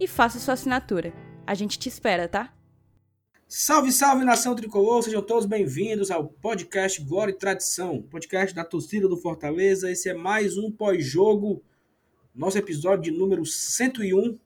e 0.00 0.06
faça 0.06 0.38
sua 0.38 0.54
assinatura. 0.54 1.12
A 1.46 1.54
gente 1.54 1.78
te 1.78 1.88
espera, 1.88 2.28
tá? 2.28 2.54
Salve, 3.46 3.90
salve 3.90 4.24
nação 4.24 4.54
tricolor, 4.54 5.02
sejam 5.02 5.22
todos 5.22 5.46
bem-vindos 5.46 6.10
ao 6.10 6.28
podcast 6.28 7.02
Glória 7.02 7.32
e 7.32 7.34
Tradição, 7.34 8.02
podcast 8.02 8.54
da 8.54 8.62
torcida 8.62 9.08
do 9.08 9.16
Fortaleza. 9.16 9.90
Esse 9.90 10.10
é 10.10 10.14
mais 10.14 10.58
um 10.58 10.70
pós-jogo, 10.70 11.62
nosso 12.34 12.58
episódio 12.58 13.10
de 13.10 13.18
número 13.18 13.46
101. 13.46 14.38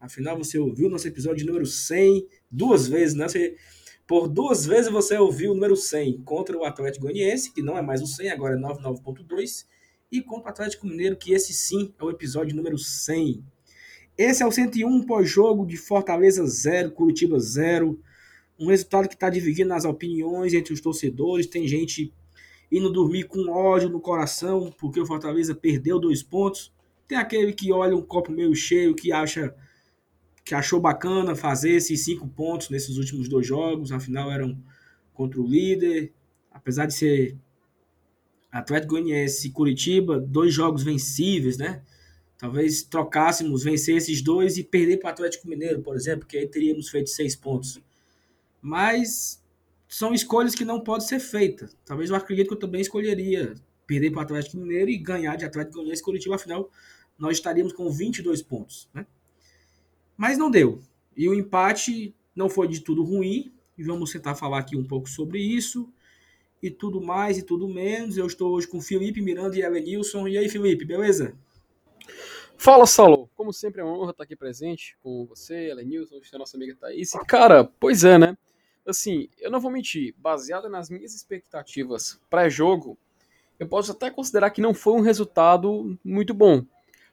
Afinal, 0.00 0.36
você 0.36 0.58
ouviu 0.58 0.90
nosso 0.90 1.06
episódio 1.06 1.38
de 1.38 1.46
número 1.46 1.64
100 1.64 2.26
duas 2.50 2.88
vezes, 2.88 3.14
né? 3.14 3.28
Você, 3.28 3.56
por 4.04 4.26
duas 4.26 4.66
vezes 4.66 4.90
você 4.90 5.16
ouviu 5.16 5.52
o 5.52 5.54
número 5.54 5.76
100 5.76 6.22
contra 6.22 6.58
o 6.58 6.64
Atlético 6.64 7.06
Goianiense, 7.06 7.52
que 7.52 7.62
não 7.62 7.78
é 7.78 7.82
mais 7.82 8.02
o 8.02 8.06
100, 8.06 8.30
agora 8.30 8.56
é 8.56 8.58
99.2, 8.58 9.64
e 10.10 10.20
contra 10.20 10.46
o 10.46 10.50
Atlético 10.50 10.88
Mineiro, 10.88 11.16
que 11.16 11.32
esse 11.32 11.52
sim 11.52 11.94
é 11.96 12.02
o 12.02 12.10
episódio 12.10 12.56
número 12.56 12.76
100. 12.76 13.44
Esse 14.22 14.42
é 14.42 14.46
o 14.46 14.52
101 14.52 15.04
pós-jogo 15.04 15.64
de 15.64 15.78
Fortaleza 15.78 16.44
0, 16.46 16.90
Curitiba 16.90 17.38
0 17.38 17.98
um 18.58 18.66
resultado 18.66 19.08
que 19.08 19.14
está 19.14 19.30
dividindo 19.30 19.72
as 19.72 19.86
opiniões 19.86 20.52
entre 20.52 20.74
os 20.74 20.80
torcedores. 20.82 21.46
Tem 21.46 21.66
gente 21.66 22.12
indo 22.70 22.92
dormir 22.92 23.24
com 23.24 23.48
ódio 23.48 23.88
no 23.88 23.98
coração 23.98 24.70
porque 24.78 25.00
o 25.00 25.06
Fortaleza 25.06 25.54
perdeu 25.54 25.98
dois 25.98 26.22
pontos. 26.22 26.70
Tem 27.08 27.16
aquele 27.16 27.54
que 27.54 27.72
olha 27.72 27.96
um 27.96 28.02
copo 28.02 28.30
meio 28.30 28.54
cheio 28.54 28.94
que 28.94 29.10
acha 29.10 29.54
que 30.44 30.54
achou 30.54 30.78
bacana 30.78 31.34
fazer 31.34 31.70
esses 31.70 32.04
cinco 32.04 32.28
pontos 32.28 32.68
nesses 32.68 32.98
últimos 32.98 33.26
dois 33.26 33.46
jogos. 33.46 33.90
Afinal 33.90 34.30
eram 34.30 34.62
contra 35.14 35.40
o 35.40 35.46
líder, 35.46 36.12
apesar 36.52 36.84
de 36.84 36.92
ser 36.92 37.38
Atlético 38.52 38.92
Goianiense 38.92 39.48
e 39.48 39.50
Curitiba, 39.50 40.20
dois 40.20 40.52
jogos 40.52 40.82
vencíveis, 40.82 41.56
né? 41.56 41.80
Talvez 42.40 42.82
trocássemos, 42.82 43.62
vencer 43.62 43.96
esses 43.96 44.22
dois 44.22 44.56
e 44.56 44.64
perder 44.64 44.96
para 44.96 45.08
o 45.08 45.12
Atlético 45.12 45.46
Mineiro, 45.46 45.82
por 45.82 45.94
exemplo, 45.94 46.26
que 46.26 46.38
aí 46.38 46.48
teríamos 46.48 46.88
feito 46.88 47.10
seis 47.10 47.36
pontos 47.36 47.80
mas 48.60 49.42
são 49.88 50.12
escolhas 50.12 50.54
que 50.54 50.64
não 50.64 50.80
podem 50.80 51.06
ser 51.06 51.20
feitas. 51.20 51.76
Talvez 51.84 52.10
eu 52.10 52.16
acredito 52.16 52.48
que 52.48 52.54
eu 52.54 52.58
também 52.58 52.80
escolheria 52.80 53.54
perder 53.86 54.10
para 54.10 54.20
o 54.20 54.22
Atlético 54.22 54.58
Mineiro 54.58 54.90
e 54.90 54.98
ganhar 54.98 55.36
de 55.36 55.44
Atlético 55.44 55.76
Goianiense 55.76 56.02
Curitiba, 56.02 56.36
afinal 56.36 56.70
nós 57.18 57.36
estaríamos 57.36 57.72
com 57.72 57.90
22 57.90 58.40
pontos, 58.40 58.88
né? 58.94 59.06
Mas 60.16 60.38
não 60.38 60.50
deu. 60.50 60.80
E 61.16 61.28
o 61.28 61.34
empate 61.34 62.14
não 62.34 62.48
foi 62.48 62.68
de 62.68 62.80
tudo 62.80 63.02
ruim, 63.02 63.52
e 63.76 63.82
vamos 63.82 64.12
tentar 64.12 64.34
falar 64.34 64.60
aqui 64.60 64.76
um 64.76 64.84
pouco 64.84 65.08
sobre 65.08 65.38
isso 65.38 65.88
e 66.62 66.70
tudo 66.70 67.00
mais 67.00 67.36
e 67.36 67.42
tudo 67.42 67.68
menos. 67.68 68.16
Eu 68.16 68.26
estou 68.26 68.52
hoje 68.52 68.68
com 68.68 68.80
Felipe 68.80 69.20
Miranda 69.20 69.56
e 69.56 69.62
Elenilson. 69.62 70.28
E 70.28 70.38
aí, 70.38 70.48
Felipe, 70.48 70.84
beleza? 70.84 71.34
Fala, 72.56 72.86
Saulo. 72.86 73.30
Como 73.34 73.52
sempre 73.52 73.80
é 73.80 73.84
uma 73.84 73.98
honra 73.98 74.10
estar 74.10 74.24
aqui 74.24 74.36
presente 74.36 74.96
com 75.02 75.24
você, 75.26 75.70
Elenilson, 75.70 76.20
a 76.32 76.38
nossa 76.38 76.56
amiga 76.56 76.76
Thaís. 76.78 77.10
Cara, 77.26 77.64
pois 77.64 78.04
é, 78.04 78.18
né? 78.18 78.36
assim, 78.86 79.28
eu 79.38 79.50
não 79.50 79.60
vou 79.60 79.70
mentir, 79.70 80.14
baseado 80.18 80.68
nas 80.68 80.90
minhas 80.90 81.14
expectativas 81.14 82.20
pré-jogo, 82.28 82.98
eu 83.58 83.68
posso 83.68 83.92
até 83.92 84.10
considerar 84.10 84.50
que 84.50 84.60
não 84.60 84.74
foi 84.74 84.94
um 84.94 85.00
resultado 85.00 85.98
muito 86.04 86.32
bom. 86.32 86.64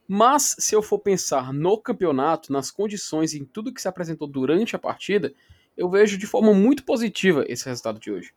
Mas 0.08 0.56
se 0.60 0.74
eu 0.74 0.82
for 0.82 1.00
pensar 1.00 1.52
no 1.52 1.78
campeonato, 1.78 2.54
nas 2.54 2.72
condições, 2.72 3.34
em 3.34 3.44
tudo 3.44 3.74
que 3.74 3.82
se 3.82 3.88
apresentou 3.88 4.28
durante 4.28 4.76
a 4.76 4.80
partida, 4.80 5.34
eu 5.76 5.90
vejo 5.90 6.18
de 6.18 6.26
forma 6.26 6.54
muito 6.54 6.86
positiva 6.86 7.44
esse 7.48 7.66
resultado 7.66 8.00
de 8.00 8.12
hoje. 8.12 8.34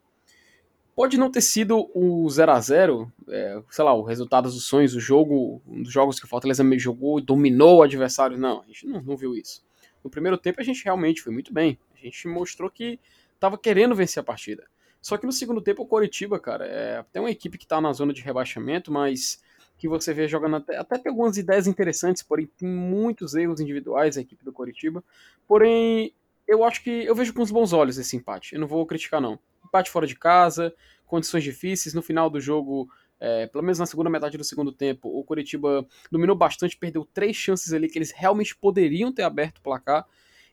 Pode 0.95 1.17
não 1.17 1.31
ter 1.31 1.41
sido 1.41 1.89
o 1.95 2.29
0 2.29 2.51
a 2.51 2.59
0 2.59 3.11
é, 3.29 3.61
sei 3.69 3.83
lá, 3.83 3.93
o 3.93 4.03
resultado 4.03 4.49
dos 4.49 4.65
sonhos, 4.65 4.93
o 4.93 4.99
jogo, 4.99 5.61
um 5.65 5.81
dos 5.81 5.91
jogos 5.91 6.19
que 6.19 6.25
o 6.25 6.29
Fortaleza 6.29 6.63
me 6.63 6.77
jogou 6.77 7.19
e 7.19 7.23
dominou 7.23 7.79
o 7.79 7.83
adversário. 7.83 8.37
Não, 8.37 8.61
a 8.61 8.65
gente 8.65 8.85
não, 8.85 9.01
não 9.01 9.17
viu 9.17 9.35
isso. 9.35 9.63
No 10.03 10.09
primeiro 10.09 10.37
tempo 10.37 10.59
a 10.59 10.63
gente 10.63 10.83
realmente 10.83 11.21
foi 11.21 11.31
muito 11.31 11.53
bem. 11.53 11.79
A 11.93 11.97
gente 11.97 12.27
mostrou 12.27 12.69
que 12.69 12.99
tava 13.39 13.57
querendo 13.57 13.95
vencer 13.95 14.21
a 14.21 14.23
partida. 14.23 14.65
Só 15.01 15.17
que 15.17 15.25
no 15.25 15.31
segundo 15.31 15.61
tempo 15.61 15.81
o 15.81 15.87
Coritiba, 15.87 16.39
cara, 16.39 16.65
é 16.65 17.03
tem 17.11 17.21
uma 17.21 17.31
equipe 17.31 17.57
que 17.57 17.65
tá 17.65 17.81
na 17.81 17.91
zona 17.93 18.13
de 18.13 18.21
rebaixamento, 18.21 18.91
mas 18.91 19.41
que 19.77 19.87
você 19.87 20.13
vê 20.13 20.27
jogando 20.27 20.57
até, 20.57 20.77
até 20.77 20.97
tem 20.99 21.09
algumas 21.09 21.37
ideias 21.37 21.65
interessantes, 21.65 22.21
porém 22.21 22.47
tem 22.55 22.69
muitos 22.69 23.33
erros 23.33 23.59
individuais 23.59 24.15
a 24.15 24.21
equipe 24.21 24.45
do 24.45 24.53
Coritiba. 24.53 25.03
Porém, 25.47 26.13
eu 26.47 26.63
acho 26.63 26.83
que 26.83 27.03
eu 27.03 27.15
vejo 27.15 27.33
com 27.33 27.41
os 27.41 27.49
bons 27.49 27.73
olhos 27.73 27.97
esse 27.97 28.15
empate. 28.15 28.53
Eu 28.53 28.61
não 28.61 28.67
vou 28.67 28.85
criticar 28.85 29.19
não. 29.19 29.39
Empate 29.71 29.89
fora 29.89 30.05
de 30.05 30.17
casa, 30.17 30.75
condições 31.05 31.45
difíceis, 31.45 31.95
no 31.95 32.01
final 32.01 32.29
do 32.29 32.41
jogo, 32.41 32.89
é, 33.21 33.47
pelo 33.47 33.63
menos 33.63 33.79
na 33.79 33.85
segunda 33.85 34.09
metade 34.09 34.37
do 34.37 34.43
segundo 34.43 34.71
tempo, 34.71 35.07
o 35.07 35.23
Coritiba 35.23 35.87
dominou 36.11 36.35
bastante, 36.35 36.75
perdeu 36.75 37.07
três 37.13 37.37
chances 37.37 37.71
ali 37.71 37.87
que 37.87 37.97
eles 37.97 38.11
realmente 38.11 38.53
poderiam 38.53 39.13
ter 39.13 39.23
aberto 39.23 39.59
o 39.59 39.61
placar. 39.61 40.05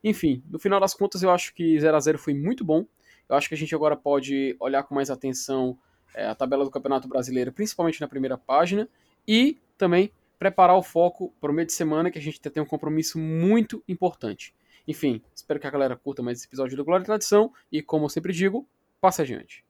Enfim, 0.04 0.40
no 0.48 0.58
final 0.58 0.78
das 0.78 0.94
contas, 0.94 1.22
eu 1.22 1.30
acho 1.30 1.52
que 1.52 1.80
0 1.80 1.96
a 1.96 1.98
0 1.98 2.16
foi 2.16 2.32
muito 2.32 2.64
bom. 2.64 2.86
Eu 3.28 3.34
acho 3.34 3.48
que 3.48 3.54
a 3.54 3.58
gente 3.58 3.74
agora 3.74 3.96
pode 3.96 4.56
olhar 4.60 4.84
com 4.84 4.94
mais 4.94 5.10
atenção 5.10 5.76
é, 6.14 6.26
a 6.26 6.34
tabela 6.34 6.64
do 6.64 6.70
Campeonato 6.70 7.08
Brasileiro, 7.08 7.52
principalmente 7.52 8.00
na 8.00 8.06
primeira 8.06 8.38
página, 8.38 8.88
e 9.26 9.58
também 9.76 10.12
preparar 10.38 10.76
o 10.76 10.82
foco 10.82 11.34
para 11.40 11.50
o 11.50 11.54
meio 11.54 11.66
de 11.66 11.72
semana, 11.72 12.10
que 12.10 12.18
a 12.18 12.22
gente 12.22 12.38
tem 12.38 12.62
um 12.62 12.66
compromisso 12.66 13.18
muito 13.18 13.82
importante. 13.88 14.54
Enfim, 14.86 15.22
espero 15.34 15.58
que 15.58 15.66
a 15.66 15.70
galera 15.70 15.96
curta 15.96 16.22
mais 16.22 16.38
esse 16.38 16.46
episódio 16.46 16.76
do 16.76 16.84
Glória 16.84 17.02
e 17.02 17.06
Tradição, 17.06 17.52
e 17.72 17.82
como 17.82 18.04
eu 18.04 18.08
sempre 18.08 18.32
digo, 18.32 18.66
passe 19.00 19.22
adiante. 19.22 19.64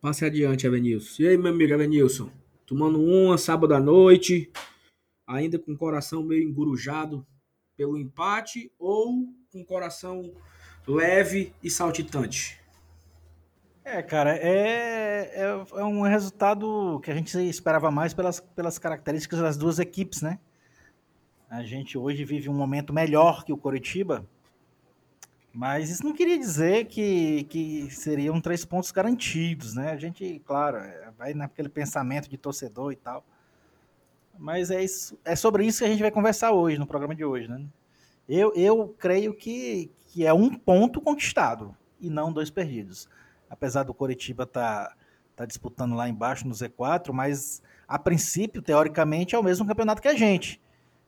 Passe 0.00 0.24
adiante, 0.24 0.66
Avenilson. 0.66 1.22
E 1.22 1.28
aí, 1.28 1.38
meu 1.38 1.52
amigo 1.52 1.74
Avenilson? 1.74 2.30
Tomando 2.66 3.00
uma 3.00 3.38
sábado 3.38 3.74
à 3.74 3.80
noite, 3.80 4.50
ainda 5.26 5.58
com 5.58 5.72
o 5.72 5.76
coração 5.76 6.22
meio 6.22 6.48
engurujado 6.48 7.26
pelo 7.76 7.96
empate 7.96 8.72
ou 8.78 9.26
com 9.52 9.64
coração 9.64 10.32
leve 10.86 11.52
e 11.62 11.70
saltitante? 11.70 12.60
É, 13.84 14.02
cara, 14.02 14.36
é, 14.36 15.30
é, 15.32 15.64
é, 15.74 15.84
um 15.84 16.02
resultado 16.02 17.00
que 17.04 17.10
a 17.10 17.14
gente 17.14 17.38
esperava 17.48 17.90
mais 17.90 18.12
pelas, 18.12 18.40
pelas 18.40 18.78
características 18.78 19.38
das 19.38 19.56
duas 19.56 19.78
equipes, 19.78 20.22
né? 20.22 20.40
A 21.48 21.62
gente 21.62 21.96
hoje 21.96 22.24
vive 22.24 22.48
um 22.48 22.54
momento 22.54 22.92
melhor 22.92 23.44
que 23.44 23.52
o 23.52 23.56
Coritiba, 23.56 24.28
mas 25.56 25.88
isso 25.88 26.04
não 26.04 26.12
queria 26.12 26.38
dizer 26.38 26.84
que, 26.84 27.44
que 27.44 27.90
seriam 27.90 28.38
três 28.42 28.62
pontos 28.62 28.92
garantidos, 28.92 29.74
né? 29.74 29.90
A 29.90 29.96
gente, 29.96 30.38
claro, 30.44 30.76
é, 30.76 31.10
vai 31.16 31.32
naquele 31.32 31.70
pensamento 31.70 32.28
de 32.28 32.36
torcedor 32.36 32.92
e 32.92 32.96
tal. 32.96 33.24
Mas 34.38 34.70
é, 34.70 34.84
isso, 34.84 35.18
é 35.24 35.34
sobre 35.34 35.64
isso 35.64 35.78
que 35.78 35.86
a 35.86 35.88
gente 35.88 36.02
vai 36.02 36.10
conversar 36.10 36.52
hoje, 36.52 36.76
no 36.76 36.86
programa 36.86 37.14
de 37.14 37.24
hoje, 37.24 37.48
né? 37.48 37.64
Eu, 38.28 38.52
eu 38.54 38.94
creio 38.98 39.32
que, 39.32 39.90
que 40.08 40.26
é 40.26 40.34
um 40.34 40.54
ponto 40.54 41.00
conquistado 41.00 41.74
e 41.98 42.10
não 42.10 42.30
dois 42.30 42.50
perdidos. 42.50 43.08
Apesar 43.48 43.84
do 43.84 43.94
Coritiba 43.94 44.42
estar 44.42 44.88
tá, 44.88 44.96
tá 45.36 45.46
disputando 45.46 45.94
lá 45.94 46.06
embaixo 46.06 46.46
no 46.46 46.54
Z4, 46.54 47.14
mas 47.14 47.62
a 47.88 47.98
princípio, 47.98 48.60
teoricamente, 48.60 49.34
é 49.34 49.38
o 49.38 49.42
mesmo 49.42 49.66
campeonato 49.66 50.02
que 50.02 50.08
a 50.08 50.14
gente. 50.14 50.60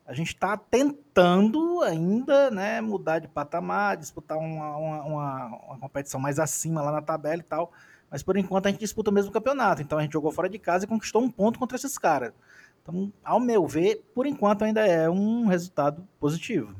A 0.09 0.13
gente 0.15 0.29
está 0.29 0.57
tentando 0.57 1.83
ainda 1.83 2.49
né, 2.49 2.81
mudar 2.81 3.19
de 3.19 3.27
patamar, 3.27 3.95
disputar 3.95 4.39
uma, 4.39 4.75
uma, 4.75 5.03
uma, 5.03 5.45
uma 5.67 5.79
competição 5.79 6.19
mais 6.19 6.39
acima 6.39 6.81
lá 6.81 6.91
na 6.91 6.99
tabela 6.99 7.39
e 7.39 7.45
tal. 7.45 7.71
Mas 8.09 8.23
por 8.23 8.35
enquanto 8.35 8.65
a 8.65 8.71
gente 8.71 8.79
disputa 8.79 9.11
o 9.11 9.13
mesmo 9.13 9.31
campeonato. 9.31 9.83
Então 9.83 9.99
a 9.99 10.01
gente 10.01 10.13
jogou 10.13 10.31
fora 10.31 10.49
de 10.49 10.57
casa 10.57 10.85
e 10.85 10.87
conquistou 10.87 11.21
um 11.21 11.29
ponto 11.29 11.59
contra 11.59 11.77
esses 11.77 11.95
caras. 11.95 12.33
Então, 12.81 13.13
ao 13.23 13.39
meu 13.39 13.67
ver, 13.67 14.03
por 14.15 14.25
enquanto 14.25 14.63
ainda 14.63 14.83
é 14.83 15.07
um 15.07 15.45
resultado 15.45 16.03
positivo. 16.19 16.75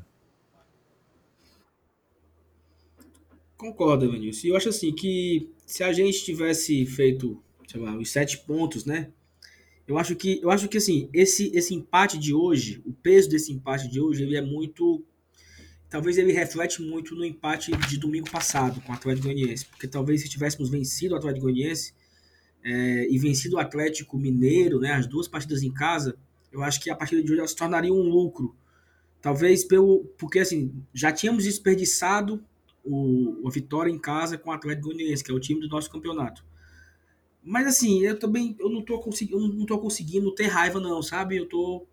Concordo, 3.56 4.10
Vinícius. 4.10 4.42
E 4.42 4.48
eu 4.48 4.56
acho 4.56 4.70
assim 4.70 4.92
que 4.92 5.48
se 5.64 5.84
a 5.84 5.92
gente 5.92 6.24
tivesse 6.24 6.84
feito 6.84 7.40
sei 7.70 7.80
lá, 7.80 7.96
os 7.96 8.10
sete 8.10 8.38
pontos, 8.38 8.84
né? 8.84 9.12
Eu 9.90 9.98
acho 9.98 10.14
que, 10.14 10.40
eu 10.40 10.52
acho 10.52 10.68
que 10.68 10.78
assim, 10.78 11.10
esse, 11.12 11.50
esse 11.52 11.74
empate 11.74 12.16
de 12.16 12.32
hoje, 12.32 12.80
o 12.86 12.92
peso 12.92 13.28
desse 13.28 13.52
empate 13.52 13.88
de 13.88 14.00
hoje, 14.00 14.22
ele 14.22 14.36
é 14.36 14.40
muito. 14.40 15.04
Talvez 15.88 16.16
ele 16.16 16.32
reflete 16.32 16.80
muito 16.80 17.16
no 17.16 17.24
empate 17.24 17.72
de 17.88 17.98
domingo 17.98 18.30
passado 18.30 18.80
com 18.82 18.92
o 18.92 18.94
Atlético 18.94 19.26
Goianiense. 19.26 19.66
Porque 19.66 19.88
talvez 19.88 20.22
se 20.22 20.28
tivéssemos 20.28 20.70
vencido 20.70 21.14
o 21.14 21.16
Atlético 21.18 21.46
Goianiense 21.46 21.92
é, 22.62 23.08
e 23.10 23.18
vencido 23.18 23.56
o 23.56 23.58
Atlético 23.58 24.16
Mineiro, 24.16 24.78
né, 24.78 24.92
as 24.92 25.08
duas 25.08 25.26
partidas 25.26 25.64
em 25.64 25.72
casa, 25.74 26.16
eu 26.52 26.62
acho 26.62 26.80
que 26.80 26.88
a 26.88 26.94
partida 26.94 27.20
de 27.20 27.32
hoje 27.32 27.48
se 27.48 27.56
tornaria 27.56 27.92
um 27.92 28.08
lucro. 28.08 28.54
Talvez 29.20 29.64
pelo. 29.64 30.04
Porque 30.16 30.38
assim, 30.38 30.72
já 30.94 31.10
tínhamos 31.10 31.42
desperdiçado 31.42 32.40
o, 32.84 33.42
a 33.44 33.50
vitória 33.50 33.90
em 33.90 33.98
casa 33.98 34.38
com 34.38 34.50
o 34.50 34.52
Atlético 34.52 34.86
Goianiense, 34.86 35.24
que 35.24 35.32
é 35.32 35.34
o 35.34 35.40
time 35.40 35.60
do 35.60 35.68
nosso 35.68 35.90
campeonato. 35.90 36.44
Mas 37.42 37.66
assim, 37.66 38.02
eu 38.02 38.18
também 38.18 38.56
eu 38.58 38.68
não 38.68 38.82
tô 38.82 38.98
conseguindo, 38.98 39.48
não 39.48 39.66
tô 39.66 39.78
conseguindo 39.78 40.34
ter 40.34 40.46
raiva 40.46 40.80
não, 40.80 41.02
sabe? 41.02 41.36
Eu 41.36 41.48
tô 41.48 41.86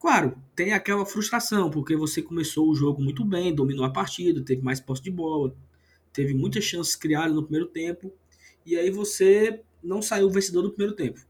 Claro, 0.00 0.40
tem 0.54 0.72
aquela 0.72 1.04
frustração, 1.04 1.70
porque 1.70 1.96
você 1.96 2.22
começou 2.22 2.68
o 2.70 2.74
jogo 2.74 3.02
muito 3.02 3.24
bem, 3.24 3.52
dominou 3.52 3.84
a 3.84 3.90
partida, 3.90 4.40
teve 4.40 4.62
mais 4.62 4.80
posse 4.80 5.02
de 5.02 5.10
bola, 5.10 5.52
teve 6.12 6.34
muitas 6.34 6.62
chances 6.62 6.94
criadas 6.94 7.34
no 7.34 7.42
primeiro 7.42 7.66
tempo, 7.66 8.12
e 8.64 8.76
aí 8.76 8.90
você 8.90 9.60
não 9.82 10.00
saiu 10.00 10.30
vencedor 10.30 10.62
do 10.62 10.70
primeiro 10.70 10.94
tempo. 10.94 11.20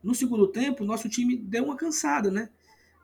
No 0.00 0.14
segundo 0.14 0.46
tempo, 0.46 0.84
nosso 0.84 1.08
time 1.08 1.36
deu 1.36 1.64
uma 1.64 1.76
cansada, 1.76 2.30
né? 2.30 2.50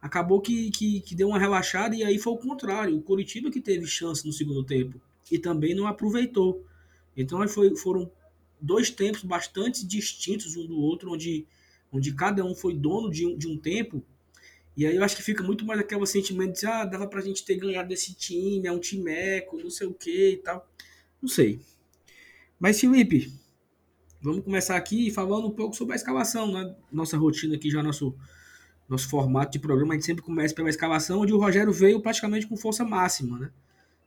Acabou 0.00 0.41
que, 0.41 0.70
que, 0.70 1.00
que 1.00 1.14
deu 1.14 1.29
uma 1.29 1.38
relaxada 1.38 1.97
e 1.97 2.05
aí 2.05 2.19
foi 2.19 2.32
o 2.32 2.38
contrário. 2.38 2.97
O 2.97 3.02
Curitiba 3.02 3.50
que 3.50 3.61
teve 3.61 3.87
chance 3.87 4.25
no 4.25 4.32
segundo 4.32 4.64
tempo 4.64 5.00
e 5.31 5.38
também 5.38 5.75
não 5.75 5.87
aproveitou. 5.87 6.64
Então 7.17 7.47
foi, 7.49 7.76
foram 7.76 8.11
dois 8.60 8.90
tempos 8.90 9.22
bastante 9.22 9.86
distintos 9.86 10.56
um 10.56 10.66
do 10.66 10.78
outro, 10.78 11.12
onde, 11.12 11.46
onde 11.92 12.14
cada 12.14 12.44
um 12.44 12.54
foi 12.54 12.74
dono 12.74 13.10
de 13.10 13.26
um, 13.26 13.36
de 13.36 13.48
um 13.48 13.56
tempo. 13.56 14.04
E 14.76 14.86
aí 14.86 14.96
eu 14.96 15.04
acho 15.04 15.16
que 15.16 15.22
fica 15.22 15.42
muito 15.42 15.64
mais 15.64 15.80
aquele 15.80 16.06
sentimento 16.06 16.58
de 16.58 16.66
ah, 16.66 16.84
dava 16.84 17.06
pra 17.06 17.20
gente 17.20 17.44
ter 17.44 17.56
ganhado 17.56 17.88
desse 17.88 18.14
time, 18.14 18.66
é 18.66 18.72
um 18.72 18.78
timeco, 18.78 19.58
não 19.58 19.70
sei 19.70 19.86
o 19.86 19.94
que 19.94 20.30
e 20.30 20.36
tal. 20.38 20.66
Não 21.20 21.28
sei. 21.28 21.60
Mas 22.58 22.80
Felipe, 22.80 23.32
vamos 24.22 24.44
começar 24.44 24.76
aqui 24.76 25.10
falando 25.10 25.48
um 25.48 25.50
pouco 25.50 25.74
sobre 25.74 25.94
a 25.94 25.96
escalação, 25.96 26.52
né? 26.52 26.74
Nossa 26.92 27.16
rotina 27.16 27.56
aqui, 27.56 27.70
já 27.70 27.82
nosso, 27.82 28.14
nosso 28.88 29.08
formato 29.08 29.52
de 29.52 29.58
programa, 29.58 29.94
a 29.94 29.96
gente 29.96 30.06
sempre 30.06 30.22
começa 30.22 30.54
pela 30.54 30.68
escalação, 30.68 31.20
onde 31.20 31.32
o 31.32 31.38
Rogério 31.38 31.72
veio 31.72 32.00
praticamente 32.00 32.46
com 32.46 32.56
força 32.56 32.84
máxima, 32.84 33.38
né? 33.38 33.50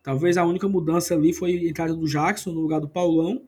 Talvez 0.02 0.38
a 0.38 0.46
única 0.46 0.68
mudança 0.68 1.16
ali 1.16 1.34
foi 1.34 1.52
a 1.56 1.70
entrada 1.70 1.96
do 1.96 2.08
Jackson 2.08 2.52
no 2.52 2.60
lugar 2.60 2.82
do 2.82 2.90
Paulão, 2.90 3.48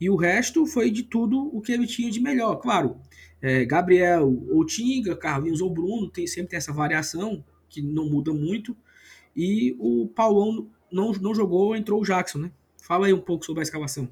e 0.00 0.10
o 0.10 0.16
resto 0.16 0.66
foi 0.66 0.90
de 0.90 1.02
tudo 1.02 1.50
o 1.56 1.60
que 1.60 1.72
ele 1.72 1.86
tinha 1.86 2.10
de 2.10 2.20
melhor. 2.20 2.56
Claro, 2.56 3.00
é, 3.40 3.64
Gabriel 3.64 4.26
ou 4.50 4.64
Tinga, 4.64 5.16
Carlinhos 5.16 5.60
ou 5.60 5.70
Bruno, 5.70 6.10
tem, 6.10 6.26
sempre 6.26 6.50
tem 6.50 6.56
essa 6.56 6.72
variação, 6.72 7.44
que 7.68 7.82
não 7.82 8.08
muda 8.08 8.32
muito. 8.32 8.76
E 9.36 9.76
o 9.78 10.08
Paulão 10.08 10.70
não, 10.90 11.12
não 11.12 11.34
jogou, 11.34 11.74
entrou 11.74 12.00
o 12.00 12.04
Jackson, 12.04 12.38
né? 12.38 12.52
Fala 12.80 13.06
aí 13.06 13.12
um 13.12 13.20
pouco 13.20 13.44
sobre 13.44 13.60
a 13.60 13.64
escalação. 13.64 14.08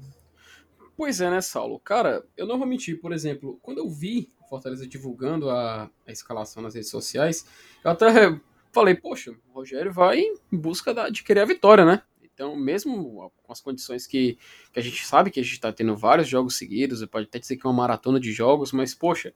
Pois 0.95 1.21
é, 1.21 1.29
né, 1.29 1.41
Saulo? 1.41 1.79
Cara, 1.79 2.23
eu 2.37 2.45
não 2.45 2.57
vou 2.57 2.67
mentir, 2.67 2.99
por 2.99 3.11
exemplo, 3.11 3.59
quando 3.61 3.79
eu 3.79 3.89
vi 3.89 4.31
o 4.41 4.47
Fortaleza 4.47 4.87
divulgando 4.87 5.49
a, 5.49 5.89
a 6.05 6.11
escalação 6.11 6.61
nas 6.61 6.75
redes 6.75 6.89
sociais, 6.89 7.45
eu 7.83 7.91
até 7.91 8.39
falei, 8.71 8.95
poxa, 8.95 9.31
o 9.49 9.53
Rogério 9.53 9.91
vai 9.91 10.19
em 10.19 10.57
busca 10.57 10.93
da, 10.93 11.09
de 11.09 11.23
querer 11.23 11.41
a 11.41 11.45
vitória, 11.45 11.85
né? 11.85 12.01
Então, 12.33 12.55
mesmo 12.55 13.31
com 13.43 13.51
as 13.51 13.61
condições 13.61 14.07
que, 14.07 14.37
que 14.71 14.79
a 14.79 14.83
gente 14.83 15.05
sabe 15.05 15.29
que 15.29 15.39
a 15.39 15.43
gente 15.43 15.53
está 15.53 15.71
tendo 15.71 15.95
vários 15.95 16.27
jogos 16.27 16.57
seguidos, 16.57 17.05
pode 17.05 17.27
até 17.27 17.39
dizer 17.39 17.57
que 17.57 17.65
é 17.65 17.69
uma 17.69 17.75
maratona 17.75 18.19
de 18.19 18.31
jogos, 18.31 18.71
mas, 18.71 18.95
poxa, 18.95 19.33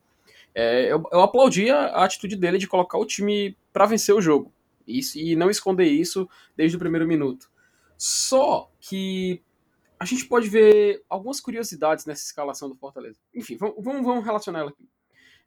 é, 0.55 0.91
eu, 0.91 1.03
eu 1.11 1.21
aplaudi 1.21 1.69
a, 1.69 1.87
a, 1.87 2.05
atitude 2.05 2.35
dele 2.35 2.57
de 2.57 2.67
colocar 2.67 2.97
o 2.97 3.05
time 3.05 3.55
para 3.71 3.85
vencer 3.85 4.15
o 4.15 4.21
jogo 4.21 4.51
isso, 4.87 5.19
e 5.19 5.35
não 5.35 5.49
esconder 5.49 5.85
isso 5.85 6.27
desde 6.55 6.75
o 6.77 6.79
primeiro 6.79 7.07
minuto. 7.07 7.49
Só 7.97 8.71
que 8.79 9.43
a 9.99 10.05
gente 10.05 10.25
pode 10.25 10.47
ver 10.47 11.03
algumas 11.09 11.39
curiosidades 11.39 12.05
nessa 12.05 12.23
escalação 12.23 12.69
do 12.69 12.75
Fortaleza. 12.75 13.19
Enfim, 13.33 13.57
vamos, 13.57 13.75
vamos 13.83 14.23
relacionar 14.23 14.59
ela 14.59 14.69
aqui. 14.69 14.87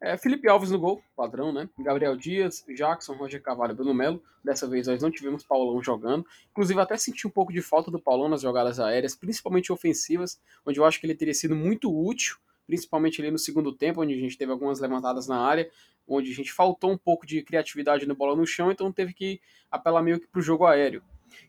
É, 0.02 0.16
Felipe 0.16 0.48
Alves 0.48 0.70
no 0.70 0.78
gol, 0.78 1.02
padrão, 1.14 1.52
né? 1.52 1.68
Gabriel 1.78 2.16
Dias, 2.16 2.64
Jackson, 2.74 3.12
Roger 3.12 3.42
Cavalho, 3.42 3.74
Bruno 3.74 3.92
Melo. 3.92 4.22
Dessa 4.42 4.66
vez 4.66 4.86
nós 4.86 5.02
não 5.02 5.10
tivemos 5.10 5.44
Paulão 5.44 5.82
jogando. 5.82 6.24
Inclusive, 6.50 6.80
até 6.80 6.96
senti 6.96 7.26
um 7.26 7.30
pouco 7.30 7.52
de 7.52 7.60
falta 7.60 7.90
do 7.90 8.00
Paulão 8.00 8.26
nas 8.26 8.40
jogadas 8.40 8.80
aéreas, 8.80 9.14
principalmente 9.14 9.70
ofensivas, 9.70 10.40
onde 10.64 10.80
eu 10.80 10.86
acho 10.86 10.98
que 10.98 11.04
ele 11.04 11.14
teria 11.14 11.34
sido 11.34 11.54
muito 11.54 11.94
útil, 11.94 12.38
principalmente 12.66 13.20
ali 13.20 13.30
no 13.30 13.38
segundo 13.38 13.72
tempo, 13.72 14.00
onde 14.00 14.14
a 14.14 14.18
gente 14.18 14.38
teve 14.38 14.50
algumas 14.50 14.80
levantadas 14.80 15.28
na 15.28 15.38
área, 15.38 15.70
onde 16.08 16.30
a 16.30 16.34
gente 16.34 16.50
faltou 16.50 16.90
um 16.90 16.98
pouco 16.98 17.26
de 17.26 17.42
criatividade 17.42 18.06
no 18.06 18.14
bola 18.14 18.34
no 18.34 18.46
chão, 18.46 18.70
então 18.70 18.90
teve 18.90 19.12
que 19.12 19.38
apelar 19.70 20.02
meio 20.02 20.18
que 20.18 20.26
para 20.26 20.38
o 20.38 20.42
jogo 20.42 20.64
aéreo. 20.64 21.02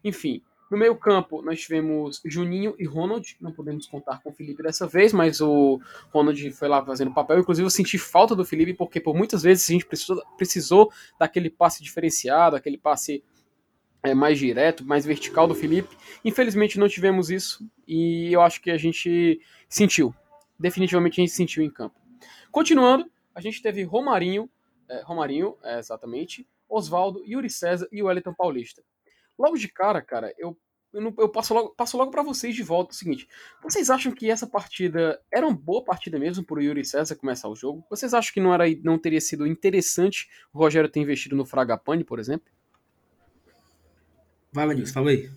Enfim, 0.04 0.44
no 0.72 0.78
meio-campo, 0.78 1.42
nós 1.42 1.60
tivemos 1.60 2.22
Juninho 2.24 2.74
e 2.80 2.86
Ronald. 2.86 3.36
Não 3.42 3.52
podemos 3.52 3.86
contar 3.86 4.22
com 4.24 4.30
o 4.30 4.34
Felipe 4.34 4.64
dessa 4.64 4.88
vez, 4.88 5.12
mas 5.12 5.42
o 5.42 5.82
Ronald 6.14 6.50
foi 6.52 6.70
lá 6.70 6.84
fazendo 6.86 7.14
papel. 7.14 7.40
Inclusive, 7.40 7.66
eu 7.66 7.70
senti 7.70 7.98
falta 7.98 8.34
do 8.34 8.46
Felipe, 8.46 8.74
porque 8.74 9.02
por 9.02 9.14
muitas 9.14 9.44
vezes 9.44 9.70
a 9.70 9.74
gente 9.74 9.86
precisou, 9.86 10.24
precisou 10.38 10.92
daquele 11.20 11.50
passe 11.50 11.84
diferenciado, 11.84 12.56
aquele 12.56 12.78
passe 12.78 13.22
é, 14.02 14.14
mais 14.14 14.40
direto, 14.40 14.86
mais 14.86 15.06
vertical 15.06 15.46
do 15.46 15.54
Felipe. 15.54 15.94
Infelizmente, 16.24 16.80
não 16.80 16.88
tivemos 16.88 17.30
isso 17.30 17.70
e 17.86 18.32
eu 18.32 18.42
acho 18.42 18.62
que 18.62 18.72
a 18.72 18.78
gente 18.78 19.42
sentiu. 19.68 20.16
Definitivamente, 20.58 21.20
a 21.20 21.24
gente 21.26 21.34
sentiu 21.34 21.62
em 21.62 21.70
campo. 21.70 22.00
Continuando, 22.50 23.12
a 23.36 23.42
gente 23.42 23.62
teve 23.62 23.84
Romarinho, 23.84 24.50
é, 24.90 25.02
Romarinho, 25.04 25.58
é, 25.64 25.80
exatamente, 25.80 26.48
Oswaldo, 26.70 27.22
Yuri 27.28 27.50
César 27.50 27.90
e 27.92 28.02
Wellington 28.02 28.34
Paulista. 28.34 28.82
Logo 29.38 29.58
de 29.58 29.68
cara, 29.68 30.02
cara, 30.02 30.34
eu, 30.38 30.58
eu, 30.94 31.02
não, 31.02 31.14
eu 31.18 31.30
passo 31.30 31.54
logo, 31.54 31.70
passo 31.70 31.98
logo 31.98 32.12
para 32.12 32.24
vocês 32.24 32.56
de 32.56 32.64
volta 32.64 32.94
o 32.94 32.96
seguinte. 32.96 33.28
Vocês 33.64 33.90
acham 33.90 34.12
que 34.12 34.30
essa 34.30 34.46
partida 34.46 35.22
era 35.32 35.48
uma 35.48 35.56
boa 35.56 35.84
partida 35.84 36.20
mesmo 36.20 36.44
pro 36.44 36.62
Yuri 36.62 36.86
César 36.86 37.16
começar 37.16 37.48
o 37.50 37.56
jogo? 37.56 37.86
Vocês 37.90 38.14
acham 38.14 38.34
que 38.34 38.40
não, 38.40 38.54
era, 38.54 38.66
não 38.84 39.00
teria 39.00 39.22
sido 39.22 39.48
interessante 39.48 40.30
o 40.54 40.60
Rogério 40.60 40.90
ter 40.90 41.00
investido 41.00 41.36
no 41.36 41.46
Fragapane, 41.46 42.04
por 42.04 42.20
exemplo? 42.20 42.52
Vai, 44.52 44.68
Vanilson, 44.68 44.94
fala 44.94 45.12
aí. 45.12 45.32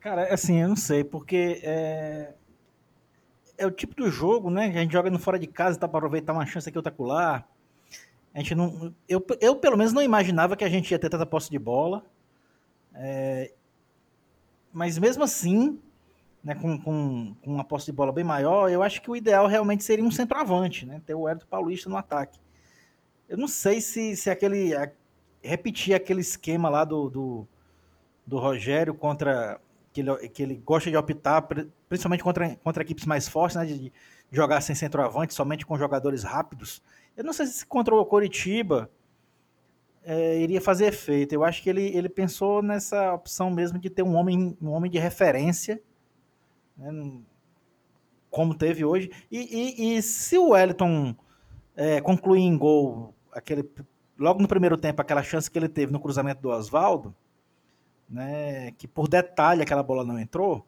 Cara, 0.00 0.32
assim, 0.32 0.60
eu 0.60 0.68
não 0.68 0.76
sei, 0.76 1.02
porque 1.02 1.60
é, 1.62 2.34
é 3.56 3.66
o 3.66 3.70
tipo 3.70 3.94
do 3.94 4.10
jogo, 4.10 4.50
né? 4.50 4.70
Que 4.70 4.78
a 4.78 4.80
gente 4.82 4.92
joga 4.92 5.10
no 5.10 5.18
fora 5.18 5.38
de 5.38 5.46
casa, 5.46 5.78
tá 5.78 5.88
para 5.88 5.98
aproveitar 5.98 6.32
uma 6.32 6.46
chance 6.46 6.68
aqui 6.68 6.76
outra 6.76 6.92
colar. 6.92 7.48
A 8.34 8.38
gente 8.38 8.54
não, 8.54 8.92
eu, 9.08 9.24
eu, 9.40 9.54
pelo 9.54 9.76
menos, 9.76 9.92
não 9.92 10.02
imaginava 10.02 10.56
que 10.56 10.64
a 10.64 10.68
gente 10.68 10.90
ia 10.90 10.98
ter 10.98 11.08
tanta 11.08 11.24
posse 11.24 11.48
de 11.48 11.58
bola. 11.58 12.04
É, 12.92 13.52
mas 14.72 14.98
mesmo 14.98 15.22
assim, 15.22 15.78
né, 16.42 16.56
com, 16.56 16.76
com, 16.76 17.34
com, 17.40 17.50
uma 17.54 17.62
posse 17.62 17.86
de 17.86 17.92
bola 17.92 18.12
bem 18.12 18.24
maior, 18.24 18.68
eu 18.68 18.82
acho 18.82 19.00
que 19.00 19.10
o 19.10 19.14
ideal 19.14 19.46
realmente 19.46 19.84
seria 19.84 20.04
um 20.04 20.10
centroavante, 20.10 20.84
né, 20.84 21.00
ter 21.06 21.14
o 21.14 21.28
Hélio 21.28 21.46
Paulista 21.46 21.88
no 21.88 21.96
ataque. 21.96 22.40
Eu 23.28 23.38
não 23.38 23.48
sei 23.48 23.80
se, 23.80 24.16
se 24.16 24.28
aquele. 24.28 24.74
A, 24.76 24.90
repetir 25.42 25.94
aquele 25.94 26.20
esquema 26.20 26.68
lá 26.68 26.84
do, 26.84 27.08
do, 27.08 27.48
do 28.26 28.38
Rogério 28.38 28.94
contra. 28.94 29.60
Que 29.92 30.00
ele, 30.00 30.28
que 30.28 30.42
ele 30.42 30.56
gosta 30.56 30.90
de 30.90 30.96
optar, 30.96 31.40
principalmente 31.88 32.24
contra, 32.24 32.56
contra 32.56 32.82
equipes 32.82 33.06
mais 33.06 33.28
fortes, 33.28 33.56
né, 33.56 33.64
de, 33.64 33.78
de 33.78 33.92
jogar 34.32 34.60
sem 34.60 34.74
centroavante, 34.74 35.32
somente 35.32 35.64
com 35.64 35.78
jogadores 35.78 36.24
rápidos. 36.24 36.82
Eu 37.16 37.24
não 37.24 37.32
sei 37.32 37.46
se 37.46 37.64
contra 37.64 37.94
o 37.94 38.04
Coritiba 38.04 38.90
é, 40.04 40.38
iria 40.38 40.60
fazer 40.60 40.86
efeito. 40.86 41.32
Eu 41.32 41.44
acho 41.44 41.62
que 41.62 41.70
ele, 41.70 41.82
ele 41.96 42.08
pensou 42.08 42.62
nessa 42.62 43.12
opção 43.12 43.50
mesmo 43.50 43.78
de 43.78 43.88
ter 43.88 44.02
um 44.02 44.14
homem, 44.14 44.56
um 44.60 44.70
homem 44.70 44.90
de 44.90 44.98
referência, 44.98 45.80
né, 46.76 46.90
como 48.30 48.54
teve 48.54 48.84
hoje. 48.84 49.10
E, 49.30 49.38
e, 49.38 49.96
e 49.96 50.02
se 50.02 50.36
o 50.36 50.50
Wellington 50.50 51.14
é, 51.76 52.00
concluir 52.00 52.42
em 52.42 52.58
gol, 52.58 53.14
aquele, 53.32 53.68
logo 54.18 54.42
no 54.42 54.48
primeiro 54.48 54.76
tempo, 54.76 55.00
aquela 55.00 55.22
chance 55.22 55.50
que 55.50 55.58
ele 55.58 55.68
teve 55.68 55.92
no 55.92 56.00
cruzamento 56.00 56.42
do 56.42 56.50
Oswaldo, 56.50 57.14
né, 58.08 58.72
que 58.72 58.86
por 58.86 59.08
detalhe 59.08 59.62
aquela 59.62 59.82
bola 59.82 60.04
não 60.04 60.18
entrou, 60.18 60.66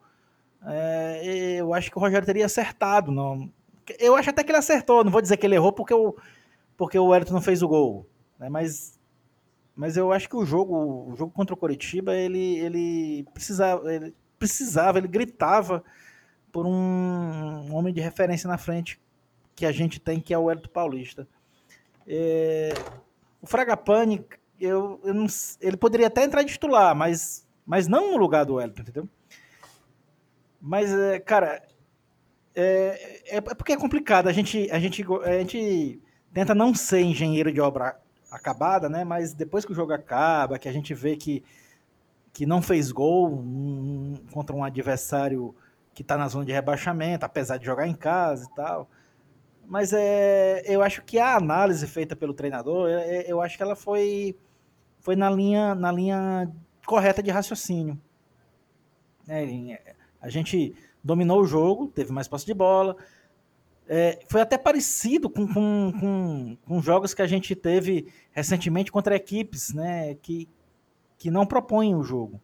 é, 0.65 1.57
eu 1.59 1.75
acho 1.75 1.91
que 1.91 1.99
o 1.99 2.01
Rogério 2.01 2.27
teria 2.27 2.47
acertado. 2.47 3.13
Não, 3.13 3.53
eu 3.99 4.17
acho 4.17 4.31
até 4.31 4.43
que 4.43 4.51
ele 4.51 4.59
acertou, 4.59 5.05
não 5.05 5.13
vou 5.13 5.21
dizer 5.21 5.37
que 5.37 5.47
ele 5.47 5.55
errou, 5.55 5.73
porque 5.73 5.95
o, 5.95 6.17
porque 6.77 6.99
o 6.99 7.07
Wellington 7.07 7.35
não 7.35 7.41
fez 7.41 7.63
o 7.63 7.69
gol. 7.69 8.09
Né? 8.39 8.49
Mas, 8.49 8.99
mas 9.75 9.97
eu 9.97 10.13
acho 10.13 10.29
que 10.29 10.37
o 10.37 10.45
jogo, 10.45 11.11
o 11.11 11.17
jogo 11.17 11.33
contra 11.33 11.55
o 11.55 11.57
Coritiba, 11.57 12.15
ele, 12.15 12.59
ele, 12.59 13.25
precisava, 13.33 13.93
ele 13.93 14.15
precisava, 14.39 14.99
ele 14.99 15.09
gritava 15.09 15.83
por 16.53 16.67
um, 16.67 16.71
um 16.71 17.75
homem 17.75 17.93
de 17.93 18.01
referência 18.01 18.49
na 18.49 18.59
frente 18.59 19.01
que 19.55 19.65
a 19.65 19.73
gente 19.73 19.99
tem, 19.99 20.21
que 20.21 20.35
é 20.35 20.39
o 20.39 20.45
Wellington 20.45 20.69
Paulista. 20.69 21.27
É, 22.07 22.73
o 23.41 23.47
Fragapane, 23.47 24.25
eu, 24.61 25.01
eu 25.03 25.27
ele 25.61 25.77
poderia 25.77 26.07
até 26.07 26.23
entrar 26.25 26.43
de 26.43 26.53
titular, 26.53 26.95
mas, 26.95 27.47
mas 27.65 27.89
não 27.89 28.13
no 28.13 28.19
lugar 28.19 28.45
do 28.45 28.55
Wellington, 28.55 28.83
entendeu? 28.83 29.09
Mas, 30.61 30.93
é, 30.93 31.19
cara, 31.21 31.63
é, 32.55 33.37
é 33.37 33.41
porque 33.41 33.73
é 33.73 33.77
complicado. 33.77 34.29
A 34.29 34.33
gente, 34.33 34.71
a, 34.71 34.79
gente, 34.79 35.05
a 35.25 35.39
gente 35.39 36.03
tenta 36.37 36.55
não 36.55 36.75
ser 36.75 37.01
engenheiro 37.01 37.51
de 37.51 37.63
obra 37.63 37.99
acabada, 38.31 38.91
né? 38.91 39.05
Mas 39.05 39.33
depois 39.33 39.65
que 39.65 39.73
o 39.73 39.75
jogo 39.75 39.95
acaba, 39.95 40.59
que 40.59 40.69
a 40.69 40.73
gente 40.73 40.93
vê 40.93 41.17
que, 41.17 41.43
que 42.31 42.45
não 42.45 42.61
fez 42.61 42.93
gol 42.93 43.43
contra 44.31 44.55
um 44.55 44.63
adversário 44.63 45.55
que 45.95 46.03
está 46.03 46.19
na 46.19 46.29
zona 46.29 46.45
de 46.45 46.53
rebaixamento, 46.53 47.25
apesar 47.25 47.57
de 47.57 47.65
jogar 47.65 47.87
em 47.87 47.95
casa 47.95 48.45
e 48.45 48.55
tal. 48.55 48.87
Mas 49.67 49.95
é, 49.95 50.63
eu 50.67 50.83
acho 50.83 51.03
que 51.05 51.19
a 51.19 51.37
análise 51.37 51.87
feita 51.87 52.15
pelo 52.15 52.35
treinador, 52.35 52.91
eu, 52.91 52.99
é, 52.99 53.17
é, 53.17 53.33
eu 53.33 53.41
acho 53.41 53.57
que 53.57 53.63
ela 53.63 53.75
foi, 53.75 54.37
foi 55.01 55.17
na, 55.17 55.31
linha, 55.31 55.75
na 55.75 55.91
linha 55.91 56.53
correta 56.85 57.23
de 57.23 57.31
raciocínio. 57.31 57.99
É, 59.27 59.95
a 60.21 60.29
gente 60.29 60.77
dominou 61.03 61.41
o 61.41 61.47
jogo, 61.47 61.87
teve 61.87 62.13
mais 62.13 62.29
posse 62.29 62.45
de 62.45 62.53
bola. 62.53 62.95
É, 63.89 64.19
foi 64.29 64.41
até 64.41 64.59
parecido 64.59 65.31
com, 65.31 65.47
com, 65.47 65.93
com, 66.01 66.57
com, 66.67 66.83
jogos 66.83 67.15
que 67.15 67.23
a 67.23 67.27
gente 67.27 67.55
teve 67.55 68.13
recentemente 68.33 68.91
contra 68.91 69.15
equipes 69.15 69.73
né, 69.73 70.17
que, 70.17 70.49
que 71.17 71.31
não 71.31 71.47
propõem 71.47 71.95
o 71.95 72.03
jogo. 72.03 72.41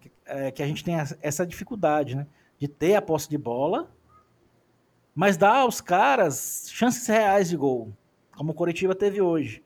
Que, 0.00 0.12
é, 0.26 0.50
que 0.50 0.62
a 0.62 0.66
gente 0.66 0.84
tem 0.84 0.94
essa 1.22 1.46
dificuldade 1.46 2.14
né, 2.14 2.26
de 2.58 2.68
ter 2.68 2.94
a 2.94 3.02
posse 3.02 3.28
de 3.28 3.38
bola, 3.38 3.90
mas 5.14 5.36
dar 5.36 5.56
aos 5.56 5.80
caras 5.80 6.66
chances 6.70 7.06
reais 7.06 7.48
de 7.48 7.56
gol, 7.56 7.92
como 8.36 8.52
o 8.52 8.54
Coritiba 8.54 8.94
teve 8.94 9.20
hoje. 9.20 9.62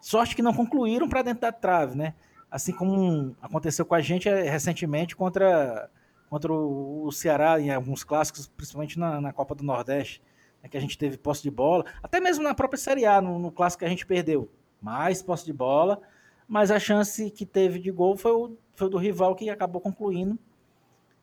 Sorte 0.00 0.34
que 0.34 0.42
não 0.42 0.52
concluíram 0.52 1.08
para 1.08 1.22
dentro 1.22 1.42
da 1.42 1.52
trave, 1.52 1.96
né? 1.96 2.14
Assim 2.50 2.72
como 2.72 3.36
aconteceu 3.40 3.84
com 3.84 3.94
a 3.94 4.00
gente 4.00 4.28
é, 4.28 4.48
recentemente 4.48 5.16
contra 5.16 5.90
contra 6.28 6.52
o, 6.52 7.12
Ceará 7.12 7.60
em 7.60 7.70
alguns 7.70 8.02
clássicos, 8.02 8.48
principalmente 8.48 8.98
na, 8.98 9.20
na 9.20 9.32
Copa 9.32 9.54
do 9.54 9.62
Nordeste, 9.62 10.20
né, 10.64 10.68
que 10.68 10.76
a 10.78 10.80
gente 10.80 10.96
teve 10.96 11.18
posse 11.18 11.42
de 11.42 11.50
bola, 11.50 11.84
até 12.02 12.18
mesmo 12.18 12.42
na 12.42 12.54
própria 12.54 12.78
Série 12.78 13.04
A, 13.04 13.20
no, 13.20 13.38
no 13.38 13.52
clássico 13.52 13.80
que 13.80 13.84
a 13.84 13.88
gente 13.88 14.06
perdeu, 14.06 14.50
mais 14.80 15.22
posse 15.22 15.44
de 15.44 15.52
bola, 15.52 16.00
mas 16.48 16.70
a 16.70 16.80
chance 16.80 17.30
que 17.30 17.44
teve 17.44 17.78
de 17.78 17.90
gol 17.90 18.16
foi 18.16 18.32
o, 18.32 18.56
foi 18.74 18.86
o 18.86 18.90
do 18.90 18.96
rival 18.96 19.34
que 19.36 19.48
acabou 19.50 19.80
concluindo 19.80 20.38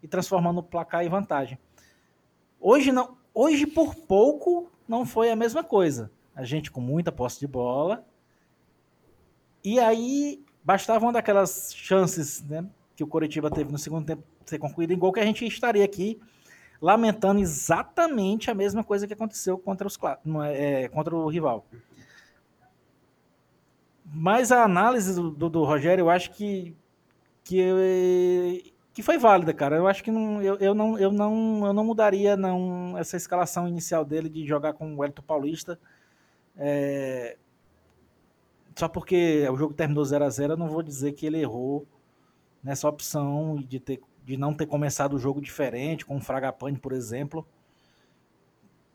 e 0.01 0.07
transformando 0.07 0.59
o 0.59 0.63
placar 0.63 1.03
em 1.03 1.09
vantagem. 1.09 1.57
Hoje 2.59 2.91
não, 2.91 3.17
hoje 3.33 3.65
por 3.65 3.95
pouco 3.95 4.71
não 4.87 5.05
foi 5.05 5.31
a 5.31 5.35
mesma 5.35 5.63
coisa. 5.63 6.11
A 6.35 6.43
gente 6.43 6.71
com 6.71 6.81
muita 6.81 7.11
posse 7.11 7.39
de 7.39 7.47
bola. 7.47 8.05
E 9.63 9.79
aí 9.79 10.43
bastava 10.63 11.05
uma 11.05 11.13
daquelas 11.13 11.73
chances, 11.75 12.43
né, 12.43 12.65
que 12.95 13.03
o 13.03 13.07
Coritiba 13.07 13.49
teve 13.49 13.71
no 13.71 13.77
segundo 13.77 14.05
tempo 14.05 14.23
ser 14.45 14.57
concluído 14.57 14.91
em 14.91 14.97
gol, 14.97 15.11
que 15.11 15.19
a 15.19 15.25
gente 15.25 15.45
estaria 15.45 15.85
aqui 15.85 16.19
lamentando 16.81 17.39
exatamente 17.39 18.49
a 18.49 18.55
mesma 18.55 18.83
coisa 18.83 19.05
que 19.05 19.13
aconteceu 19.13 19.57
contra, 19.57 19.85
os, 19.85 19.99
é, 20.51 20.89
contra 20.89 21.15
o 21.15 21.29
rival. 21.29 21.63
Mas 24.03 24.51
a 24.51 24.63
análise 24.63 25.13
do, 25.13 25.29
do, 25.29 25.49
do 25.49 25.63
Rogério, 25.63 26.01
eu 26.03 26.09
acho 26.09 26.31
que, 26.31 26.75
que, 27.43 28.73
que 28.93 29.03
foi 29.03 29.17
válida, 29.17 29.53
cara. 29.53 29.77
Eu 29.77 29.87
acho 29.87 30.03
que 30.03 30.11
não, 30.11 30.41
eu, 30.41 30.55
eu, 30.57 30.73
não, 30.73 30.97
eu, 30.97 31.11
não, 31.11 31.65
eu 31.67 31.73
não 31.73 31.85
mudaria 31.85 32.35
não, 32.35 32.97
essa 32.97 33.15
escalação 33.15 33.67
inicial 33.67 34.03
dele 34.03 34.27
de 34.27 34.45
jogar 34.45 34.73
com 34.73 34.95
o 34.97 35.05
Elton 35.05 35.21
Paulista. 35.21 35.79
É, 36.57 37.37
só 38.75 38.89
porque 38.89 39.47
o 39.49 39.55
jogo 39.55 39.73
terminou 39.73 40.03
0 40.03 40.25
a 40.25 40.29
0 40.29 40.53
eu 40.53 40.57
não 40.57 40.67
vou 40.67 40.81
dizer 40.81 41.13
que 41.13 41.25
ele 41.25 41.39
errou 41.39 41.85
nessa 42.63 42.89
opção 42.89 43.55
de 43.55 43.79
ter 43.79 44.01
de 44.31 44.37
não 44.37 44.53
ter 44.53 44.65
começado 44.65 45.13
o 45.13 45.19
jogo 45.19 45.41
diferente, 45.41 46.05
com 46.05 46.15
o 46.15 46.21
Fragapane, 46.21 46.77
por 46.77 46.93
exemplo. 46.93 47.45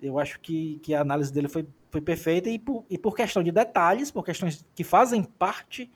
Eu 0.01 0.19
acho 0.19 0.41
que, 0.41 0.79
que 0.83 0.95
a 0.95 1.03
análise 1.03 1.33
dele 1.33 1.49
foi, 1.49 1.67
foi 1.91 2.01
perfeita 2.01 2.49
e 2.49 2.59
por, 2.59 2.87
e 2.89 2.97
por 2.97 3.15
questão 3.15 3.43
de 3.43 3.53
detalhes, 3.53 4.11
por 4.11 4.25
questões 4.25 4.65
que 4.75 4.83
fazem 4.83 5.23
parte 5.23 5.91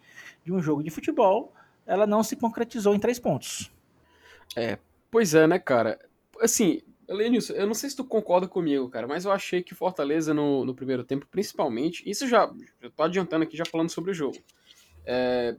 de 0.44 0.52
um 0.52 0.60
jogo 0.60 0.82
de 0.82 0.90
futebol, 0.90 1.54
ela 1.86 2.06
não 2.06 2.22
se 2.22 2.36
concretizou 2.36 2.94
em 2.94 2.98
três 2.98 3.18
pontos. 3.18 3.72
É, 4.54 4.78
pois 5.10 5.34
é, 5.34 5.46
né, 5.46 5.58
cara? 5.58 5.98
Assim, 6.38 6.82
Lenilson, 7.08 7.54
eu 7.54 7.66
não 7.66 7.74
sei 7.74 7.88
se 7.88 7.96
tu 7.96 8.04
concorda 8.04 8.46
comigo, 8.46 8.90
cara, 8.90 9.06
mas 9.06 9.24
eu 9.24 9.32
achei 9.32 9.62
que 9.62 9.74
Fortaleza 9.74 10.34
no, 10.34 10.66
no 10.66 10.74
primeiro 10.74 11.02
tempo, 11.02 11.26
principalmente, 11.30 12.02
isso 12.08 12.28
já, 12.28 12.52
já 12.82 12.90
tô 12.90 13.02
adiantando 13.02 13.44
aqui, 13.44 13.56
já 13.56 13.64
falando 13.64 13.90
sobre 13.90 14.10
o 14.10 14.14
jogo. 14.14 14.36
É, 15.06 15.56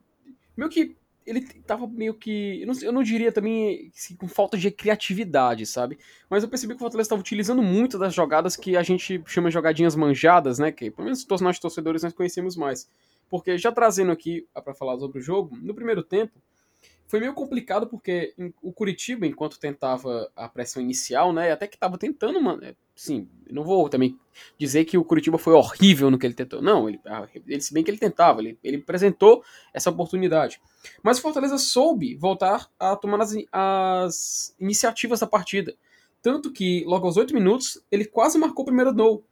meio 0.56 0.70
que 0.70 0.96
ele 1.26 1.42
tava 1.42 1.88
meio 1.88 2.14
que. 2.14 2.62
Eu 2.62 2.68
não, 2.68 2.74
eu 2.82 2.92
não 2.92 3.04
diria 3.04 3.32
também 3.32 3.92
assim, 3.96 4.16
com 4.16 4.28
falta 4.28 4.58
de 4.58 4.70
criatividade, 4.72 5.66
sabe? 5.66 5.98
Mas 6.30 6.44
eu 6.44 6.50
percebi 6.50 6.74
que 6.74 6.78
o 6.78 6.80
Fortaleza 6.80 7.08
estava 7.08 7.22
utilizando 7.22 7.62
muito 7.62 7.98
das 7.98 8.14
jogadas 8.14 8.56
que 8.56 8.76
a 8.76 8.84
gente 8.84 9.22
chama 9.26 9.50
de 9.50 9.54
jogadinhas 9.54 9.96
manjadas, 9.96 10.60
né? 10.60 10.72
Que 10.72 10.90
pelo 10.90 11.06
menos 11.06 11.26
nós 11.42 11.60
torcedores 11.60 12.04
nós 12.04 12.14
conhecemos 12.14 12.56
mais. 12.56 12.90
Porque 13.30 13.58
já 13.58 13.72
trazendo 13.72 14.12
aqui 14.12 14.48
para 14.54 14.74
falar 14.74 14.98
sobre 14.98 15.20
o 15.20 15.22
jogo, 15.22 15.56
no 15.62 15.74
primeiro 15.74 16.04
tempo, 16.04 16.42
foi 17.08 17.20
meio 17.20 17.34
complicado 17.34 17.88
porque 17.88 18.34
o 18.62 18.72
Curitiba, 18.72 19.26
enquanto 19.26 19.60
tentava 19.60 20.32
a 20.36 20.48
pressão 20.48 20.82
inicial, 20.82 21.34
né, 21.34 21.52
até 21.52 21.68
que 21.68 21.76
estava 21.76 21.98
tentando, 21.98 22.42
mano, 22.42 22.62
sim, 23.02 23.28
não 23.50 23.64
vou 23.64 23.90
também 23.90 24.16
dizer 24.60 24.86
que 24.86 24.96
o 24.96 25.04
Curitiba 25.04 25.40
foi 25.40 25.54
horrível 25.54 26.12
no 26.12 26.20
que 26.20 26.26
ele 26.28 26.36
tentou. 26.36 26.62
Não, 26.62 26.88
ele, 26.88 27.00
ah, 27.04 27.28
ele 27.48 27.60
se 27.60 27.74
bem 27.74 27.84
que 27.84 27.90
ele 27.90 27.98
tentava, 27.98 28.42
ele, 28.42 28.60
ele 28.64 28.78
apresentou 28.78 29.44
essa 29.74 29.90
oportunidade. 29.90 30.62
Mas 31.02 31.18
o 31.18 31.22
Fortaleza 31.24 31.58
soube 31.58 32.14
voltar 32.16 32.70
a 32.80 32.96
tomar 32.96 33.20
as, 33.20 33.34
as 33.52 34.56
iniciativas 34.60 35.20
da 35.20 35.26
partida. 35.26 35.76
Tanto 36.22 36.54
que, 36.54 36.84
logo 36.86 37.08
aos 37.08 37.18
8 37.18 37.34
minutos, 37.34 37.84
ele 37.92 38.06
quase 38.06 38.38
marcou 38.38 38.62
o 38.62 38.68
primeiro 38.68 38.94
gol 38.94 39.26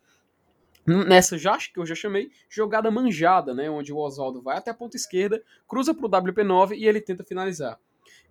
nessa 0.87 1.37
já 1.37 1.55
que 1.59 1.77
eu 1.77 1.85
já 1.85 1.93
chamei 1.93 2.31
jogada 2.49 2.89
manjada, 2.89 3.53
né, 3.53 3.69
onde 3.69 3.93
o 3.93 3.97
Oswaldo 3.97 4.41
vai 4.41 4.57
até 4.57 4.71
a 4.71 4.73
ponta 4.73 4.97
esquerda, 4.97 5.43
cruza 5.67 5.93
para 5.93 6.07
o 6.07 6.09
WP9 6.09 6.75
e 6.75 6.87
ele 6.87 6.99
tenta 6.99 7.23
finalizar. 7.23 7.79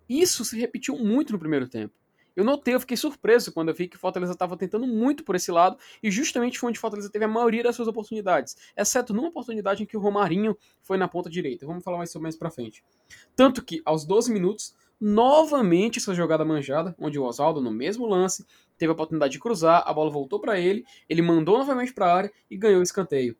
Isso 0.09 0.43
se 0.43 0.59
repetiu 0.59 0.97
muito 0.97 1.31
no 1.31 1.39
primeiro 1.39 1.69
tempo. 1.69 1.93
Eu 2.35 2.43
notei, 2.43 2.75
eu 2.75 2.79
fiquei 2.79 2.95
surpreso 2.95 3.51
quando 3.51 3.69
eu 3.69 3.75
vi 3.75 3.87
que 3.87 3.95
o 3.95 3.99
Fortaleza 3.99 4.33
estava 4.33 4.55
tentando 4.55 4.87
muito 4.87 5.23
por 5.23 5.35
esse 5.35 5.51
lado 5.51 5.77
e 6.01 6.09
justamente 6.09 6.59
foi 6.59 6.69
onde 6.69 6.77
o 6.77 6.81
Fortaleza 6.81 7.09
teve 7.09 7.25
a 7.25 7.27
maioria 7.27 7.63
das 7.63 7.75
suas 7.75 7.87
oportunidades, 7.87 8.55
exceto 8.75 9.13
numa 9.13 9.29
oportunidade 9.29 9.83
em 9.83 9.85
que 9.85 9.97
o 9.97 9.99
Romarinho 9.99 10.57
foi 10.81 10.97
na 10.97 11.07
ponta 11.07 11.29
direita. 11.29 11.65
Vamos 11.65 11.83
falar 11.83 11.97
mais 11.97 12.11
sobre 12.11 12.29
isso 12.29 12.39
para 12.39 12.49
frente. 12.49 12.83
Tanto 13.35 13.63
que 13.63 13.81
aos 13.85 14.05
12 14.05 14.31
minutos, 14.31 14.75
novamente 14.99 15.99
essa 15.99 16.13
jogada 16.13 16.43
manjada, 16.43 16.95
onde 16.99 17.17
o 17.17 17.23
Oswaldo 17.23 17.61
no 17.61 17.71
mesmo 17.71 18.05
lance 18.05 18.45
teve 18.77 18.89
a 18.89 18.93
oportunidade 18.93 19.33
de 19.33 19.39
cruzar, 19.39 19.83
a 19.85 19.93
bola 19.93 20.09
voltou 20.09 20.39
para 20.39 20.59
ele, 20.59 20.85
ele 21.07 21.21
mandou 21.21 21.57
novamente 21.57 21.93
para 21.93 22.05
a 22.07 22.15
área 22.15 22.31
e 22.49 22.57
ganhou 22.57 22.79
o 22.79 22.83
escanteio. 22.83 23.35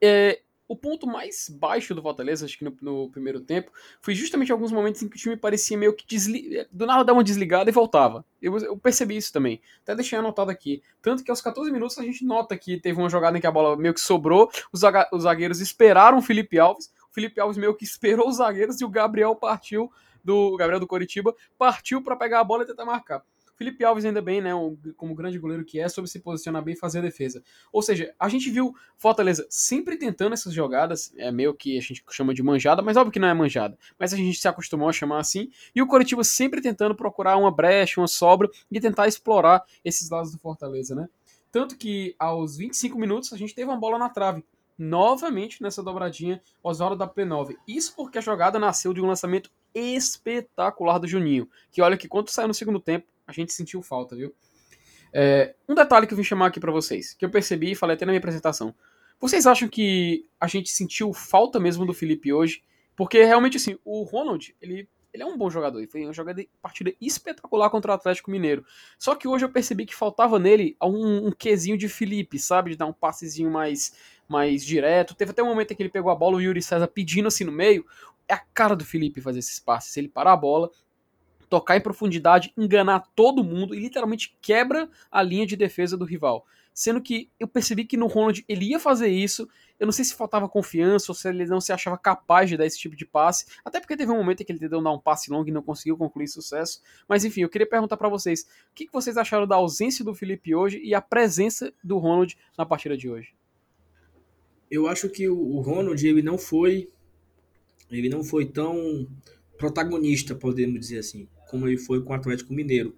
É, 0.00 0.40
o 0.68 0.76
ponto 0.76 1.06
mais 1.06 1.48
baixo 1.48 1.94
do 1.94 2.02
Fortaleza, 2.02 2.44
acho 2.44 2.58
que 2.58 2.64
no, 2.64 2.76
no, 2.82 3.10
primeiro 3.10 3.40
tempo, 3.40 3.72
foi 4.02 4.14
justamente 4.14 4.52
alguns 4.52 4.70
momentos 4.70 5.02
em 5.02 5.08
que 5.08 5.16
o 5.16 5.18
time 5.18 5.36
parecia 5.36 5.78
meio 5.78 5.94
que 5.94 6.06
desli... 6.06 6.66
do 6.70 6.84
nada 6.84 7.02
dava 7.02 7.18
uma 7.18 7.24
desligada 7.24 7.70
e 7.70 7.72
voltava. 7.72 8.22
Eu, 8.40 8.56
eu, 8.58 8.76
percebi 8.76 9.16
isso 9.16 9.32
também. 9.32 9.62
Até 9.82 9.94
deixei 9.94 10.18
anotado 10.18 10.50
aqui. 10.50 10.82
Tanto 11.00 11.24
que 11.24 11.30
aos 11.30 11.40
14 11.40 11.72
minutos 11.72 11.98
a 11.98 12.02
gente 12.02 12.22
nota 12.24 12.56
que 12.56 12.78
teve 12.78 13.00
uma 13.00 13.08
jogada 13.08 13.38
em 13.38 13.40
que 13.40 13.46
a 13.46 13.50
bola 13.50 13.76
meio 13.76 13.94
que 13.94 14.00
sobrou, 14.00 14.50
os, 14.70 14.82
os 15.10 15.22
zagueiros 15.22 15.60
esperaram 15.60 16.18
o 16.18 16.22
Felipe 16.22 16.58
Alves, 16.58 16.92
o 17.10 17.14
Felipe 17.14 17.40
Alves 17.40 17.56
meio 17.56 17.74
que 17.74 17.84
esperou 17.84 18.28
os 18.28 18.36
zagueiros 18.36 18.78
e 18.80 18.84
o 18.84 18.90
Gabriel 18.90 19.34
partiu 19.34 19.90
do 20.22 20.56
Gabriel 20.56 20.80
do 20.80 20.86
Coritiba 20.86 21.34
partiu 21.56 22.02
para 22.02 22.16
pegar 22.16 22.40
a 22.40 22.44
bola 22.44 22.64
e 22.64 22.66
tentar 22.66 22.84
marcar. 22.84 23.22
Felipe 23.58 23.84
Alves 23.84 24.04
ainda 24.04 24.22
bem, 24.22 24.40
né, 24.40 24.52
como 24.96 25.16
grande 25.16 25.36
goleiro 25.36 25.64
que 25.64 25.80
é, 25.80 25.88
soube 25.88 26.08
se 26.08 26.20
posicionar 26.20 26.62
bem 26.62 26.74
e 26.74 26.76
fazer 26.76 27.00
a 27.00 27.02
defesa. 27.02 27.42
Ou 27.72 27.82
seja, 27.82 28.14
a 28.18 28.28
gente 28.28 28.48
viu 28.50 28.72
Fortaleza 28.96 29.44
sempre 29.50 29.96
tentando 29.96 30.32
essas 30.32 30.54
jogadas, 30.54 31.12
é 31.16 31.32
meio 31.32 31.52
que 31.52 31.76
a 31.76 31.80
gente 31.80 32.04
chama 32.08 32.32
de 32.32 32.40
manjada, 32.40 32.80
mas 32.80 32.96
óbvio 32.96 33.12
que 33.12 33.18
não 33.18 33.26
é 33.26 33.34
manjada, 33.34 33.76
mas 33.98 34.14
a 34.14 34.16
gente 34.16 34.38
se 34.38 34.46
acostumou 34.46 34.88
a 34.88 34.92
chamar 34.92 35.18
assim, 35.18 35.50
e 35.74 35.82
o 35.82 35.88
Coritiba 35.88 36.22
sempre 36.22 36.60
tentando 36.60 36.94
procurar 36.94 37.36
uma 37.36 37.50
brecha, 37.50 38.00
uma 38.00 38.06
sobra 38.06 38.48
e 38.70 38.80
tentar 38.80 39.08
explorar 39.08 39.64
esses 39.84 40.08
lados 40.08 40.30
do 40.30 40.38
Fortaleza, 40.38 40.94
né? 40.94 41.08
Tanto 41.50 41.76
que 41.76 42.14
aos 42.18 42.56
25 42.56 42.96
minutos 42.96 43.32
a 43.32 43.36
gente 43.36 43.54
teve 43.54 43.68
uma 43.68 43.76
bola 43.76 43.98
na 43.98 44.08
trave 44.08 44.44
novamente 44.78 45.60
nessa 45.60 45.82
dobradinha 45.82 46.40
Oswaldo 46.62 46.94
da 46.94 47.08
P9. 47.08 47.56
Isso 47.66 47.94
porque 47.96 48.18
a 48.18 48.20
jogada 48.20 48.58
nasceu 48.58 48.94
de 48.94 49.00
um 49.00 49.06
lançamento 49.06 49.50
espetacular 49.74 50.98
do 50.98 51.08
Juninho. 51.08 51.48
Que 51.70 51.82
olha 51.82 51.96
que 51.96 52.06
quando 52.06 52.30
saiu 52.30 52.48
no 52.48 52.54
segundo 52.54 52.78
tempo, 52.78 53.06
a 53.28 53.32
gente 53.32 53.52
sentiu 53.52 53.82
falta, 53.82 54.16
viu? 54.16 54.34
É, 55.12 55.54
um 55.68 55.74
detalhe 55.74 56.06
que 56.06 56.14
eu 56.14 56.16
vim 56.16 56.24
chamar 56.24 56.46
aqui 56.46 56.58
para 56.58 56.72
vocês, 56.72 57.14
que 57.14 57.24
eu 57.24 57.30
percebi 57.30 57.72
e 57.72 57.74
falei 57.74 57.94
até 57.94 58.06
na 58.06 58.12
minha 58.12 58.18
apresentação. 58.18 58.74
Vocês 59.20 59.46
acham 59.46 59.68
que 59.68 60.26
a 60.40 60.46
gente 60.46 60.70
sentiu 60.70 61.12
falta 61.12 61.60
mesmo 61.60 61.84
do 61.84 61.92
Felipe 61.92 62.32
hoje? 62.32 62.62
Porque 62.96 63.22
realmente, 63.22 63.56
assim, 63.56 63.78
o 63.84 64.02
Ronald, 64.02 64.54
ele, 64.62 64.88
ele 65.12 65.22
é 65.22 65.26
um 65.26 65.36
bom 65.36 65.50
jogador. 65.50 65.78
Ele 65.78 65.88
foi 65.88 66.04
uma 66.04 66.12
jogada, 66.12 66.44
partida 66.62 66.92
espetacular 67.00 67.68
contra 67.68 67.92
o 67.92 67.94
Atlético 67.94 68.30
Mineiro. 68.30 68.64
Só 68.98 69.14
que 69.14 69.28
hoje 69.28 69.44
eu 69.44 69.50
percebi 69.50 69.84
que 69.84 69.94
faltava 69.94 70.38
nele 70.38 70.76
um, 70.82 71.28
um 71.28 71.32
quesinho 71.32 71.76
de 71.76 71.88
Felipe, 71.88 72.38
sabe? 72.38 72.70
De 72.70 72.76
dar 72.76 72.86
um 72.86 72.92
passezinho 72.92 73.50
mais, 73.50 73.92
mais 74.28 74.64
direto. 74.64 75.14
Teve 75.14 75.32
até 75.32 75.42
um 75.42 75.46
momento 75.46 75.72
em 75.72 75.76
que 75.76 75.82
ele 75.82 75.90
pegou 75.90 76.10
a 76.10 76.16
bola, 76.16 76.36
o 76.36 76.40
Yuri 76.40 76.62
César 76.62 76.86
pedindo 76.86 77.28
assim 77.28 77.44
no 77.44 77.52
meio. 77.52 77.84
É 78.28 78.34
a 78.34 78.42
cara 78.54 78.76
do 78.76 78.84
Felipe 78.84 79.20
fazer 79.20 79.40
esses 79.40 79.58
passes. 79.58 79.96
Ele 79.96 80.08
parar 80.08 80.32
a 80.32 80.36
bola, 80.36 80.70
tocar 81.48 81.76
em 81.76 81.80
profundidade, 81.80 82.52
enganar 82.56 83.00
todo 83.14 83.44
mundo 83.44 83.74
e 83.74 83.80
literalmente 83.80 84.36
quebra 84.40 84.88
a 85.10 85.22
linha 85.22 85.46
de 85.46 85.56
defesa 85.56 85.96
do 85.96 86.04
rival. 86.04 86.46
Sendo 86.72 87.02
que 87.02 87.28
eu 87.40 87.48
percebi 87.48 87.84
que 87.84 87.96
no 87.96 88.06
Ronald 88.06 88.44
ele 88.48 88.66
ia 88.66 88.78
fazer 88.78 89.08
isso, 89.08 89.48
eu 89.80 89.86
não 89.86 89.92
sei 89.92 90.04
se 90.04 90.14
faltava 90.14 90.48
confiança 90.48 91.10
ou 91.10 91.14
se 91.14 91.28
ele 91.28 91.44
não 91.44 91.60
se 91.60 91.72
achava 91.72 91.98
capaz 91.98 92.48
de 92.48 92.56
dar 92.56 92.66
esse 92.66 92.78
tipo 92.78 92.94
de 92.94 93.04
passe, 93.04 93.46
até 93.64 93.80
porque 93.80 93.96
teve 93.96 94.12
um 94.12 94.16
momento 94.16 94.42
em 94.42 94.44
que 94.44 94.52
ele 94.52 94.60
tentou 94.60 94.80
dar 94.80 94.92
um 94.92 94.98
passe 94.98 95.28
longo 95.28 95.48
e 95.48 95.52
não 95.52 95.60
conseguiu 95.60 95.96
concluir 95.96 96.28
sucesso. 96.28 96.80
Mas 97.08 97.24
enfim, 97.24 97.40
eu 97.40 97.48
queria 97.48 97.68
perguntar 97.68 97.96
para 97.96 98.08
vocês, 98.08 98.42
o 98.70 98.74
que 98.76 98.88
vocês 98.92 99.16
acharam 99.16 99.44
da 99.44 99.56
ausência 99.56 100.04
do 100.04 100.14
Felipe 100.14 100.54
hoje 100.54 100.80
e 100.84 100.94
a 100.94 101.00
presença 101.00 101.72
do 101.82 101.98
Ronald 101.98 102.38
na 102.56 102.64
partida 102.64 102.96
de 102.96 103.10
hoje? 103.10 103.34
Eu 104.70 104.86
acho 104.86 105.08
que 105.08 105.28
o 105.28 105.60
Ronald 105.60 106.06
ele 106.06 106.22
não 106.22 106.38
foi 106.38 106.88
ele 107.90 108.08
não 108.08 108.22
foi 108.22 108.46
tão 108.46 109.08
protagonista, 109.56 110.34
podemos 110.34 110.78
dizer 110.78 110.98
assim, 110.98 111.26
como 111.48 111.66
ele 111.66 111.78
foi 111.78 112.02
com 112.02 112.12
o 112.12 112.16
Atlético 112.16 112.52
Mineiro. 112.52 112.94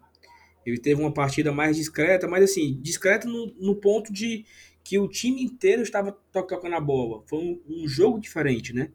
Ele 0.65 0.79
teve 0.79 1.01
uma 1.01 1.13
partida 1.13 1.53
mais 1.53 1.77
discreta, 1.77 2.29
mas 2.29 2.45
assim, 2.45 2.79
discreta 2.81 3.27
no, 3.27 3.47
no 3.59 3.75
ponto 3.77 4.13
de 4.13 4.45
que 4.85 4.99
o 4.99 5.09
time 5.09 5.43
inteiro 5.43 5.83
estava 5.83 6.13
tocando 6.33 6.75
a 6.75 6.81
bola. 6.81 7.23
Foi 7.27 7.39
um, 7.39 7.61
um 7.69 7.89
jogo 7.89 8.21
diferente, 8.21 8.73
né? 8.73 8.91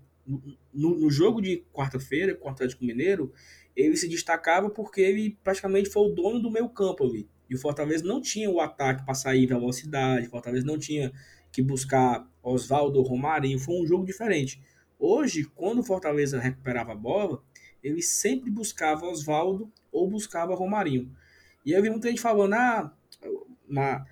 No, 0.74 0.96
no 0.96 1.10
jogo 1.10 1.42
de 1.42 1.64
quarta-feira, 1.72 2.36
com 2.36 2.48
o 2.48 2.52
Atlético 2.52 2.84
Mineiro, 2.84 3.32
ele 3.76 3.96
se 3.96 4.08
destacava 4.08 4.70
porque 4.70 5.02
ele 5.02 5.38
praticamente 5.44 5.90
foi 5.90 6.04
o 6.04 6.14
dono 6.14 6.40
do 6.40 6.52
meio 6.52 6.70
campo 6.70 7.04
ali. 7.04 7.28
E 7.50 7.56
o 7.56 7.60
Fortaleza 7.60 8.04
não 8.04 8.22
tinha 8.22 8.50
o 8.50 8.60
ataque 8.60 9.06
para 9.06 9.14
sair 9.14 9.46
velocidade, 9.46 10.28
o 10.28 10.32
Fortaleza 10.32 10.66
não 10.66 10.80
tinha 10.80 11.12
que 11.52 11.62
buscar 11.62 12.28
Oswaldo 12.42 13.02
Romarinho. 13.02 13.60
Foi 13.60 13.80
um 13.80 13.86
jogo 13.86 14.06
diferente. 14.06 14.62
Hoje, 14.98 15.46
quando 15.56 15.80
o 15.80 15.84
Fortaleza 15.84 16.40
recuperava 16.40 16.94
a 16.94 16.96
bola, 16.96 17.44
ele 17.86 18.02
sempre 18.02 18.50
buscava 18.50 19.06
Oswaldo 19.06 19.72
ou 19.92 20.10
buscava 20.10 20.56
Romarinho. 20.56 21.16
E 21.64 21.72
eu 21.72 21.82
vi 21.84 21.90
muita 21.92 22.10
gente 22.10 22.20
falando 22.20 22.54
ah, 22.54 22.92
na, 23.70 24.06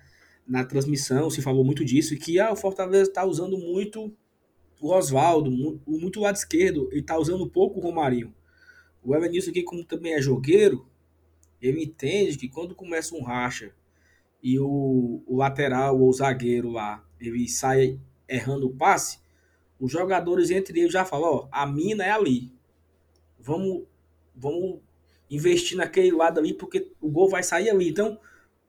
na 0.46 0.64
transmissão, 0.64 1.28
se 1.28 1.42
falou 1.42 1.64
muito 1.64 1.84
disso, 1.84 2.16
que 2.16 2.38
ah, 2.38 2.52
o 2.52 2.56
Fortaleza 2.56 3.10
está 3.10 3.24
usando 3.24 3.58
muito 3.58 4.16
o 4.80 4.92
Oswaldo, 4.92 5.50
muito, 5.50 5.90
muito 5.90 6.20
lado 6.20 6.36
esquerdo, 6.36 6.88
ele 6.92 7.00
está 7.00 7.18
usando 7.18 7.50
pouco 7.50 7.80
o 7.80 7.82
Romarinho. 7.82 8.32
O 9.02 9.14
Evanilson 9.14 9.50
aqui, 9.50 9.64
como 9.64 9.84
também 9.84 10.14
é 10.14 10.22
jogueiro, 10.22 10.86
ele 11.60 11.82
entende 11.82 12.38
que 12.38 12.48
quando 12.48 12.76
começa 12.76 13.14
um 13.16 13.22
racha 13.22 13.72
e 14.40 14.56
o, 14.58 15.22
o 15.26 15.36
lateral 15.36 15.98
ou 15.98 16.08
o 16.08 16.12
zagueiro 16.12 16.70
lá, 16.70 17.04
ele 17.18 17.48
sai 17.48 17.98
errando 18.28 18.68
o 18.68 18.74
passe, 18.74 19.18
os 19.80 19.90
jogadores 19.90 20.50
entre 20.50 20.78
eles 20.78 20.92
já 20.92 21.04
falam, 21.04 21.28
ó, 21.28 21.48
a 21.50 21.66
mina 21.66 22.04
é 22.04 22.10
ali. 22.10 22.53
Vamos, 23.44 23.84
vamos 24.34 24.80
investir 25.30 25.76
naquele 25.76 26.10
lado 26.10 26.40
ali, 26.40 26.54
porque 26.54 26.90
o 26.98 27.10
gol 27.10 27.28
vai 27.28 27.42
sair 27.42 27.68
ali. 27.68 27.90
Então, 27.90 28.18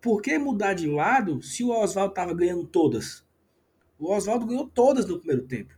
por 0.02 0.22
que 0.22 0.38
mudar 0.38 0.74
de 0.74 0.86
lado 0.86 1.42
se 1.42 1.64
o 1.64 1.70
Oswaldo 1.70 2.12
estava 2.12 2.34
ganhando 2.34 2.68
todas? 2.68 3.24
O 3.98 4.12
Oswaldo 4.12 4.46
ganhou 4.46 4.68
todas 4.68 5.06
no 5.06 5.18
primeiro 5.18 5.44
tempo. 5.44 5.74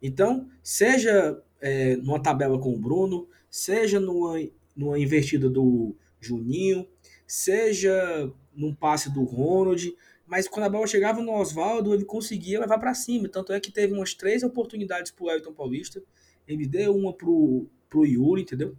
Então, 0.00 0.48
seja 0.62 1.42
é, 1.60 1.96
numa 1.96 2.22
tabela 2.22 2.58
com 2.58 2.72
o 2.72 2.78
Bruno, 2.78 3.28
seja 3.50 4.00
numa, 4.00 4.36
numa 4.74 4.98
invertida 4.98 5.50
do 5.50 5.94
Juninho, 6.18 6.88
seja 7.26 8.32
num 8.54 8.74
passe 8.74 9.12
do 9.12 9.24
Ronald, 9.24 9.94
mas 10.26 10.48
quando 10.48 10.64
a 10.64 10.70
bola 10.70 10.86
chegava 10.86 11.20
no 11.20 11.32
Oswaldo, 11.32 11.92
ele 11.92 12.04
conseguia 12.04 12.60
levar 12.60 12.78
para 12.78 12.94
cima. 12.94 13.28
Tanto 13.28 13.52
é 13.52 13.60
que 13.60 13.70
teve 13.70 13.92
umas 13.92 14.14
três 14.14 14.42
oportunidades 14.42 15.12
para 15.12 15.24
o 15.24 15.30
Elton 15.30 15.52
Paulista. 15.52 16.02
Ele 16.46 16.66
deu 16.66 16.96
uma 16.96 17.12
pro, 17.12 17.66
pro 17.88 18.04
Yuri, 18.04 18.42
entendeu? 18.42 18.76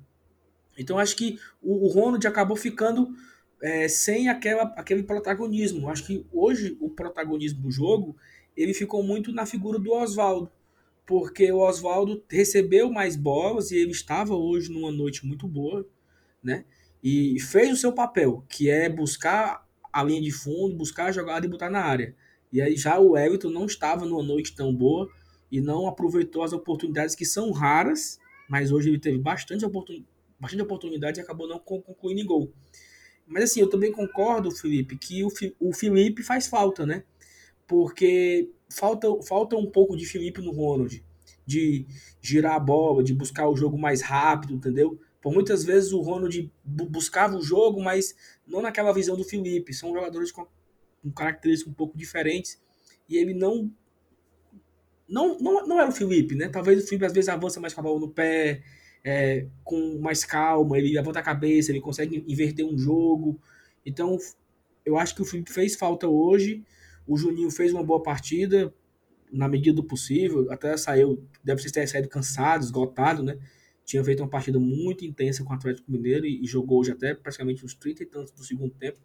Então 0.78 0.98
acho 0.98 1.16
que 1.16 1.40
o, 1.62 1.86
o 1.86 1.88
Ronald 1.88 2.26
acabou 2.26 2.56
ficando 2.56 3.10
é, 3.62 3.88
sem 3.88 4.30
aquela, 4.30 4.64
aquele 4.78 5.04
protagonismo. 5.04 5.90
Acho 5.90 6.06
que 6.06 6.26
hoje 6.32 6.78
o 6.80 6.90
protagonismo 6.90 7.62
do 7.62 7.72
jogo 7.72 8.16
ele 8.56 8.74
ficou 8.74 9.04
muito 9.04 9.32
na 9.32 9.46
figura 9.46 9.80
do 9.80 9.92
Oswaldo, 9.92 10.52
porque 11.06 11.52
o 11.52 11.60
Oswaldo 11.60 12.24
recebeu 12.30 12.92
mais 12.92 13.16
bolas 13.16 13.72
e 13.72 13.78
ele 13.78 13.92
estava 13.92 14.36
hoje 14.36 14.72
numa 14.72 14.92
noite 14.92 15.26
muito 15.26 15.48
boa, 15.48 15.88
né? 16.44 16.66
E 17.02 17.40
fez 17.40 17.72
o 17.72 17.78
seu 17.78 17.94
papel, 17.94 18.44
que 18.50 18.70
é 18.70 18.90
buscar 18.90 19.66
a 19.92 20.04
linha 20.04 20.22
de 20.22 20.32
fundo, 20.32 20.76
buscar 20.76 21.06
a 21.06 21.12
jogada 21.12 21.46
e 21.46 21.50
botar 21.50 21.70
na 21.70 21.80
área. 21.80 22.16
E 22.52 22.62
aí 22.62 22.76
já 22.76 23.00
o 23.00 23.18
Everton 23.18 23.50
não 23.50 23.66
estava 23.66 24.06
numa 24.06 24.24
noite 24.24 24.56
tão 24.56 24.76
boa 24.76 25.10
e 25.52 25.62
não 25.62 25.88
aproveitou 25.88 26.44
as 26.44 26.52
oportunidades 26.52 27.16
que 27.16 27.26
são 27.26 27.52
raras, 27.52 28.19
mas 28.50 28.72
hoje 28.72 28.90
ele 28.90 29.00
teve 29.00 29.18
bastante 29.18 29.64
oportunidade 29.64 30.20
bastante 30.40 30.64
oportunidade 30.64 31.20
e 31.20 31.22
acabou 31.22 31.48
não 31.48 31.60
concluindo 31.60 32.22
em 32.22 32.26
gol. 32.26 32.54
Mas 33.28 33.44
assim, 33.44 33.60
eu 33.60 33.70
também 33.70 33.92
concordo, 33.92 34.50
Felipe, 34.50 34.98
que 34.98 35.24
o, 35.24 35.30
o 35.60 35.74
Felipe 35.74 36.24
faz 36.24 36.48
falta, 36.48 36.86
né? 36.86 37.04
Porque 37.68 38.50
falta, 38.70 39.08
falta 39.22 39.56
um 39.56 39.70
pouco 39.70 39.96
de 39.96 40.06
Felipe 40.06 40.42
no 40.42 40.52
Ronald, 40.52 41.04
de 41.46 41.86
girar 42.22 42.56
a 42.56 42.60
bola, 42.60 43.04
de 43.04 43.14
buscar 43.14 43.48
o 43.48 43.56
jogo 43.56 43.78
mais 43.78 44.02
rápido, 44.02 44.54
entendeu? 44.54 45.00
Por 45.22 45.34
muitas 45.34 45.64
vezes 45.64 45.92
o 45.92 46.00
Ronald 46.00 46.52
buscava 46.64 47.36
o 47.36 47.42
jogo, 47.42 47.82
mas 47.82 48.16
não 48.48 48.62
naquela 48.62 48.94
visão 48.94 49.18
do 49.18 49.24
Felipe. 49.24 49.74
São 49.74 49.94
jogadores 49.94 50.32
com, 50.32 50.48
com 51.04 51.12
características 51.12 51.72
um 51.72 51.76
pouco 51.76 51.98
diferentes 51.98 52.60
e 53.08 53.18
ele 53.18 53.34
não 53.34 53.70
não, 55.10 55.38
não, 55.40 55.66
não 55.66 55.80
era 55.80 55.90
o 55.90 55.94
Felipe, 55.94 56.36
né? 56.36 56.48
Talvez 56.48 56.84
o 56.84 56.88
Felipe 56.88 57.06
às 57.06 57.14
vezes 57.14 57.30
avança 57.30 57.60
mais 57.60 57.74
com 57.74 57.82
a 57.82 57.84
bola 57.84 58.00
no 58.00 58.10
pé, 58.10 58.62
é, 59.04 59.48
com 59.64 60.00
mais 60.00 60.24
calma, 60.24 60.78
ele 60.78 60.94
levanta 60.94 61.20
a 61.20 61.24
cabeça, 61.24 61.72
ele 61.72 61.82
consegue 61.82 62.24
inverter 62.28 62.66
um 62.66 62.78
jogo. 62.78 63.40
Então, 63.86 64.18
eu 64.86 64.98
acho 64.98 65.16
que 65.16 65.22
o 65.22 65.26
Felipe 65.26 65.52
fez 65.52 65.76
falta 65.76 66.08
hoje. 66.08 66.64
O 67.08 67.18
Juninho 67.18 67.50
fez 67.50 67.74
uma 67.74 67.84
boa 67.84 68.02
partida, 68.04 68.74
na 69.32 69.48
medida 69.48 69.76
do 69.76 69.84
possível. 69.84 70.52
Até 70.52 70.78
saiu, 70.78 71.24
deve 71.44 71.64
ter 71.70 71.88
saído 71.88 72.08
cansado, 72.08 72.64
esgotado, 72.64 73.24
né? 73.24 73.38
Tinha 73.84 74.04
feito 74.04 74.22
uma 74.22 74.30
partida 74.30 74.60
muito 74.60 75.04
intensa 75.04 75.44
com 75.44 75.52
o 75.52 75.56
Atlético 75.56 75.92
Mineiro 75.92 76.26
e, 76.26 76.44
e 76.44 76.46
jogou 76.46 76.80
hoje 76.80 76.92
até 76.92 77.16
praticamente 77.16 77.66
uns 77.66 77.74
30 77.74 78.04
e 78.04 78.06
tantos 78.06 78.32
do 78.32 78.44
segundo 78.44 78.74
tempo. 78.76 79.00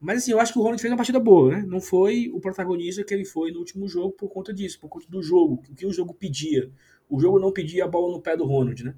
Mas 0.00 0.22
assim, 0.22 0.32
eu 0.32 0.40
acho 0.40 0.54
que 0.54 0.58
o 0.58 0.62
Ronald 0.62 0.80
fez 0.80 0.90
uma 0.90 0.96
partida 0.96 1.20
boa, 1.20 1.50
né? 1.50 1.64
Não 1.66 1.78
foi 1.78 2.30
o 2.32 2.40
protagonista 2.40 3.04
que 3.04 3.12
ele 3.12 3.26
foi 3.26 3.52
no 3.52 3.58
último 3.58 3.86
jogo 3.86 4.12
por 4.12 4.30
conta 4.30 4.52
disso, 4.52 4.80
por 4.80 4.88
conta 4.88 5.06
do 5.10 5.22
jogo, 5.22 5.62
o 5.68 5.74
que 5.74 5.84
o 5.84 5.92
jogo 5.92 6.14
pedia. 6.14 6.72
O 7.06 7.20
jogo 7.20 7.38
não 7.38 7.52
pedia 7.52 7.84
a 7.84 7.88
bola 7.88 8.10
no 8.10 8.22
pé 8.22 8.34
do 8.34 8.46
Ronald, 8.46 8.82
né? 8.82 8.94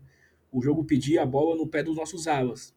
O 0.52 0.62
jogo 0.62 0.84
pedia 0.84 1.22
a 1.22 1.26
bola 1.26 1.56
no 1.56 1.66
pé 1.66 1.82
dos 1.82 1.96
nossos 1.96 2.28
alas. 2.28 2.72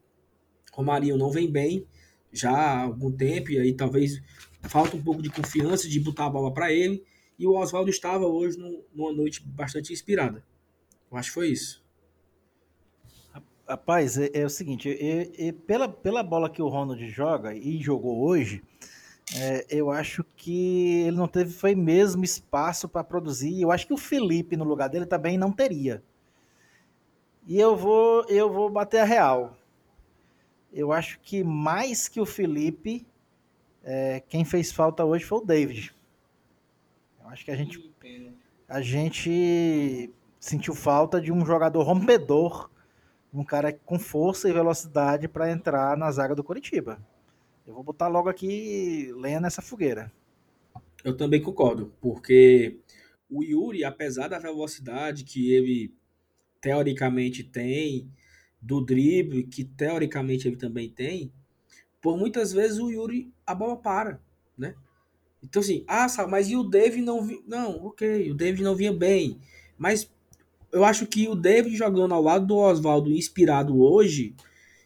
Romarinho 0.72 1.16
não 1.16 1.30
vem 1.30 1.48
bem 1.48 1.86
já 2.32 2.50
há 2.50 2.82
algum 2.82 3.12
tempo, 3.12 3.52
e 3.52 3.60
aí 3.60 3.72
talvez 3.72 4.20
falta 4.62 4.96
um 4.96 5.02
pouco 5.02 5.22
de 5.22 5.30
confiança 5.30 5.88
de 5.88 6.00
botar 6.00 6.26
a 6.26 6.30
bola 6.30 6.52
para 6.52 6.72
ele. 6.72 7.04
E 7.38 7.46
o 7.46 7.54
Oswaldo 7.54 7.90
estava 7.90 8.26
hoje 8.26 8.58
numa 8.92 9.12
noite 9.12 9.40
bastante 9.46 9.92
inspirada. 9.92 10.44
Eu 11.10 11.16
acho 11.16 11.28
que 11.28 11.34
foi 11.34 11.48
isso. 11.50 11.85
Rapaz, 13.68 14.16
é, 14.16 14.30
é 14.32 14.44
o 14.44 14.50
seguinte, 14.50 14.88
é, 14.88 15.48
é, 15.48 15.52
pela, 15.52 15.88
pela 15.88 16.22
bola 16.22 16.48
que 16.48 16.62
o 16.62 16.68
Ronald 16.68 17.04
joga 17.10 17.52
e 17.52 17.80
jogou 17.82 18.24
hoje, 18.24 18.62
é, 19.34 19.66
eu 19.68 19.90
acho 19.90 20.24
que 20.36 21.02
ele 21.06 21.16
não 21.16 21.26
teve 21.26 21.52
foi 21.52 21.74
mesmo 21.74 22.22
espaço 22.22 22.88
para 22.88 23.02
produzir. 23.02 23.60
Eu 23.60 23.72
acho 23.72 23.86
que 23.86 23.92
o 23.92 23.98
Felipe 23.98 24.56
no 24.56 24.64
lugar 24.64 24.88
dele 24.88 25.04
também 25.04 25.36
não 25.36 25.50
teria. 25.50 26.02
E 27.44 27.58
eu 27.58 27.76
vou 27.76 28.24
eu 28.28 28.52
vou 28.52 28.70
bater 28.70 29.00
a 29.00 29.04
real. 29.04 29.56
Eu 30.72 30.92
acho 30.92 31.18
que 31.20 31.42
mais 31.42 32.06
que 32.06 32.20
o 32.20 32.26
Felipe, 32.26 33.04
é, 33.82 34.22
quem 34.28 34.44
fez 34.44 34.70
falta 34.70 35.04
hoje 35.04 35.24
foi 35.24 35.38
o 35.38 35.44
David. 35.44 35.92
Eu 37.20 37.30
acho 37.30 37.44
que 37.44 37.50
a 37.50 37.56
gente 37.56 37.92
a 38.68 38.80
gente 38.80 40.10
sentiu 40.38 40.74
falta 40.74 41.20
de 41.20 41.32
um 41.32 41.44
jogador 41.44 41.82
rompedor, 41.82 42.70
um 43.40 43.44
cara 43.44 43.72
com 43.72 43.98
força 43.98 44.48
e 44.48 44.52
velocidade 44.52 45.28
para 45.28 45.50
entrar 45.50 45.96
na 45.96 46.10
zaga 46.10 46.34
do 46.34 46.42
Curitiba. 46.42 46.98
Eu 47.66 47.74
vou 47.74 47.82
botar 47.82 48.08
logo 48.08 48.28
aqui 48.28 49.12
lenha 49.16 49.40
nessa 49.40 49.60
fogueira. 49.60 50.10
Eu 51.04 51.16
também 51.16 51.42
concordo, 51.42 51.92
porque 52.00 52.78
o 53.28 53.42
Yuri, 53.42 53.84
apesar 53.84 54.28
da 54.28 54.38
velocidade 54.38 55.24
que 55.24 55.52
ele 55.52 55.94
teoricamente 56.60 57.44
tem, 57.44 58.10
do 58.60 58.80
drible 58.80 59.44
que 59.44 59.64
teoricamente 59.64 60.48
ele 60.48 60.56
também 60.56 60.88
tem, 60.88 61.32
por 62.00 62.16
muitas 62.16 62.52
vezes 62.52 62.78
o 62.78 62.90
Yuri 62.90 63.32
a 63.46 63.54
bola 63.54 63.76
para, 63.76 64.20
né? 64.56 64.74
Então 65.42 65.60
assim, 65.60 65.84
ah, 65.86 66.06
mas 66.28 66.48
e 66.48 66.56
o 66.56 66.64
David 66.64 67.02
não 67.02 67.22
vi... 67.22 67.42
não, 67.46 67.84
OK, 67.84 68.30
o 68.30 68.34
David 68.34 68.62
não 68.62 68.74
vinha 68.74 68.92
bem, 68.92 69.38
mas 69.76 70.10
eu 70.76 70.84
acho 70.84 71.06
que 71.06 71.26
o 71.26 71.34
David 71.34 71.74
jogando 71.74 72.12
ao 72.12 72.22
lado 72.22 72.46
do 72.46 72.56
Oswaldo 72.56 73.10
inspirado 73.10 73.80
hoje, 73.80 74.34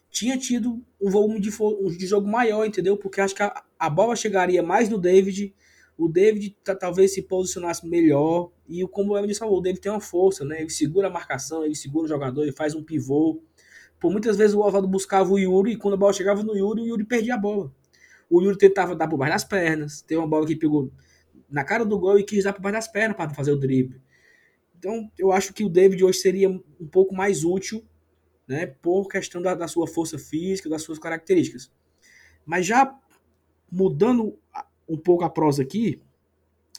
tinha 0.09 0.39
tido 0.39 0.81
um 1.01 1.11
volume 1.11 1.41
de, 1.41 1.51
de 1.51 2.07
jogo 2.07 2.29
maior, 2.29 2.65
entendeu? 2.65 2.97
Porque 2.97 3.21
acho 3.21 3.35
que 3.35 3.43
a, 3.43 3.61
a 3.77 3.91
bola 3.91 4.15
chegaria 4.15 4.63
mais 4.63 4.89
no 4.89 4.97
David, 4.97 5.53
o 5.99 6.07
David 6.07 6.57
talvez 6.79 7.13
se 7.13 7.23
posicionasse 7.23 7.85
melhor, 7.89 8.53
e 8.69 8.87
como 8.87 9.15
o 9.15 9.19
Emerson 9.19 9.41
falou, 9.41 9.59
o 9.59 9.61
David 9.61 9.81
tem 9.81 9.91
uma 9.91 10.01
força, 10.01 10.45
né? 10.45 10.61
Ele 10.61 10.71
segura 10.71 11.09
a 11.09 11.11
marcação, 11.11 11.65
ele 11.65 11.75
segura 11.75 12.05
o 12.05 12.09
jogador, 12.09 12.45
ele 12.45 12.53
faz 12.53 12.73
um 12.77 12.85
pivô. 12.85 13.43
Por 13.99 14.13
muitas 14.13 14.37
vezes 14.37 14.55
o 14.55 14.61
Oswaldo 14.61 14.87
buscava 14.87 15.29
o 15.29 15.41
Yuri 15.41 15.73
e 15.73 15.77
quando 15.77 15.95
a 15.95 15.97
bola 15.97 16.13
chegava 16.13 16.45
no 16.45 16.57
Yuri, 16.57 16.83
o 16.83 16.87
Yuri 16.87 17.05
perdia 17.05 17.35
a 17.35 17.39
bola. 17.39 17.75
O 18.31 18.41
Yuri 18.41 18.57
tentava 18.57 18.95
dar 18.95 19.09
por 19.09 19.17
baixo 19.17 19.33
das 19.33 19.45
pernas. 19.45 20.03
Tem 20.03 20.17
uma 20.17 20.29
bola 20.29 20.47
que 20.47 20.55
pegou 20.55 20.93
na 21.51 21.65
cara 21.65 21.85
do 21.85 21.99
gol 21.99 22.17
e 22.17 22.23
quis 22.23 22.45
dar 22.45 22.53
por 22.53 22.63
baixo 22.63 22.77
das 22.77 22.87
pernas 22.87 23.17
para 23.17 23.35
fazer 23.35 23.51
o 23.51 23.57
drible. 23.57 24.01
Então, 24.81 25.13
eu 25.19 25.31
acho 25.31 25.53
que 25.53 25.63
o 25.63 25.69
David 25.69 26.03
hoje 26.03 26.21
seria 26.21 26.49
um 26.49 26.89
pouco 26.91 27.15
mais 27.15 27.45
útil, 27.45 27.85
né, 28.49 28.65
por 28.65 29.09
questão 29.09 29.43
da, 29.43 29.55
da 29.55 29.69
sua 29.69 29.87
força 29.87 30.19
física, 30.19 30.71
das 30.71 30.83
suas 30.83 30.99
características. 30.99 31.71
Mas 32.47 32.65
já 32.65 32.99
mudando 33.71 34.39
um 34.89 34.97
pouco 34.97 35.23
a 35.23 35.29
prosa 35.29 35.63
aqui, 35.63 36.01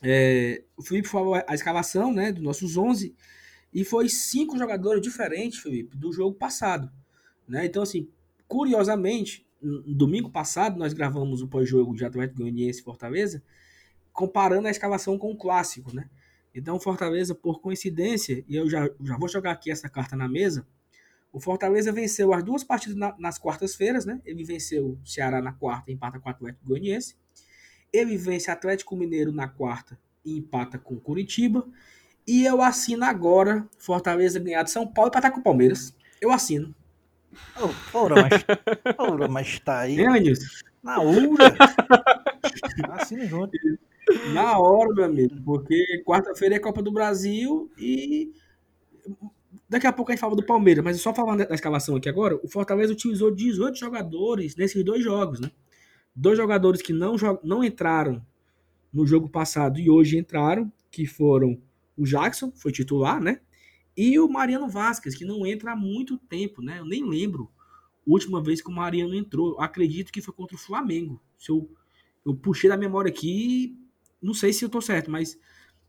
é, 0.01 0.63
o 0.75 0.81
Felipe 0.81 1.07
falou 1.07 1.35
a 1.35 1.53
escalação 1.53 2.11
né, 2.11 2.31
dos 2.31 2.43
nossos 2.43 2.75
11 2.75 3.15
e 3.71 3.85
foi 3.85 4.09
cinco 4.09 4.57
jogadores 4.57 4.99
diferentes, 4.99 5.59
Felipe, 5.59 5.95
do 5.95 6.11
jogo 6.11 6.35
passado. 6.35 6.91
Né? 7.47 7.67
Então, 7.67 7.83
assim, 7.83 8.09
curiosamente, 8.47 9.45
no 9.61 9.93
domingo 9.93 10.31
passado 10.31 10.79
nós 10.79 10.91
gravamos 10.91 11.43
o 11.43 11.47
pós-jogo 11.47 11.95
de 11.95 12.03
Atlético 12.03 12.39
Goianiense 12.39 12.81
e 12.81 12.83
Fortaleza, 12.83 13.43
comparando 14.11 14.67
a 14.67 14.71
escalação 14.71 15.19
com 15.19 15.31
o 15.31 15.37
clássico, 15.37 15.95
né? 15.95 16.09
Então, 16.53 16.79
Fortaleza, 16.79 17.33
por 17.33 17.61
coincidência, 17.61 18.43
e 18.47 18.55
eu 18.55 18.69
já, 18.69 18.89
já 19.01 19.17
vou 19.17 19.29
jogar 19.29 19.51
aqui 19.51 19.71
essa 19.71 19.89
carta 19.89 20.15
na 20.15 20.27
mesa, 20.27 20.65
o 21.31 21.39
Fortaleza 21.39 21.91
venceu 21.91 22.33
as 22.33 22.43
duas 22.43 22.63
partidas 22.63 22.95
na, 22.95 23.15
nas 23.17 23.37
quartas-feiras, 23.37 24.05
né? 24.05 24.21
Ele 24.25 24.43
venceu 24.43 24.99
o 25.01 25.07
Ceará 25.07 25.41
na 25.41 25.53
quarta 25.53 25.89
e 25.89 25.93
empata 25.93 26.19
com 26.19 26.27
o 26.27 26.31
Atlético 26.31 26.65
Goianiense. 26.65 27.15
Ele 27.91 28.17
vence 28.17 28.51
Atlético 28.51 28.97
Mineiro 28.97 29.31
na 29.31 29.47
quarta 29.47 29.97
e 30.25 30.37
empata 30.37 30.77
com 30.77 30.99
Curitiba. 30.99 31.65
E 32.27 32.45
eu 32.45 32.61
assino 32.61 33.05
agora 33.05 33.67
Fortaleza 33.79 34.39
ganhar 34.39 34.63
de 34.63 34.71
São 34.71 34.85
Paulo 34.85 35.07
e 35.07 35.11
empatar 35.11 35.31
com 35.31 35.39
o 35.39 35.43
Palmeiras. 35.43 35.95
Eu 36.19 36.31
assino. 36.31 36.75
Oh, 37.57 37.97
ora, 37.97 38.15
mas, 38.21 38.31
ora, 38.97 39.27
mas 39.29 39.59
tá 39.59 39.79
aí. 39.79 40.01
É, 40.01 40.07
Na 40.83 40.99
hora. 40.99 41.55
Assina 42.91 43.25
junto. 43.25 43.57
Na 44.33 44.57
hora, 44.57 44.93
meu 44.93 45.05
amigo. 45.05 45.41
Porque 45.43 46.03
quarta-feira 46.05 46.55
é 46.55 46.59
Copa 46.59 46.81
do 46.81 46.91
Brasil 46.91 47.71
e 47.77 48.31
Daqui 49.71 49.87
a 49.87 49.93
pouco 49.93 50.11
a 50.11 50.13
gente 50.13 50.19
fala 50.19 50.35
do 50.35 50.43
Palmeiras, 50.45 50.83
mas 50.83 50.99
só 50.99 51.13
falando 51.13 51.47
da 51.47 51.55
escalação 51.55 51.95
aqui 51.95 52.09
agora, 52.09 52.37
o 52.43 52.47
Fortaleza 52.49 52.91
utilizou 52.91 53.31
18 53.33 53.77
jogadores 53.77 54.53
nesses 54.57 54.83
dois 54.83 55.01
jogos, 55.01 55.39
né? 55.39 55.49
Dois 56.13 56.37
jogadores 56.37 56.81
que 56.81 56.91
não, 56.91 57.15
não 57.41 57.63
entraram 57.63 58.21
no 58.91 59.07
jogo 59.07 59.29
passado 59.29 59.79
e 59.79 59.89
hoje 59.89 60.17
entraram, 60.17 60.69
que 60.91 61.05
foram 61.05 61.57
o 61.95 62.03
Jackson, 62.03 62.51
foi 62.53 62.73
titular, 62.73 63.21
né? 63.21 63.39
E 63.95 64.19
o 64.19 64.27
Mariano 64.27 64.67
Vasquez, 64.67 65.15
que 65.15 65.23
não 65.23 65.45
entra 65.45 65.71
há 65.71 65.75
muito 65.75 66.17
tempo, 66.17 66.61
né? 66.61 66.79
Eu 66.79 66.85
nem 66.85 67.07
lembro 67.07 67.49
a 68.05 68.11
última 68.11 68.43
vez 68.43 68.61
que 68.61 68.69
o 68.69 68.73
Mariano 68.73 69.15
entrou. 69.15 69.57
Acredito 69.57 70.11
que 70.11 70.21
foi 70.21 70.33
contra 70.33 70.55
o 70.57 70.59
Flamengo. 70.59 71.21
Se 71.39 71.49
eu, 71.49 71.69
eu 72.25 72.35
puxei 72.35 72.69
da 72.69 72.75
memória 72.75 73.09
aqui, 73.09 73.77
não 74.21 74.33
sei 74.33 74.53
se 74.53 74.63
eu 74.63 74.69
tô 74.69 74.81
certo, 74.81 75.09
mas 75.09 75.37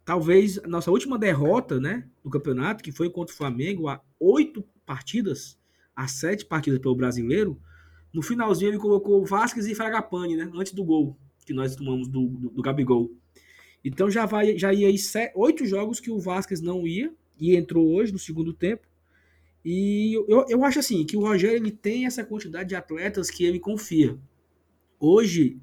talvez 0.04 0.58
a 0.58 0.66
nossa 0.66 0.90
última 0.90 1.18
derrota, 1.18 1.78
né, 1.78 2.08
do 2.22 2.30
campeonato, 2.30 2.82
que 2.82 2.92
foi 2.92 3.10
contra 3.10 3.34
o 3.34 3.36
Flamengo, 3.36 3.88
há 3.88 4.00
oito 4.18 4.64
partidas, 4.86 5.58
há 5.94 6.08
sete 6.08 6.44
partidas 6.44 6.80
pelo 6.80 6.96
brasileiro, 6.96 7.60
no 8.12 8.22
finalzinho 8.22 8.70
ele 8.70 8.78
colocou 8.78 9.24
Vasquez 9.24 9.66
e 9.66 9.74
Fragapane, 9.74 10.36
né, 10.36 10.50
antes 10.54 10.72
do 10.72 10.84
gol 10.84 11.16
que 11.44 11.52
nós 11.52 11.74
tomamos 11.74 12.08
do, 12.08 12.26
do, 12.28 12.50
do 12.50 12.62
Gabigol. 12.62 13.10
Então 13.84 14.10
já 14.10 14.26
vai, 14.26 14.56
já 14.56 14.72
ia 14.72 14.88
aí 14.88 14.96
oito 15.34 15.66
jogos 15.66 15.98
que 15.98 16.10
o 16.10 16.20
Vasquez 16.20 16.60
não 16.60 16.86
ia 16.86 17.12
e 17.38 17.56
entrou 17.56 17.92
hoje 17.94 18.12
no 18.12 18.18
segundo 18.18 18.52
tempo. 18.52 18.86
E 19.64 20.14
eu, 20.28 20.44
eu 20.48 20.64
acho 20.64 20.78
assim 20.78 21.04
que 21.04 21.16
o 21.16 21.20
Rogério 21.20 21.56
ele 21.56 21.70
tem 21.70 22.06
essa 22.06 22.24
quantidade 22.24 22.68
de 22.68 22.74
atletas 22.74 23.30
que 23.30 23.44
ele 23.44 23.58
confia. 23.58 24.18
Hoje, 24.98 25.60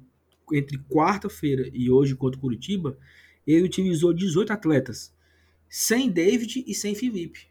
entre 0.52 0.78
quarta-feira 0.78 1.70
e 1.72 1.90
hoje 1.90 2.14
contra 2.14 2.38
o 2.38 2.40
Curitiba, 2.40 2.98
ele 3.46 3.64
utilizou 3.64 4.12
18 4.12 4.52
atletas, 4.52 5.14
sem 5.68 6.10
David 6.10 6.64
e 6.66 6.74
sem 6.74 6.94
Felipe. 6.94 7.48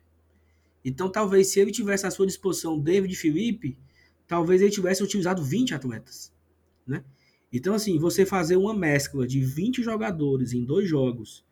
Então, 0.83 1.09
talvez 1.09 1.47
se 1.47 1.59
ele 1.59 1.71
tivesse 1.71 2.05
à 2.05 2.11
sua 2.11 2.25
disposição 2.25 2.79
David 2.79 3.13
e 3.13 3.17
Felipe, 3.17 3.77
talvez 4.27 4.61
ele 4.61 4.71
tivesse 4.71 5.03
utilizado 5.03 5.43
20 5.43 5.73
atletas, 5.73 6.33
né? 6.85 7.03
Então, 7.51 7.73
assim, 7.73 7.97
você 7.97 8.25
fazer 8.25 8.55
uma 8.55 8.73
mescla 8.73 9.27
de 9.27 9.41
20 9.41 9.81
jogadores 9.81 10.53
em 10.53 10.63
dois 10.63 10.87
jogos. 10.87 11.43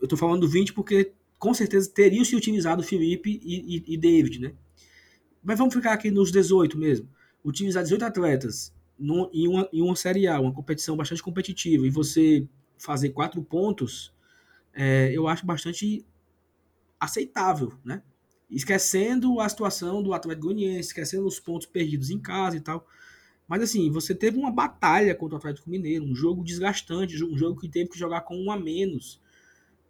Eu 0.00 0.08
tô 0.08 0.16
falando 0.16 0.48
20 0.48 0.72
porque 0.72 1.12
com 1.38 1.54
certeza 1.54 1.90
teriam 1.90 2.24
se 2.24 2.34
utilizado 2.34 2.82
Felipe 2.82 3.40
e, 3.42 3.76
e, 3.76 3.94
e 3.94 3.96
David, 3.96 4.40
né? 4.40 4.54
Mas 5.42 5.58
vamos 5.58 5.74
ficar 5.74 5.92
aqui 5.92 6.10
nos 6.10 6.32
18 6.32 6.76
mesmo. 6.76 7.08
Utilizar 7.44 7.82
18 7.82 8.04
atletas 8.04 8.74
em, 8.98 9.48
uma, 9.48 9.68
em 9.72 9.82
uma 9.82 9.96
Série 9.96 10.26
A, 10.26 10.40
uma 10.40 10.52
competição 10.52 10.96
bastante 10.96 11.22
competitiva, 11.22 11.86
e 11.86 11.90
você 11.90 12.46
fazer 12.78 13.10
quatro 13.10 13.42
pontos, 13.42 14.12
é, 14.74 15.10
eu 15.12 15.26
acho 15.28 15.46
bastante 15.46 16.04
aceitável, 16.98 17.72
né? 17.84 18.02
Esquecendo 18.50 19.40
a 19.40 19.48
situação 19.48 20.02
do 20.02 20.12
Atlético 20.12 20.46
Goianiense, 20.46 20.88
esquecendo 20.88 21.26
os 21.26 21.40
pontos 21.40 21.66
perdidos 21.66 22.10
em 22.10 22.18
casa 22.18 22.56
e 22.56 22.60
tal. 22.60 22.86
Mas 23.48 23.62
assim, 23.62 23.90
você 23.90 24.14
teve 24.14 24.38
uma 24.38 24.50
batalha 24.50 25.14
contra 25.14 25.36
o 25.36 25.38
Atlético 25.38 25.70
Mineiro, 25.70 26.04
um 26.04 26.14
jogo 26.14 26.44
desgastante, 26.44 27.22
um 27.24 27.36
jogo 27.36 27.60
que 27.60 27.68
teve 27.68 27.90
que 27.90 27.98
jogar 27.98 28.22
com 28.22 28.36
um 28.36 28.50
a 28.50 28.58
menos 28.58 29.20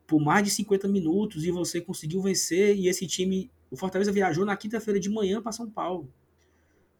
por 0.07 0.21
mais 0.21 0.45
de 0.45 0.51
50 0.51 0.88
minutos 0.88 1.45
e 1.45 1.51
você 1.51 1.81
conseguiu 1.81 2.21
vencer 2.21 2.77
e 2.77 2.87
esse 2.87 3.07
time, 3.07 3.51
o 3.71 3.77
Fortaleza 3.77 4.12
viajou 4.12 4.45
na 4.45 4.57
quinta-feira 4.57 5.01
de 5.01 5.09
manhã 5.09 5.41
para 5.41 5.53
São 5.53 5.71
Paulo. 5.71 6.12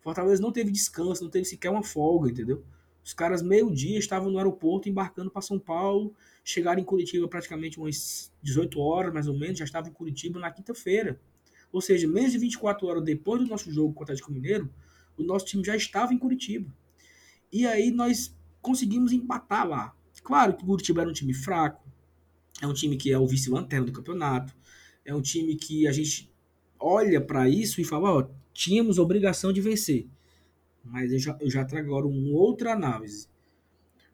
Fortaleza 0.03 0.43
não 0.43 0.53
teve 0.53 0.71
descanso, 0.71 1.23
não 1.23 1.31
teve 1.31 1.45
sequer 1.45 1.71
uma 1.71 1.83
folga, 1.83 2.29
entendeu? 2.29 2.65
Os 3.05 3.15
caras, 3.15 3.43
meio-dia, 3.43 3.99
estavam 3.99 4.31
no 4.31 4.38
aeroporto 4.38 4.88
embarcando 4.88 5.31
para 5.31 5.43
São 5.43 5.59
Paulo. 5.59 6.15
Chegaram 6.45 6.81
em 6.81 6.85
Curitiba 6.85 7.27
praticamente 7.29 7.79
umas 7.79 8.33
18 8.43 8.79
horas, 8.81 9.15
mais 9.15 9.29
ou 9.29 9.38
menos. 9.38 9.59
Já 9.59 9.65
estavam 9.65 9.91
em 9.91 9.95
Curitiba 9.95 10.38
na 10.38 10.51
quinta-feira. 10.51 11.21
Ou 11.73 11.81
seja, 11.81 12.07
menos 12.07 12.33
de 12.33 12.38
24 12.38 12.87
horas 12.87 13.03
depois 13.03 13.41
do 13.41 13.49
nosso 13.49 13.71
jogo 13.73 13.95
contra 13.95 14.12
o 14.12 14.15
Atlético 14.15 14.33
Mineiro, 14.33 14.71
o 15.17 15.23
nosso 15.23 15.47
time 15.47 15.65
já 15.65 15.75
estava 15.75 16.12
em 16.12 16.19
Curitiba. 16.19 16.73
E 17.51 17.67
aí 17.67 17.91
nós 17.91 18.37
conseguimos 18.61 19.12
empatar 19.12 19.67
lá. 19.67 19.97
Claro 20.23 20.57
que 20.57 20.65
o 20.65 20.67
Curitiba 20.67 21.03
era 21.03 21.11
um 21.11 21.15
time 21.15 21.33
fraco. 21.33 21.83
É 22.61 22.67
um 22.67 22.75
time 22.75 22.97
que 22.97 23.12
é 23.12 23.19
o 23.19 23.27
vice-lanterna 23.27 23.87
do 23.87 23.93
campeonato. 23.93 24.55
É 25.05 25.15
um 25.15 25.23
time 25.23 25.57
que 25.57 25.87
a 25.87 25.93
gente 25.93 26.33
olha 26.79 27.21
para 27.21 27.49
isso 27.49 27.81
e 27.81 27.85
fala, 27.85 28.12
ó, 28.12 28.29
tínhamos 28.53 28.99
obrigação 28.99 29.53
de 29.53 29.61
vencer. 29.61 30.07
Mas 30.85 31.12
eu 31.12 31.19
já, 31.19 31.37
eu 31.41 31.51
já 31.51 31.65
trago 31.65 31.88
agora 31.88 32.07
uma 32.07 32.37
outra 32.37 32.73
análise. 32.73 33.29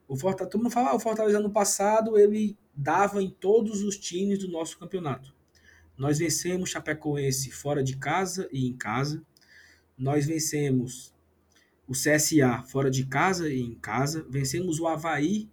O 0.07 0.17
Fortaleza, 0.17 0.51
todo 0.51 0.63
mundo 0.63 0.73
fala, 0.73 0.91
ah, 0.91 0.95
o 0.95 1.01
Fortaleza 1.01 1.39
ano 1.39 1.51
passado 1.51 2.19
ele 2.19 2.57
dava 2.75 3.23
em 3.23 3.31
todos 3.31 3.83
os 3.83 3.99
times 3.99 4.39
do 4.39 4.49
nosso 4.49 4.79
campeonato. 4.79 5.35
Nós 5.97 6.19
vencemos 6.19 6.71
Chapecoense 6.71 7.51
fora 7.51 7.83
de 7.83 7.97
casa 7.97 8.49
e 8.53 8.67
em 8.67 8.73
casa. 8.73 9.23
Nós 9.97 10.25
vencemos 10.25 11.13
o 11.87 11.93
CSA 11.93 12.63
fora 12.63 12.91
de 12.91 13.05
casa 13.05 13.51
e 13.51 13.61
em 13.61 13.75
casa. 13.75 14.25
Vencemos 14.31 14.79
o 14.79 14.87
Havaí 14.87 15.51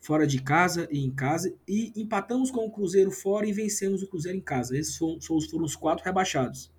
fora 0.00 0.26
de 0.26 0.42
casa 0.42 0.88
e 0.90 1.04
em 1.04 1.10
casa. 1.10 1.54
E 1.68 1.92
empatamos 1.94 2.50
com 2.50 2.66
o 2.66 2.70
Cruzeiro 2.70 3.10
fora 3.10 3.46
e 3.46 3.52
vencemos 3.52 4.02
o 4.02 4.08
Cruzeiro 4.08 4.36
em 4.36 4.42
casa. 4.42 4.76
Esses 4.76 4.96
foram, 4.96 5.20
foram 5.20 5.64
os 5.64 5.76
quatro 5.76 6.04
rebaixados. 6.04 6.72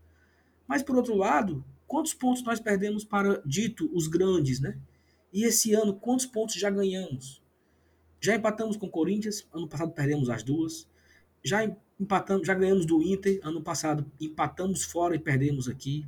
Mas 0.71 0.81
por 0.81 0.95
outro 0.95 1.17
lado, 1.17 1.65
quantos 1.85 2.13
pontos 2.13 2.43
nós 2.43 2.57
perdemos 2.57 3.03
para 3.03 3.41
dito 3.45 3.89
os 3.93 4.07
grandes, 4.07 4.61
né? 4.61 4.79
E 5.33 5.43
esse 5.43 5.73
ano, 5.73 5.93
quantos 5.93 6.25
pontos 6.25 6.55
já 6.55 6.69
ganhamos? 6.69 7.43
Já 8.21 8.37
empatamos 8.37 8.77
com 8.77 8.85
o 8.85 8.89
Corinthians, 8.89 9.45
ano 9.53 9.67
passado 9.67 9.91
perdemos 9.91 10.29
as 10.29 10.43
duas. 10.43 10.87
Já 11.43 11.69
empatamos, 11.99 12.47
já 12.47 12.53
ganhamos 12.53 12.85
do 12.85 13.01
Inter, 13.01 13.41
ano 13.43 13.61
passado 13.61 14.09
empatamos 14.17 14.85
fora 14.85 15.13
e 15.13 15.19
perdemos 15.19 15.67
aqui. 15.67 16.07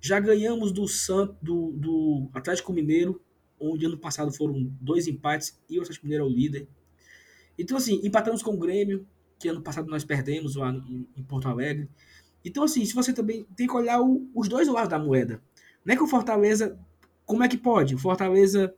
Já 0.00 0.20
ganhamos 0.20 0.70
do 0.70 0.86
Santo, 0.86 1.34
do, 1.42 1.72
do 1.72 2.30
Atlético 2.32 2.72
Mineiro, 2.72 3.20
onde 3.58 3.86
ano 3.86 3.98
passado 3.98 4.30
foram 4.30 4.72
dois 4.80 5.08
empates 5.08 5.60
e 5.68 5.80
o 5.80 5.82
Atlético 5.82 6.06
Mineiro 6.06 6.26
é 6.26 6.28
o 6.28 6.30
líder. 6.30 6.68
Então, 7.58 7.76
assim, 7.76 8.00
empatamos 8.04 8.40
com 8.40 8.54
o 8.54 8.56
Grêmio, 8.56 9.04
que 9.36 9.48
ano 9.48 9.62
passado 9.62 9.90
nós 9.90 10.04
perdemos 10.04 10.54
lá 10.54 10.70
em, 10.70 11.08
em 11.16 11.24
Porto 11.24 11.48
Alegre. 11.48 11.88
Então, 12.44 12.64
assim, 12.64 12.84
se 12.84 12.94
você 12.94 13.12
também 13.12 13.44
tem 13.56 13.66
que 13.66 13.76
olhar 13.76 14.00
o, 14.00 14.28
os 14.34 14.48
dois 14.48 14.68
lados 14.68 14.90
da 14.90 14.98
moeda. 14.98 15.42
Não 15.84 15.92
é 15.92 15.96
que 15.96 16.02
o 16.02 16.06
Fortaleza. 16.06 16.78
Como 17.26 17.42
é 17.42 17.48
que 17.48 17.56
pode? 17.56 17.94
O 17.94 17.98
Fortaleza 17.98 18.74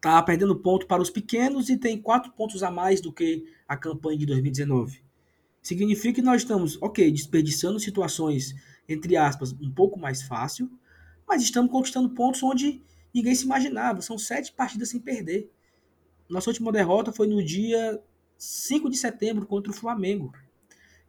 tá 0.00 0.20
perdendo 0.22 0.56
ponto 0.56 0.86
para 0.86 1.00
os 1.00 1.10
pequenos 1.10 1.68
e 1.68 1.76
tem 1.76 2.00
quatro 2.00 2.32
pontos 2.32 2.62
a 2.62 2.70
mais 2.70 3.00
do 3.00 3.12
que 3.12 3.44
a 3.68 3.76
campanha 3.76 4.18
de 4.18 4.26
2019. 4.26 5.00
Significa 5.62 6.14
que 6.14 6.22
nós 6.22 6.42
estamos, 6.42 6.76
ok, 6.82 7.08
desperdiçando 7.12 7.78
situações, 7.78 8.52
entre 8.88 9.16
aspas, 9.16 9.52
um 9.52 9.70
pouco 9.70 10.00
mais 10.00 10.22
fácil, 10.22 10.68
mas 11.26 11.40
estamos 11.40 11.70
conquistando 11.70 12.10
pontos 12.10 12.42
onde 12.42 12.82
ninguém 13.14 13.34
se 13.34 13.44
imaginava. 13.44 14.02
São 14.02 14.18
sete 14.18 14.52
partidas 14.52 14.88
sem 14.88 14.98
perder. 14.98 15.48
Nossa 16.28 16.50
última 16.50 16.72
derrota 16.72 17.12
foi 17.12 17.28
no 17.28 17.44
dia 17.44 18.02
5 18.36 18.90
de 18.90 18.96
setembro 18.96 19.46
contra 19.46 19.70
o 19.70 19.74
Flamengo. 19.74 20.32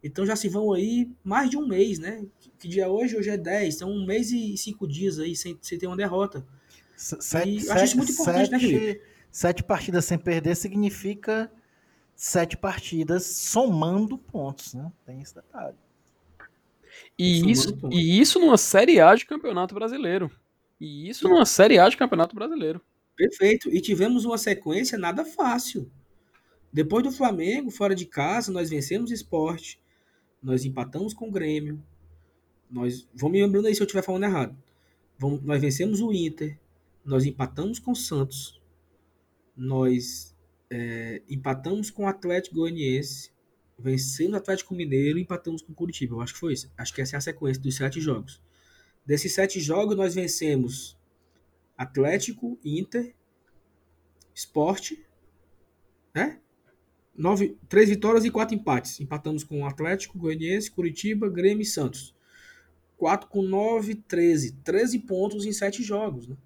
Então 0.04 0.26
já 0.26 0.36
se 0.36 0.48
vão 0.50 0.72
aí 0.74 1.10
mais 1.24 1.48
de 1.50 1.56
um 1.56 1.66
mês, 1.66 1.98
né? 1.98 2.24
Que 2.58 2.68
dia 2.68 2.84
é 2.84 2.88
hoje? 2.88 3.16
Hoje 3.16 3.30
é 3.30 3.36
10. 3.38 3.76
Então 3.76 3.90
um 3.90 4.04
mês 4.06 4.30
e 4.30 4.56
cinco 4.58 4.86
dias 4.86 5.18
aí 5.18 5.34
sem, 5.34 5.58
sem 5.62 5.78
ter 5.78 5.86
uma 5.86 5.96
derrota. 5.96 6.46
Sete, 6.96 7.48
E 7.48 7.66
eu 7.66 7.72
acho 7.72 7.84
isso 7.84 7.96
muito 7.96 8.12
importante, 8.12 8.50
né, 8.50 8.58
Felipe? 8.58 8.86
sete, 8.86 9.02
sete 9.30 9.64
partidas 9.64 10.04
sem 10.04 10.18
perder 10.18 10.54
significa 10.56 11.50
sete 12.14 12.56
partidas 12.56 13.24
somando 13.26 14.16
pontos, 14.18 14.74
né? 14.74 14.92
Tem 15.06 15.20
esse 15.22 15.34
detalhe. 15.34 15.76
E 17.18 17.36
Somando 17.40 17.50
isso, 17.52 17.76
pontos. 17.76 17.98
e 17.98 18.20
isso 18.20 18.38
numa 18.38 18.58
Série 18.58 19.00
A 19.00 19.14
de 19.14 19.26
Campeonato 19.26 19.74
Brasileiro. 19.74 20.30
E 20.80 21.08
isso 21.08 21.28
numa 21.28 21.46
Série 21.46 21.78
A 21.78 21.88
de 21.88 21.96
Campeonato 21.96 22.34
Brasileiro. 22.34 22.80
Perfeito. 23.16 23.68
E 23.70 23.80
tivemos 23.80 24.24
uma 24.24 24.36
sequência 24.38 24.98
nada 24.98 25.24
fácil. 25.24 25.90
Depois 26.72 27.02
do 27.04 27.12
Flamengo, 27.12 27.70
fora 27.70 27.94
de 27.94 28.04
casa, 28.06 28.52
nós 28.52 28.70
vencemos 28.70 29.10
o 29.10 29.14
esporte. 29.14 29.80
Nós 30.44 30.66
empatamos 30.66 31.14
com 31.14 31.28
o 31.28 31.32
Grêmio. 31.32 31.82
Nós. 32.70 33.08
Vão 33.14 33.30
me 33.30 33.40
lembrando 33.42 33.66
aí 33.66 33.74
se 33.74 33.80
eu 33.80 33.86
estiver 33.86 34.02
falando 34.02 34.24
errado. 34.24 34.54
Vamos, 35.18 35.42
nós 35.42 35.58
vencemos 35.58 36.02
o 36.02 36.12
Inter. 36.12 36.58
Nós 37.02 37.24
empatamos 37.24 37.78
com 37.78 37.92
o 37.92 37.96
Santos. 37.96 38.60
Nós 39.56 40.36
é, 40.68 41.22
empatamos 41.30 41.90
com 41.90 42.04
o 42.04 42.06
Atlético 42.06 42.56
Goianiense. 42.56 43.32
Vencemos 43.78 44.34
o 44.34 44.36
Atlético 44.36 44.74
Mineiro 44.74 45.18
e 45.18 45.22
empatamos 45.22 45.62
com 45.62 45.72
o 45.72 45.74
Curitiba. 45.74 46.14
Eu 46.14 46.20
acho 46.20 46.34
que 46.34 46.40
foi 46.40 46.52
isso. 46.52 46.70
Acho 46.76 46.92
que 46.92 47.00
essa 47.00 47.16
é 47.16 47.18
a 47.18 47.22
sequência 47.22 47.62
dos 47.62 47.74
sete 47.74 47.98
jogos. 47.98 48.38
Desses 49.06 49.32
sete 49.32 49.60
jogos, 49.60 49.96
nós 49.96 50.14
vencemos 50.14 50.98
Atlético, 51.76 52.58
Inter, 52.62 53.14
Esporte, 54.34 55.02
né? 56.14 56.38
Nove, 57.16 57.56
três 57.68 57.88
vitórias 57.88 58.24
e 58.24 58.30
quatro 58.30 58.54
empates. 58.54 59.00
Empatamos 59.00 59.44
com 59.44 59.62
o 59.62 59.66
Atlético, 59.66 60.18
Goianiense, 60.18 60.70
Curitiba, 60.70 61.28
Grêmio 61.28 61.62
e 61.62 61.66
Santos. 61.66 62.14
4 62.96 63.28
com 63.28 63.42
9, 63.42 63.94
13. 63.94 64.52
13 64.64 64.98
pontos 65.00 65.46
em 65.46 65.52
sete 65.52 65.82
jogos. 65.82 66.26
Né? 66.26 66.36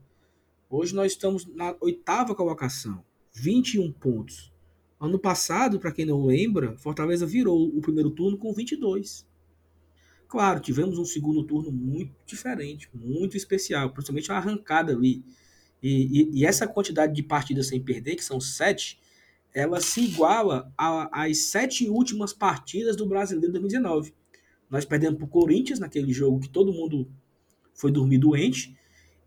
Hoje 0.69 0.95
nós 0.95 1.13
estamos 1.13 1.47
na 1.47 1.75
oitava 1.81 2.35
colocação. 2.35 3.03
21 3.33 3.93
pontos. 3.93 4.53
Ano 5.01 5.19
passado, 5.19 5.79
para 5.79 5.93
quem 5.93 6.05
não 6.05 6.27
lembra, 6.27 6.77
Fortaleza 6.77 7.25
virou 7.25 7.69
o 7.69 7.81
primeiro 7.81 8.11
turno 8.11 8.37
com 8.37 8.53
22. 8.53 9.27
Claro, 10.27 10.61
tivemos 10.61 10.99
um 10.99 11.05
segundo 11.05 11.43
turno 11.45 11.71
muito 11.73 12.13
diferente, 12.27 12.91
muito 12.93 13.37
especial, 13.37 13.91
principalmente 13.91 14.31
a 14.31 14.37
arrancada 14.37 14.93
ali. 14.93 15.25
E, 15.83 16.21
e, 16.21 16.41
e 16.41 16.45
essa 16.45 16.67
quantidade 16.67 17.15
de 17.15 17.23
partidas 17.23 17.69
sem 17.69 17.81
perder, 17.81 18.17
que 18.17 18.25
são 18.25 18.41
sete, 18.41 18.99
ela 19.55 19.81
se 19.81 20.03
iguala 20.03 20.73
às 20.77 21.39
sete 21.39 21.89
últimas 21.89 22.33
partidas 22.33 22.97
do 22.97 23.07
Brasileiro 23.07 23.53
de 23.53 23.61
2019. 23.61 24.15
Nós 24.71 24.85
perdemos 24.85 25.17
para 25.17 25.25
o 25.25 25.29
Corinthians 25.29 25.79
naquele 25.79 26.13
jogo 26.13 26.41
que 26.41 26.49
todo 26.49 26.73
mundo 26.73 27.11
foi 27.75 27.91
dormir 27.91 28.19
doente 28.19 28.77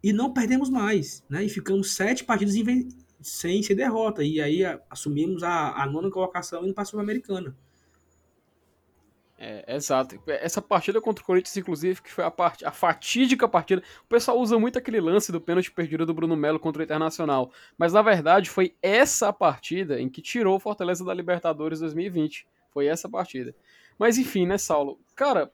e 0.03 0.13
não 0.13 0.33
perdemos 0.33 0.69
mais, 0.69 1.23
né? 1.29 1.43
E 1.43 1.49
ficamos 1.49 1.93
sete 1.93 2.23
partidas 2.23 2.55
sem 3.21 3.61
ser 3.61 3.75
derrota 3.75 4.23
e 4.23 4.41
aí 4.41 4.61
assumimos 4.89 5.43
a, 5.43 5.81
a 5.81 5.85
nona 5.85 6.09
colocação 6.09 6.63
indo 6.63 6.73
para 6.73 6.83
a 6.83 6.85
Sul-Americana. 6.85 7.55
É, 9.43 9.75
exato. 9.75 10.21
Essa 10.27 10.61
partida 10.61 11.01
contra 11.01 11.23
o 11.23 11.25
Corinthians, 11.25 11.57
inclusive, 11.57 11.99
que 11.99 12.11
foi 12.11 12.23
a, 12.23 12.29
part... 12.29 12.63
a 12.63 12.71
fatídica 12.71 13.47
partida. 13.47 13.81
O 14.03 14.07
pessoal 14.07 14.39
usa 14.39 14.59
muito 14.59 14.77
aquele 14.77 15.01
lance 15.01 15.31
do 15.31 15.41
pênalti 15.41 15.71
perdido 15.71 16.05
do 16.05 16.13
Bruno 16.13 16.35
Melo 16.35 16.59
contra 16.59 16.81
o 16.81 16.83
Internacional. 16.83 17.51
Mas 17.75 17.91
na 17.91 18.03
verdade 18.03 18.51
foi 18.51 18.75
essa 18.83 19.33
partida 19.33 19.99
em 19.99 20.07
que 20.07 20.21
tirou 20.21 20.57
o 20.57 20.59
Fortaleza 20.59 21.03
da 21.03 21.11
Libertadores 21.11 21.79
2020. 21.79 22.45
Foi 22.69 22.85
essa 22.85 23.09
partida. 23.09 23.55
Mas 23.97 24.19
enfim, 24.19 24.45
né, 24.45 24.59
Saulo? 24.59 24.99
Cara, 25.15 25.51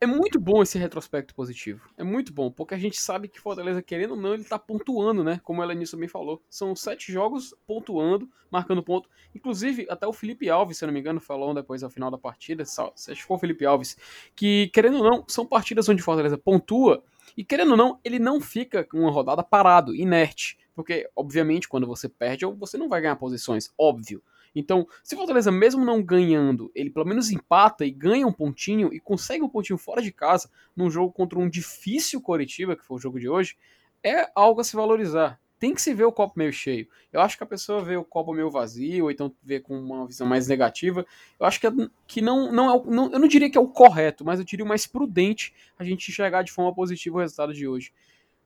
é 0.00 0.06
muito 0.06 0.38
bom 0.38 0.62
esse 0.62 0.78
retrospecto 0.78 1.34
positivo. 1.34 1.88
É 1.96 2.04
muito 2.04 2.32
bom, 2.32 2.50
porque 2.50 2.74
a 2.74 2.78
gente 2.78 3.00
sabe 3.00 3.26
que 3.28 3.40
Fortaleza, 3.40 3.82
querendo 3.82 4.12
ou 4.12 4.16
não, 4.16 4.34
ele 4.34 4.44
tá 4.44 4.58
pontuando, 4.58 5.24
né? 5.24 5.40
Como 5.42 5.60
a 5.60 5.64
Elenice 5.64 5.92
também 5.92 6.08
falou. 6.08 6.40
São 6.48 6.74
sete 6.76 7.12
jogos 7.12 7.52
pontuando, 7.66 8.28
marcando 8.50 8.82
ponto. 8.82 9.08
Inclusive, 9.34 9.86
até 9.90 10.06
o 10.06 10.12
Felipe 10.12 10.48
Alves, 10.48 10.78
se 10.78 10.86
não 10.86 10.92
me 10.92 11.00
engano, 11.00 11.20
falou 11.20 11.52
depois 11.52 11.82
ao 11.82 11.90
final 11.90 12.10
da 12.10 12.18
partida, 12.18 12.64
Saulo, 12.64 12.92
acho 12.94 13.06
que 13.06 13.24
foi 13.24 13.36
o 13.36 13.40
Felipe 13.40 13.66
Alves, 13.66 13.96
que, 14.36 14.70
querendo 14.72 14.98
ou 14.98 15.04
não, 15.04 15.24
são 15.26 15.44
partidas 15.44 15.88
onde 15.88 16.02
Fortaleza 16.02 16.38
pontua, 16.38 17.02
e 17.36 17.44
querendo 17.44 17.72
ou 17.72 17.76
não, 17.76 17.98
ele 18.04 18.18
não 18.20 18.40
fica 18.40 18.84
com 18.84 19.00
uma 19.00 19.10
rodada 19.10 19.42
parado, 19.42 19.94
inerte. 19.94 20.58
Porque, 20.74 21.10
obviamente, 21.16 21.68
quando 21.68 21.88
você 21.88 22.08
perde, 22.08 22.46
você 22.46 22.78
não 22.78 22.88
vai 22.88 23.00
ganhar 23.00 23.16
posições, 23.16 23.72
óbvio. 23.76 24.22
Então, 24.54 24.86
se 25.02 25.14
o 25.14 25.18
Fortaleza, 25.18 25.50
mesmo 25.50 25.84
não 25.84 26.02
ganhando, 26.02 26.70
ele 26.74 26.90
pelo 26.90 27.06
menos 27.06 27.30
empata 27.30 27.84
e 27.84 27.90
ganha 27.90 28.26
um 28.26 28.32
pontinho 28.32 28.92
e 28.92 29.00
consegue 29.00 29.42
um 29.42 29.48
pontinho 29.48 29.78
fora 29.78 30.02
de 30.02 30.12
casa 30.12 30.50
num 30.76 30.90
jogo 30.90 31.12
contra 31.12 31.38
um 31.38 31.48
difícil 31.48 32.20
Coritiba, 32.20 32.76
que 32.76 32.84
foi 32.84 32.96
o 32.96 33.00
jogo 33.00 33.18
de 33.18 33.28
hoje, 33.28 33.56
é 34.02 34.30
algo 34.34 34.60
a 34.60 34.64
se 34.64 34.76
valorizar. 34.76 35.40
Tem 35.58 35.74
que 35.74 35.82
se 35.82 35.92
ver 35.92 36.04
o 36.04 36.12
copo 36.12 36.38
meio 36.38 36.52
cheio. 36.52 36.86
Eu 37.12 37.20
acho 37.20 37.36
que 37.36 37.42
a 37.42 37.46
pessoa 37.46 37.82
vê 37.82 37.96
o 37.96 38.04
copo 38.04 38.32
meio 38.32 38.48
vazio, 38.48 39.04
ou 39.04 39.10
então 39.10 39.34
vê 39.42 39.58
com 39.58 39.76
uma 39.76 40.06
visão 40.06 40.24
mais 40.24 40.46
negativa. 40.46 41.04
Eu 41.38 41.46
acho 41.46 41.58
que, 41.58 41.66
é, 41.66 41.70
que 42.06 42.20
não, 42.20 42.52
não 42.52 42.70
é 42.70 42.76
o, 42.76 42.84
não, 42.84 43.12
eu 43.12 43.18
não 43.18 43.26
diria 43.26 43.50
que 43.50 43.58
é 43.58 43.60
o 43.60 43.66
correto, 43.66 44.24
mas 44.24 44.38
eu 44.38 44.44
diria 44.44 44.64
o 44.64 44.68
mais 44.68 44.86
prudente 44.86 45.52
a 45.76 45.82
gente 45.82 46.08
enxergar 46.08 46.42
de 46.42 46.52
forma 46.52 46.72
positiva 46.72 47.16
o 47.16 47.20
resultado 47.20 47.52
de 47.52 47.66
hoje. 47.66 47.92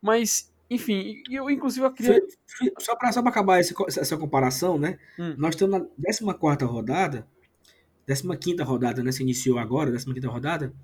Mas, 0.01 0.52
enfim, 0.75 1.23
eu 1.31 1.51
inclusive 1.51 1.85
eu 1.85 1.93
queria. 1.93 2.23
Só 2.79 2.97
para 2.97 3.13
só 3.13 3.21
acabar 3.21 3.61
esse, 3.61 3.75
essa 3.89 4.17
comparação, 4.17 4.79
né? 4.79 4.99
Hum. 5.19 5.35
Nós 5.37 5.55
estamos 5.55 5.89
na 6.23 6.35
14 6.35 6.65
rodada, 6.65 7.27
15 8.07 8.63
rodada, 8.63 9.03
né? 9.03 9.13
Se 9.13 9.23
iniciou 9.23 9.59
agora, 9.59 9.91
15 9.91 10.27
rodada. 10.27 10.75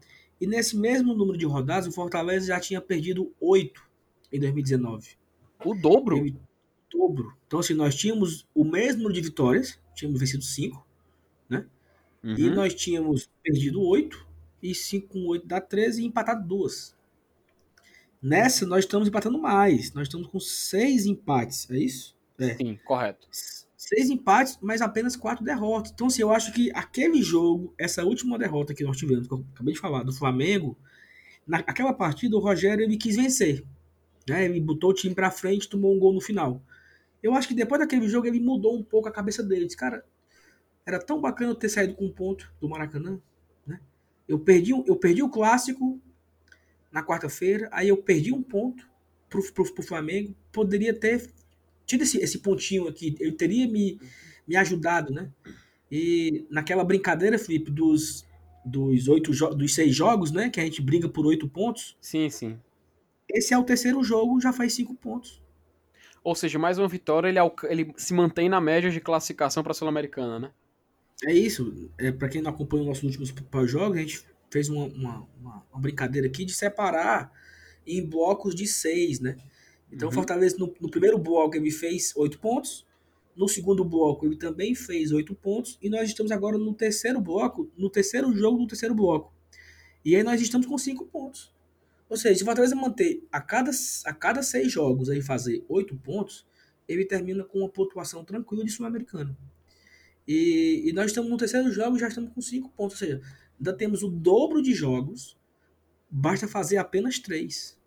E 0.41 0.47
nesse 0.47 0.77
mesmo 0.77 1.15
número 1.15 1.39
de 1.39 1.47
rodadas, 1.47 1.87
o 1.87 1.93
Fortaleza 1.93 2.47
já 2.47 2.61
tinha 2.61 2.81
perdido 2.81 3.33
8 3.41 3.83
em 4.33 4.39
2019. 4.39 5.17
O 5.65 5.75
dobro? 5.75 6.17
Teve 6.17 6.37
dobro. 6.91 7.37
Então, 7.47 7.59
assim, 7.59 7.75
nós 7.75 7.95
tínhamos 7.95 8.47
o 8.55 8.65
mesmo 8.65 9.03
número 9.03 9.15
de 9.15 9.21
vitórias, 9.21 9.81
tínhamos 9.95 10.21
vencido 10.21 10.45
5, 10.45 10.87
né? 11.49 11.67
Uhum. 12.23 12.39
E 12.39 12.51
nós 12.51 12.75
tínhamos 12.75 13.29
perdido 13.43 13.83
8, 13.83 14.29
e 14.63 14.75
5 14.75 15.09
com 15.09 15.27
8 15.27 15.47
dá 15.47 15.61
13 15.61 16.03
e 16.03 16.07
empatado 16.07 16.47
2. 16.47 16.97
Nessa, 18.21 18.67
nós 18.67 18.81
estamos 18.81 19.09
empatando 19.09 19.39
mais. 19.39 19.93
Nós 19.93 20.09
estamos 20.09 20.27
com 20.27 20.41
6 20.41 21.07
empates, 21.07 21.71
é 21.71 21.79
isso? 21.79 22.19
É. 22.39 22.55
Sim, 22.55 22.79
correto. 22.85 23.27
Seis 23.77 24.11
empates, 24.11 24.59
mas 24.61 24.81
apenas 24.81 25.17
quatro 25.17 25.45
derrotas. 25.45 25.93
Então, 25.93 26.07
assim, 26.07 26.23
eu 26.23 26.31
acho 26.31 26.53
que 26.53 26.71
aquele 26.75 27.23
jogo, 27.23 27.75
essa 27.77 28.05
última 28.05 28.39
derrota 28.39 28.75
que 28.75 28.85
nós 28.85 28.97
tivemos, 28.97 29.27
que 29.27 29.35
eu 29.35 29.45
acabei 29.55 29.75
de 29.75 29.81
falar, 29.81 30.03
do 30.03 30.13
Flamengo, 30.13 30.77
naquela 31.47 31.93
partida 31.93 32.37
o 32.37 32.41
Rogério 32.41 32.85
ele 32.85 32.97
quis 32.97 33.17
vencer. 33.17 33.65
Né? 34.29 34.45
Ele 34.45 34.61
botou 34.61 34.91
o 34.91 34.95
time 34.95 35.15
pra 35.15 35.31
frente 35.31 35.69
tomou 35.69 35.95
um 35.95 35.99
gol 35.99 36.13
no 36.13 36.21
final. 36.21 36.63
Eu 37.23 37.35
acho 37.35 37.49
que 37.49 37.55
depois 37.55 37.81
daquele 37.81 38.09
jogo 38.09 38.27
ele 38.27 38.41
mudou 38.41 38.77
um 38.77 38.83
pouco 38.83 39.09
a 39.09 39.13
cabeça 39.13 39.43
dele. 39.43 39.65
Disse, 39.65 39.77
cara, 39.77 40.05
era 40.87 40.99
tão 40.99 41.21
bacana 41.21 41.55
ter 41.55 41.69
saído 41.69 41.95
com 41.95 42.07
um 42.07 42.13
ponto 42.13 42.53
do 42.61 42.69
Maracanã. 42.69 43.21
Né? 43.67 43.81
Eu, 44.29 44.39
perdi, 44.39 44.73
eu 44.73 44.97
perdi 44.97 45.23
o 45.23 45.31
clássico 45.31 46.01
na 46.91 47.03
quarta-feira, 47.03 47.69
aí 47.73 47.89
eu 47.89 47.97
perdi 47.97 48.33
um 48.33 48.43
ponto 48.43 48.89
pro, 49.29 49.43
pro, 49.53 49.75
pro 49.75 49.83
Flamengo. 49.83 50.35
Poderia 50.53 50.95
ter 50.95 51.31
tido 51.87 52.03
esse, 52.03 52.19
esse 52.19 52.39
pontinho 52.39 52.89
aqui, 52.89 53.17
eu 53.21 53.37
teria 53.37 53.67
me, 53.67 54.01
me 54.47 54.57
ajudado, 54.57 55.13
né? 55.13 55.31
E 55.91 56.47
naquela 56.51 56.85
brincadeira, 56.85 57.39
Felipe, 57.39 57.71
dos, 57.71 58.27
dos, 58.65 59.09
oito 59.09 59.31
dos 59.55 59.75
seis 59.75 59.95
jogos, 59.95 60.31
né? 60.31 60.51
Que 60.51 60.61
a 60.61 60.65
gente 60.65 60.83
briga 60.83 61.09
por 61.09 61.27
oito 61.27 61.49
pontos. 61.49 61.97
Sim, 62.01 62.29
sim. 62.29 62.59
Esse 63.29 63.55
é 63.55 63.59
o 63.59 63.65
terceiro 63.65 64.03
jogo, 64.03 64.41
já 64.41 64.53
faz 64.53 64.75
cinco 64.75 64.95
pontos. 64.95 65.43
Ou 66.23 66.35
seja, 66.35 66.59
mais 66.59 66.79
uma 66.79 66.89
vitória, 66.89 67.29
ele, 67.29 67.39
ele 67.71 67.95
se 67.97 68.13
mantém 68.13 68.49
na 68.49 68.61
média 68.61 68.91
de 68.91 69.01
classificação 69.01 69.63
para 69.63 69.73
a 69.73 69.75
Sul-Americana, 69.75 70.39
né? 70.39 70.51
É 71.27 71.33
isso. 71.33 71.91
É, 71.99 72.13
para 72.13 72.29
quem 72.29 72.43
não 72.43 72.51
acompanha 72.51 72.83
os 72.83 72.89
nossos 72.89 73.05
últimos 73.05 73.33
jogos, 73.71 73.97
a 73.97 74.01
gente 74.01 74.25
fez 74.51 74.69
uma, 74.69 74.87
uma, 74.87 75.29
uma, 75.41 75.67
uma 75.73 75.81
brincadeira 75.81 76.27
aqui 76.27 76.45
de 76.45 76.53
separar 76.53 77.33
em 77.87 78.05
blocos 78.05 78.55
de 78.55 78.67
seis, 78.67 79.21
né? 79.21 79.37
Então, 79.91 80.09
o 80.09 80.11
uhum. 80.11 80.15
Fortaleza, 80.15 80.57
no, 80.59 80.75
no, 80.81 80.91
primeiro 80.91 81.19
bloco, 81.19 81.57
ele 81.57 81.71
fez 81.71 82.15
oito 82.17 82.39
pontos. 82.39 82.87
No 83.35 83.49
segundo 83.49 83.85
bloco, 83.85 84.27
ele 84.27 84.37
também 84.37 84.75
fez 84.75 85.13
oito 85.13 85.35
pontos. 85.35 85.79
E 85.81 85.89
nós 85.89 86.09
estamos 86.09 86.31
agora 86.31 86.59
no 86.59 86.75
terceiro 86.75 87.21
bloco, 87.21 87.71
no 87.77 87.89
terceiro 87.89 88.31
jogo 88.37 88.59
do 88.59 88.67
terceiro 88.67 88.95
bloco. 88.95 89.33
E 90.05 90.15
aí 90.15 90.23
nós 90.23 90.41
estamos 90.41 90.67
com 90.67 90.77
cinco 90.77 91.07
pontos. 91.07 91.53
Ou 92.09 92.17
seja, 92.17 92.37
se 92.37 92.43
o 92.43 92.47
Fortaleza 92.47 92.75
manter 92.75 93.27
a 93.31 93.41
cada, 93.41 93.71
a 94.05 94.13
cada 94.13 94.43
seis 94.43 94.73
jogos 94.73 95.09
aí 95.09 95.23
fazer 95.23 95.65
oito 95.69 95.95
pontos, 95.97 96.47
ele 96.89 97.05
termina 97.05 97.45
com 97.45 97.61
uma 97.61 97.69
pontuação 97.69 98.25
tranquila 98.25 98.65
de 98.65 98.71
Sul-Americana. 98.71 99.37
E, 100.27 100.83
e, 100.87 100.93
nós 100.93 101.07
estamos 101.07 101.31
no 101.31 101.37
terceiro 101.37 101.71
jogo 101.71 101.97
e 101.97 102.01
já 102.01 102.09
estamos 102.09 102.33
com 102.33 102.41
cinco 102.41 102.71
pontos. 102.71 103.01
Ou 103.01 103.07
seja, 103.07 103.23
ainda 103.59 103.73
temos 103.73 104.03
o 104.03 104.09
dobro 104.09 104.63
de 104.63 104.73
jogos. 104.73 105.37
Basta 106.11 106.49
fazer 106.49 106.79
apenas 106.79 107.19
três. 107.19 107.79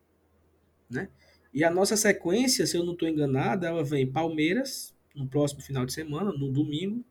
Né? 0.89 1.09
E 1.53 1.63
a 1.63 1.71
nossa 1.71 1.97
sequência, 1.97 2.65
se 2.65 2.77
eu 2.77 2.83
não 2.83 2.93
estou 2.93 3.07
enganado, 3.07 3.65
ela 3.65 3.83
vem 3.83 4.05
Palmeiras, 4.05 4.93
no 5.15 5.27
próximo 5.27 5.61
final 5.61 5.85
de 5.85 5.93
semana, 5.93 6.31
no 6.31 6.51
domingo. 6.51 7.03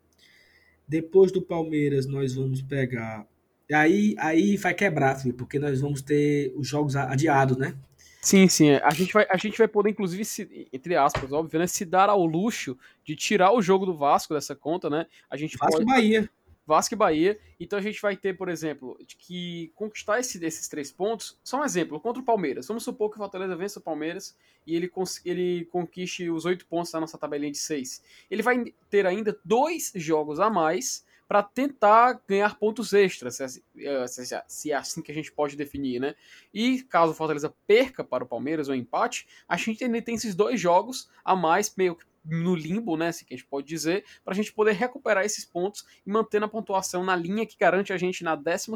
Depois 0.86 1.30
do 1.30 1.42
Palmeiras, 1.42 2.06
nós 2.06 2.34
vamos 2.34 2.62
pegar 2.62 3.26
aí, 3.72 4.14
aí 4.18 4.56
vai 4.56 4.74
quebrar, 4.74 5.16
Felipe, 5.16 5.38
porque 5.38 5.58
nós 5.58 5.80
vamos 5.80 6.02
ter 6.02 6.52
os 6.56 6.66
jogos 6.66 6.96
adiados, 6.96 7.56
né? 7.56 7.76
Sim, 8.20 8.48
sim. 8.48 8.70
É. 8.70 8.82
A 8.84 8.90
gente 8.90 9.12
vai, 9.12 9.26
a 9.30 9.36
gente 9.36 9.56
vai 9.56 9.68
poder, 9.68 9.90
inclusive, 9.90 10.24
se, 10.24 10.68
entre 10.72 10.94
aspas, 10.96 11.32
óbvio, 11.32 11.58
né? 11.58 11.66
Se 11.66 11.84
dar 11.84 12.10
ao 12.10 12.24
luxo 12.26 12.76
de 13.04 13.16
tirar 13.16 13.52
o 13.52 13.62
jogo 13.62 13.86
do 13.86 13.96
Vasco 13.96 14.34
dessa 14.34 14.54
conta, 14.54 14.90
né? 14.90 15.06
A 15.30 15.36
gente 15.36 15.56
Vasco 15.56 15.76
pode... 15.76 15.86
Bahia. 15.86 16.28
Vasco 16.66 16.94
e 16.94 16.96
Bahia. 16.96 17.38
Então 17.58 17.78
a 17.78 17.82
gente 17.82 18.00
vai 18.00 18.16
ter, 18.16 18.36
por 18.36 18.48
exemplo, 18.48 18.98
que 19.18 19.72
conquistar 19.74 20.20
esse, 20.20 20.44
esses 20.44 20.68
três 20.68 20.92
pontos. 20.92 21.38
Só 21.42 21.60
um 21.60 21.64
exemplo, 21.64 22.00
contra 22.00 22.22
o 22.22 22.24
Palmeiras. 22.24 22.66
Vamos 22.66 22.84
supor 22.84 23.10
que 23.10 23.16
o 23.16 23.18
Fortaleza 23.18 23.56
vença 23.56 23.78
o 23.78 23.82
Palmeiras 23.82 24.36
e 24.66 24.76
ele, 24.76 24.90
ele 25.24 25.64
conquiste 25.66 26.30
os 26.30 26.44
oito 26.44 26.66
pontos 26.66 26.92
da 26.92 27.00
nossa 27.00 27.18
tabelinha 27.18 27.52
de 27.52 27.58
seis. 27.58 28.02
Ele 28.30 28.42
vai 28.42 28.72
ter 28.88 29.06
ainda 29.06 29.38
dois 29.44 29.92
jogos 29.94 30.38
a 30.38 30.48
mais 30.48 31.04
para 31.30 31.44
tentar 31.44 32.20
ganhar 32.26 32.58
pontos 32.58 32.92
extras, 32.92 33.36
se, 33.36 33.62
é, 33.78 34.06
se, 34.08 34.42
se, 34.48 34.72
é 34.72 34.74
assim 34.74 35.00
que 35.00 35.12
a 35.12 35.14
gente 35.14 35.30
pode 35.30 35.54
definir, 35.54 36.00
né? 36.00 36.16
E 36.52 36.82
caso 36.82 37.12
o 37.12 37.14
Fortaleza 37.14 37.54
perca 37.68 38.02
para 38.02 38.24
o 38.24 38.26
Palmeiras 38.26 38.68
ou 38.68 38.74
empate, 38.74 39.28
a 39.48 39.56
gente 39.56 39.84
ainda 39.84 40.02
tem 40.02 40.16
esses 40.16 40.34
dois 40.34 40.60
jogos 40.60 41.08
a 41.24 41.36
mais, 41.36 41.72
meio 41.76 41.94
que 41.94 42.04
no 42.24 42.54
limbo, 42.54 42.96
né, 42.96 43.08
assim 43.08 43.24
que 43.24 43.34
a 43.34 43.36
gente 43.36 43.48
pode 43.48 43.66
dizer, 43.66 44.04
para 44.24 44.32
a 44.32 44.36
gente 44.36 44.52
poder 44.52 44.72
recuperar 44.72 45.24
esses 45.24 45.44
pontos 45.44 45.84
e 46.06 46.10
manter 46.10 46.42
a 46.42 46.48
pontuação 46.48 47.04
na 47.04 47.16
linha 47.16 47.46
que 47.46 47.56
garante 47.58 47.92
a 47.92 47.98
gente 47.98 48.22
na 48.22 48.34
12 48.34 48.70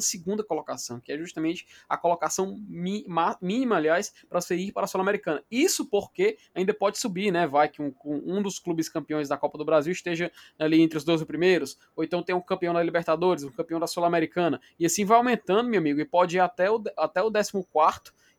colocação, 0.47 1.01
que 1.01 1.13
é 1.13 1.19
justamente 1.19 1.67
a 1.89 1.97
colocação 1.97 2.57
mínima, 2.67 3.77
aliás, 3.77 4.13
para 4.29 4.41
você 4.41 4.57
ir 4.57 4.73
para 4.73 4.85
a 4.85 4.87
Sul-Americana. 4.87 5.43
Isso 5.51 5.87
porque 5.87 6.37
ainda 6.55 6.73
pode 6.73 6.99
subir, 6.99 7.31
né? 7.31 7.47
Vai 7.47 7.69
que 7.69 7.83
um, 7.83 7.93
um 8.05 8.43
dos 8.43 8.59
clubes 8.59 8.89
campeões 8.89 9.29
da 9.29 9.37
Copa 9.37 9.59
do 9.59 9.65
Brasil 9.65 9.93
esteja 9.93 10.31
ali 10.59 10.81
entre 10.81 10.99
os 10.99 11.05
12 11.05 11.25
primeiros, 11.27 11.79
ou 11.95 12.05
então 12.05 12.23
tem 12.23 12.35
um 12.35 12.41
campeão 12.41 12.75
da 12.75 12.83
Libertadores, 12.83 13.45
um 13.45 13.51
campeão 13.51 13.79
da 13.79 13.87
Sul-Americana, 13.87 14.61
e 14.79 14.87
assim 14.87 15.05
vai 15.05 15.17
aumentando, 15.17 15.69
meu 15.69 15.81
amigo, 15.81 16.01
e 16.01 16.05
pode 16.05 16.37
ir 16.37 16.41
até 16.41 16.71
o, 16.71 16.83
até 16.97 17.23
o 17.23 17.31
14 17.31 17.53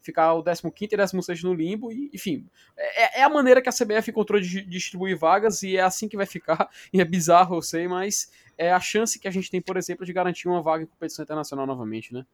ficar 0.05 0.33
o 0.35 0.43
15 0.43 0.93
e 0.93 0.97
16 0.97 1.43
no 1.43 1.53
limbo, 1.53 1.91
e, 1.91 2.11
enfim. 2.13 2.45
É, 2.77 3.21
é, 3.21 3.23
a 3.23 3.29
maneira 3.29 3.61
que 3.61 3.67
a 3.67 3.71
CBF 3.71 4.11
encontrou 4.11 4.39
de 4.39 4.63
distribuir 4.63 5.17
vagas 5.17 5.63
e 5.63 5.75
é 5.75 5.81
assim 5.81 6.07
que 6.07 6.15
vai 6.15 6.25
ficar. 6.25 6.69
E 6.93 7.01
é 7.01 7.05
bizarro, 7.05 7.55
eu 7.57 7.61
sei, 7.61 7.87
mas 7.87 8.31
é 8.57 8.71
a 8.71 8.79
chance 8.79 9.19
que 9.19 9.27
a 9.27 9.31
gente 9.31 9.49
tem, 9.49 9.61
por 9.61 9.75
exemplo, 9.75 10.05
de 10.05 10.13
garantir 10.13 10.47
uma 10.47 10.61
vaga 10.61 10.83
em 10.83 10.87
competição 10.87 11.23
internacional 11.23 11.65
novamente, 11.65 12.13
né? 12.13 12.25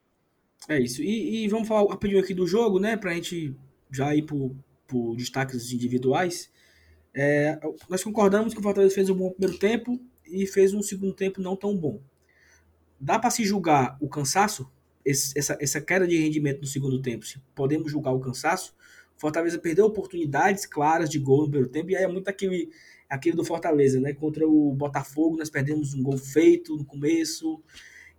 É 0.68 0.80
isso. 0.80 1.02
E, 1.02 1.44
e 1.44 1.48
vamos 1.48 1.68
falar 1.68 1.90
rapidinho 1.90 2.20
aqui 2.22 2.34
do 2.34 2.46
jogo, 2.46 2.80
né? 2.80 2.98
Pra 2.98 3.14
gente 3.14 3.56
já 3.90 4.14
ir 4.14 4.24
por, 4.24 4.56
por 4.86 5.16
destaques 5.16 5.72
individuais. 5.72 6.52
É, 7.14 7.60
nós 7.90 8.04
concordamos 8.04 8.54
que 8.54 8.60
o 8.60 8.64
Fortaleza 8.64 8.94
fez 8.94 9.10
um 9.10 9.16
bom 9.16 9.32
primeiro 9.32 9.58
tempo 9.58 10.00
e 10.28 10.46
fez 10.46 10.74
um 10.74 10.82
segundo 10.82 11.14
tempo 11.14 11.42
não 11.42 11.56
tão 11.56 11.76
bom. 11.76 12.02
Dá 13.00 13.18
para 13.18 13.32
se 13.32 13.44
julgar 13.44 13.98
o 14.00 14.08
cansaço 14.08 14.70
esse, 15.06 15.38
essa, 15.38 15.58
essa 15.60 15.82
queda 15.82 16.08
de 16.08 16.18
rendimento 16.18 16.62
no 16.62 16.68
segundo 16.68 17.02
tempo, 17.02 17.26
se 17.26 17.40
podemos 17.56 17.92
julgar 17.92 18.12
o 18.14 18.20
cansaço, 18.20 18.74
Fortaleza 19.18 19.60
perdeu 19.60 19.86
oportunidades 19.86 20.66
claras 20.66 21.08
de 21.08 21.20
gol 21.20 21.42
no 21.42 21.50
primeiro 21.50 21.70
tempo, 21.70 21.92
e 21.92 21.96
aí 21.96 22.04
é 22.04 22.08
muito 22.08 22.28
aquele, 22.28 22.70
aquele 23.08 23.36
do 23.36 23.46
Fortaleza, 23.46 24.00
né? 24.00 24.14
Contra 24.14 24.48
o 24.48 24.74
Botafogo, 24.74 25.38
nós 25.38 25.50
perdemos 25.50 25.94
um 25.94 26.02
gol 26.02 26.18
feito 26.18 26.76
no 26.76 26.84
começo, 26.84 27.62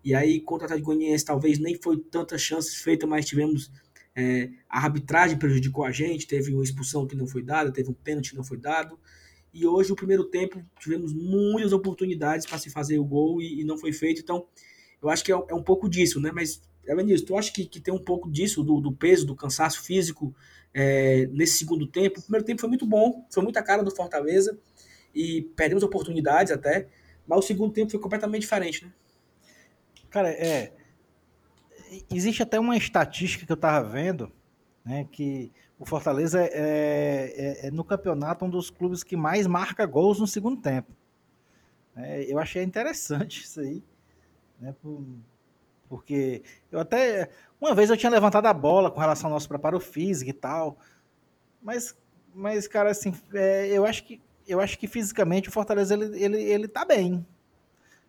e 0.04 0.14
aí 0.14 0.40
contra 0.40 0.64
o 0.64 0.66
Atlético 0.66 0.86
Goianiense 0.94 1.24
talvez 1.24 1.58
nem 1.58 1.74
foi 1.82 1.98
tantas 1.98 2.40
chances 2.40 2.76
feitas, 2.76 3.08
mas 3.08 3.26
tivemos 3.26 3.72
é, 4.14 4.50
a 4.68 4.78
arbitragem 4.78 5.38
prejudicou 5.38 5.84
a 5.84 5.90
gente, 5.90 6.26
teve 6.26 6.54
uma 6.54 6.62
expulsão 6.62 7.04
que 7.04 7.16
não 7.16 7.26
foi 7.26 7.42
dada, 7.42 7.72
teve 7.72 7.90
um 7.90 7.94
pênalti 7.94 8.30
que 8.30 8.36
não 8.36 8.44
foi 8.44 8.58
dado, 8.58 8.96
e 9.52 9.66
hoje, 9.66 9.92
o 9.92 9.96
primeiro 9.96 10.24
tempo, 10.24 10.64
tivemos 10.78 11.12
muitas 11.12 11.72
oportunidades 11.72 12.46
para 12.46 12.58
se 12.58 12.70
fazer 12.70 12.98
o 12.98 13.04
gol 13.04 13.42
e, 13.42 13.60
e, 13.60 13.64
não 13.64 13.76
foi 13.76 13.92
feito, 13.92 14.22
então 14.22 14.46
eu 15.02 15.10
acho 15.10 15.22
que 15.22 15.32
é, 15.32 15.34
é 15.34 15.54
um 15.54 15.62
pouco 15.62 15.90
disso, 15.90 16.20
né? 16.20 16.30
Mas 16.32 16.62
Elenilson, 16.86 17.24
tu 17.24 17.36
acha 17.36 17.52
que, 17.52 17.64
que 17.64 17.80
tem 17.80 17.92
um 17.92 18.02
pouco 18.02 18.30
disso, 18.30 18.62
do, 18.62 18.80
do 18.80 18.92
peso, 18.92 19.26
do 19.26 19.36
cansaço 19.36 19.82
físico 19.82 20.34
é, 20.74 21.26
nesse 21.32 21.58
segundo 21.58 21.86
tempo? 21.86 22.20
O 22.20 22.22
primeiro 22.22 22.44
tempo 22.44 22.60
foi 22.60 22.68
muito 22.68 22.86
bom, 22.86 23.26
foi 23.30 23.42
muita 23.42 23.62
cara 23.62 23.82
do 23.82 23.90
Fortaleza 23.90 24.58
e 25.14 25.42
perdemos 25.56 25.84
oportunidades 25.84 26.52
até, 26.52 26.88
mas 27.26 27.38
o 27.38 27.42
segundo 27.42 27.72
tempo 27.72 27.90
foi 27.90 28.00
completamente 28.00 28.42
diferente, 28.42 28.84
né? 28.84 28.92
Cara, 30.10 30.30
é. 30.30 30.72
Existe 32.10 32.42
até 32.42 32.58
uma 32.58 32.76
estatística 32.76 33.44
que 33.44 33.52
eu 33.52 33.56
tava 33.56 33.86
vendo, 33.86 34.32
né, 34.84 35.06
que 35.12 35.52
o 35.78 35.84
Fortaleza 35.84 36.40
é, 36.40 36.48
é, 37.62 37.66
é 37.66 37.70
no 37.70 37.84
campeonato 37.84 38.44
um 38.44 38.50
dos 38.50 38.70
clubes 38.70 39.02
que 39.02 39.16
mais 39.16 39.46
marca 39.46 39.84
gols 39.84 40.18
no 40.18 40.26
segundo 40.26 40.60
tempo. 40.60 40.90
É, 41.94 42.24
eu 42.32 42.38
achei 42.38 42.62
interessante 42.62 43.42
isso 43.42 43.60
aí, 43.60 43.82
né, 44.58 44.74
por, 44.80 45.04
porque 45.92 46.42
eu 46.70 46.80
até. 46.80 47.28
Uma 47.60 47.74
vez 47.74 47.90
eu 47.90 47.98
tinha 47.98 48.08
levantado 48.08 48.46
a 48.46 48.54
bola 48.54 48.90
com 48.90 48.98
relação 48.98 49.28
ao 49.28 49.34
nosso 49.34 49.46
preparo 49.46 49.78
físico 49.78 50.30
e 50.30 50.32
tal. 50.32 50.78
Mas, 51.62 51.94
mas 52.34 52.66
cara, 52.66 52.90
assim, 52.90 53.12
é, 53.34 53.66
eu 53.68 53.84
acho 53.84 54.02
que 54.04 54.18
eu 54.48 54.58
acho 54.58 54.78
que 54.78 54.88
fisicamente 54.88 55.50
o 55.50 55.52
Fortaleza 55.52 55.92
ele, 55.92 56.24
ele, 56.24 56.42
ele 56.42 56.66
tá 56.66 56.82
bem. 56.82 57.26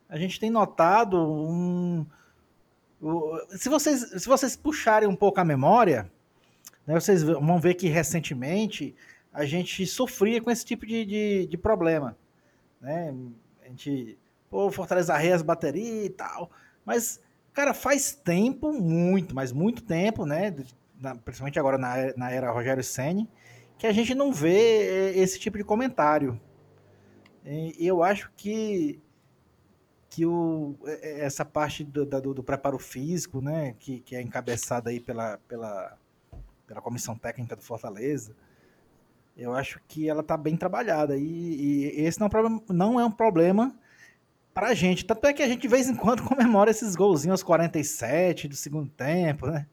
A 0.07 0.17
gente 0.17 0.39
tem 0.39 0.49
notado 0.49 1.17
um. 1.29 2.05
Se 3.49 3.67
vocês, 3.67 3.99
se 4.21 4.29
vocês 4.29 4.55
puxarem 4.55 5.09
um 5.09 5.15
pouco 5.15 5.41
a 5.41 5.43
memória, 5.43 6.09
né, 6.87 6.97
vocês 6.97 7.21
vão 7.21 7.59
ver 7.59 7.73
que 7.73 7.89
recentemente 7.89 8.95
a 9.33 9.43
gente 9.43 9.85
sofria 9.85 10.41
com 10.41 10.49
esse 10.49 10.63
tipo 10.63 10.85
de, 10.85 11.03
de, 11.03 11.47
de 11.47 11.57
problema. 11.57 12.15
Né? 12.79 13.13
A 13.61 13.67
gente, 13.67 14.17
pô, 14.49 14.71
Fortaleza 14.71 15.13
arreia 15.13 15.35
as 15.35 15.41
baterias 15.41 16.05
e 16.05 16.09
tal. 16.09 16.49
Mas 16.85 17.19
Cara, 17.53 17.73
faz 17.73 18.13
tempo, 18.13 18.73
muito, 18.73 19.35
mas 19.35 19.51
muito 19.51 19.83
tempo, 19.83 20.25
né? 20.25 20.53
principalmente 21.23 21.59
agora 21.59 21.77
na, 21.77 21.95
na 22.15 22.31
era 22.31 22.51
Rogério 22.51 22.83
Senni, 22.83 23.29
que 23.77 23.85
a 23.85 23.91
gente 23.91 24.15
não 24.15 24.31
vê 24.31 25.11
eh, 25.11 25.19
esse 25.19 25.39
tipo 25.39 25.57
de 25.57 25.63
comentário. 25.63 26.39
E 27.45 27.75
eu 27.85 28.01
acho 28.01 28.31
que, 28.37 29.01
que 30.09 30.25
o, 30.25 30.75
eh, 30.85 30.99
eh, 31.03 31.25
essa 31.25 31.43
parte 31.43 31.83
do, 31.83 32.05
do, 32.05 32.33
do 32.33 32.43
preparo 32.43 32.79
físico, 32.79 33.41
né, 33.41 33.75
que, 33.77 33.99
que 33.99 34.15
é 34.15 34.21
encabeçada 34.21 34.89
aí 34.89 34.99
pela, 34.99 35.37
pela, 35.47 35.97
pela 36.65 36.81
comissão 36.81 37.15
técnica 37.17 37.55
do 37.55 37.61
Fortaleza, 37.61 38.35
eu 39.35 39.53
acho 39.53 39.81
que 39.87 40.07
ela 40.07 40.21
está 40.21 40.37
bem 40.37 40.55
trabalhada. 40.55 41.17
E, 41.17 41.21
e, 41.23 42.01
esse 42.01 42.19
não 42.19 42.25
é 42.25 42.27
um 42.27 42.31
problema, 42.31 42.63
não 42.69 42.99
é 42.99 43.05
um 43.05 43.11
problema 43.11 43.75
pra 44.53 44.73
gente. 44.73 45.05
Tanto 45.05 45.25
é 45.25 45.33
que 45.33 45.41
a 45.41 45.47
gente 45.47 45.61
de 45.61 45.67
vez 45.67 45.89
em 45.89 45.95
quando 45.95 46.23
comemora 46.27 46.71
esses 46.71 46.95
golzinhos 46.95 47.41
aos 47.41 47.43
47 47.43 48.47
do 48.47 48.55
segundo 48.55 48.89
tempo, 48.89 49.47
né? 49.47 49.67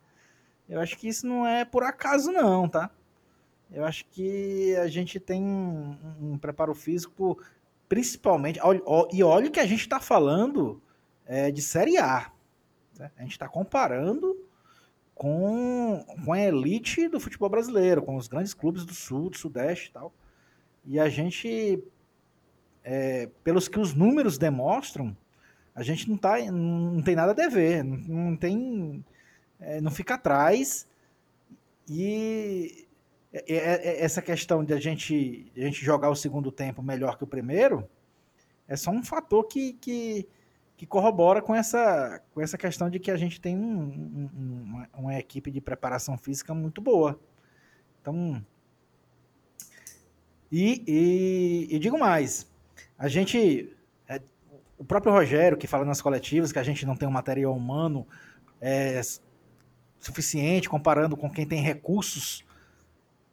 Eu 0.69 0.81
acho 0.81 0.97
que 0.97 1.09
isso 1.09 1.27
não 1.27 1.47
é 1.47 1.65
por 1.65 1.83
acaso, 1.83 2.31
não, 2.31 2.69
tá? 2.69 2.91
Eu 3.73 3.85
acho 3.85 4.05
que 4.07 4.75
a 4.77 4.89
gente 4.89 5.21
tem 5.21 5.43
um, 5.43 5.97
um 6.21 6.39
preparo 6.39 6.75
físico, 6.75 7.41
principalmente. 7.89 8.61
E 9.13 9.23
olha 9.23 9.51
que 9.51 9.61
a 9.61 9.67
gente 9.67 9.81
está 9.81 10.01
falando 10.01 10.83
é, 11.27 11.51
de 11.51 11.63
Série 11.63 11.99
A. 11.99 12.31
Né? 12.99 13.11
A 13.17 13.23
gente 13.23 13.33
está 13.33 13.49
comparando 13.49 14.37
com, 15.15 16.05
com 16.25 16.33
a 16.33 16.41
elite 16.41 17.09
do 17.09 17.21
futebol 17.21 17.49
brasileiro, 17.49 18.03
com 18.03 18.17
os 18.17 18.27
grandes 18.27 18.55
clubes 18.55 18.85
do 18.85 18.95
Sul, 18.95 19.31
do 19.31 19.37
Sudeste 19.37 19.91
e 19.91 19.93
tal. 19.93 20.13
E 20.85 20.99
a 20.99 21.09
gente 21.09 21.83
é, 22.85 23.29
pelos 23.45 23.69
que 23.69 23.79
os 23.79 23.95
números 23.95 24.39
demonstram, 24.39 25.17
a 25.75 25.83
gente 25.83 26.09
não, 26.09 26.17
tá, 26.17 26.39
não 26.51 27.03
tem 27.03 27.15
nada 27.15 27.33
a 27.33 27.35
dever, 27.35 27.85
não, 27.85 27.97
não 27.97 28.37
tem. 28.37 29.05
É, 29.59 29.81
não 29.81 29.91
fica 29.91 30.15
atrás. 30.15 30.87
E 31.89 32.87
é, 33.33 33.45
é, 33.49 33.57
é, 33.59 34.05
essa 34.05 34.21
questão 34.21 34.65
de 34.65 34.73
a 34.73 34.81
gente, 34.81 35.51
a 35.57 35.61
gente 35.61 35.85
jogar 35.85 36.11
o 36.11 36.17
segundo 36.17 36.51
tempo 36.51 36.83
melhor 36.83 37.17
que 37.17 37.25
o 37.25 37.27
primeiro 37.27 37.89
é 38.67 38.77
só 38.77 38.91
um 38.91 39.03
fator 39.03 39.45
que, 39.45 39.75
que, 39.75 40.29
que 40.77 40.87
corrobora 40.87 41.41
com 41.41 41.55
essa, 41.55 42.23
com 42.33 42.41
essa 42.41 42.59
questão 42.59 42.91
de 42.91 42.99
que 42.99 43.11
a 43.11 43.17
gente 43.17 43.41
tem 43.41 43.57
um, 43.57 44.31
um, 44.35 44.63
uma, 44.65 44.89
uma 44.95 45.19
equipe 45.19 45.51
de 45.51 45.61
preparação 45.61 46.17
física 46.19 46.55
muito 46.55 46.81
boa. 46.81 47.21
Então. 48.01 48.45
E, 50.51 50.83
e, 50.87 51.77
e 51.77 51.79
digo 51.79 51.99
mais, 51.99 52.50
a 53.01 53.09
gente. 53.09 53.75
É, 54.07 54.21
o 54.77 54.85
próprio 54.85 55.11
Rogério, 55.11 55.57
que 55.57 55.67
fala 55.67 55.87
nas 55.87 56.03
coletivas 56.03 56.53
que 56.53 56.59
a 56.59 56.63
gente 56.63 56.85
não 56.85 56.95
tem 56.95 57.09
um 57.09 57.13
material 57.13 57.55
humano 57.55 58.07
é, 58.61 59.01
suficiente, 59.99 60.69
comparando 60.69 61.17
com 61.17 61.31
quem 61.31 61.47
tem 61.47 61.63
recursos 61.63 62.45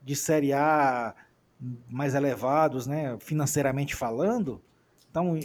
de 0.02 0.16
Série 0.16 0.54
A 0.54 1.14
mais 1.90 2.16
elevados, 2.16 2.88
né, 2.88 3.18
financeiramente 3.20 3.94
falando. 3.94 4.62
Então, 5.12 5.38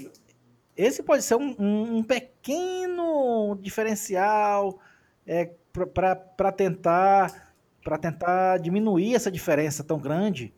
esse 0.77 1.03
pode 1.03 1.25
ser 1.25 1.35
um, 1.35 1.57
um, 1.59 2.03
pequeno 2.03 3.59
diferencial 3.61 4.79
é, 5.27 5.51
para 5.95 6.53
tentar, 6.53 7.55
tentar 8.01 8.59
diminuir 8.59 9.15
essa 9.17 9.33
diferença 9.33 9.83
tão 9.83 9.99
grande 9.99 10.55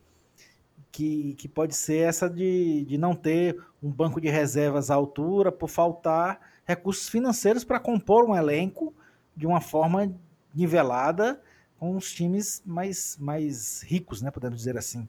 que, 0.95 1.33
que 1.33 1.49
pode 1.49 1.75
ser 1.75 2.07
essa 2.07 2.29
de, 2.29 2.85
de 2.85 2.97
não 2.97 3.13
ter 3.13 3.61
um 3.83 3.91
banco 3.91 4.21
de 4.21 4.29
reservas 4.29 4.89
à 4.89 4.95
altura, 4.95 5.51
por 5.51 5.67
faltar 5.67 6.39
recursos 6.63 7.09
financeiros 7.09 7.65
para 7.65 7.81
compor 7.81 8.23
um 8.23 8.33
elenco 8.33 8.93
de 9.35 9.45
uma 9.45 9.59
forma 9.59 10.15
nivelada 10.53 11.41
com 11.77 11.97
os 11.97 12.13
times 12.13 12.63
mais, 12.65 13.17
mais 13.19 13.81
ricos, 13.83 14.21
né, 14.21 14.31
podemos 14.31 14.57
dizer 14.57 14.77
assim. 14.77 15.05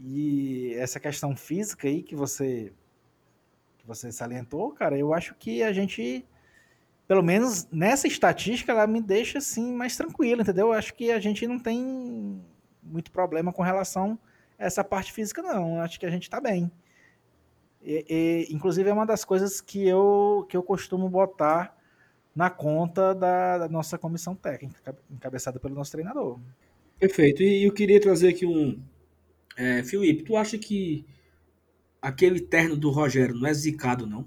E 0.00 0.74
essa 0.74 0.98
questão 0.98 1.36
física 1.36 1.86
aí 1.86 2.02
que 2.02 2.16
você 2.16 2.72
que 3.78 3.86
você 3.86 4.10
salientou, 4.10 4.72
cara, 4.72 4.98
eu 4.98 5.14
acho 5.14 5.36
que 5.36 5.62
a 5.62 5.72
gente 5.72 6.26
pelo 7.06 7.22
menos 7.22 7.68
nessa 7.70 8.08
estatística 8.08 8.72
ela 8.72 8.86
me 8.88 9.00
deixa 9.00 9.38
assim 9.38 9.72
mais 9.72 9.96
tranquilo, 9.96 10.42
entendeu? 10.42 10.68
Eu 10.68 10.72
acho 10.72 10.92
que 10.92 11.12
a 11.12 11.20
gente 11.20 11.46
não 11.46 11.58
tem 11.60 12.42
muito 12.82 13.12
problema 13.12 13.52
com 13.52 13.62
relação 13.62 14.18
essa 14.60 14.84
parte 14.84 15.12
física 15.12 15.42
não. 15.42 15.80
Acho 15.80 15.98
que 15.98 16.06
a 16.06 16.10
gente 16.10 16.24
está 16.24 16.40
bem. 16.40 16.70
E, 17.82 18.04
e, 18.08 18.54
inclusive 18.54 18.88
é 18.88 18.92
uma 18.92 19.06
das 19.06 19.24
coisas 19.24 19.60
que 19.60 19.88
eu 19.88 20.46
que 20.48 20.56
eu 20.56 20.62
costumo 20.62 21.08
botar 21.08 21.76
na 22.36 22.50
conta 22.50 23.14
da, 23.14 23.58
da 23.58 23.68
nossa 23.68 23.98
comissão 23.98 24.34
técnica, 24.34 24.96
encabeçada 25.10 25.58
pelo 25.58 25.74
nosso 25.74 25.90
treinador. 25.90 26.38
Perfeito. 26.98 27.42
E 27.42 27.64
eu 27.64 27.72
queria 27.72 28.00
trazer 28.00 28.28
aqui 28.28 28.46
um. 28.46 28.80
É, 29.56 29.82
Felipe, 29.82 30.22
tu 30.22 30.36
acha 30.36 30.58
que 30.58 31.04
aquele 32.00 32.40
terno 32.40 32.76
do 32.76 32.90
Rogério 32.90 33.34
não 33.34 33.48
é 33.48 33.54
zicado, 33.54 34.06
não? 34.06 34.26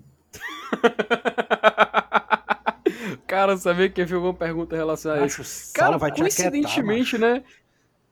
Cara, 3.28 3.58
sabia 3.58 3.90
que 3.90 4.02
eu 4.02 4.22
uma 4.22 4.34
pergunta 4.34 4.76
relacionada 4.76 5.24
a 5.24 5.26
isso. 5.26 5.74
Cara, 5.74 5.98
vai 5.98 6.16
coincidentemente, 6.16 7.16
aquietar, 7.16 7.40
né? 7.40 7.44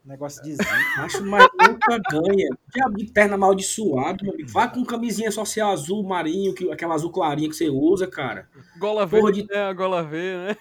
Negócio 0.04 0.41
de. 0.43 0.56
Acho 0.97 1.24
mas 1.24 1.47
nunca 1.60 1.99
ganha. 2.10 2.49
Diabo 2.74 2.97
de 2.97 3.06
perna 3.06 3.36
amaldiçoado, 3.36 4.24
meu 4.24 4.34
amigo. 4.34 4.49
Vá 4.49 4.68
com 4.68 4.84
camisinha 4.84 5.32
social 5.32 5.72
azul 5.72 6.04
marinho, 6.04 6.56
que, 6.56 6.72
aquela 6.72 6.95
azul 6.95 7.12
clarinha 7.12 7.47
que 7.47 7.56
você 7.56 7.70
usa, 7.70 8.08
cara. 8.08 8.49
Gola 8.80 9.08
Porra 9.08 9.32
de... 9.32 9.47
né? 9.47 9.58
A 9.58 9.74
gola 9.74 10.02
V, 10.04 10.18
né? 10.18 10.58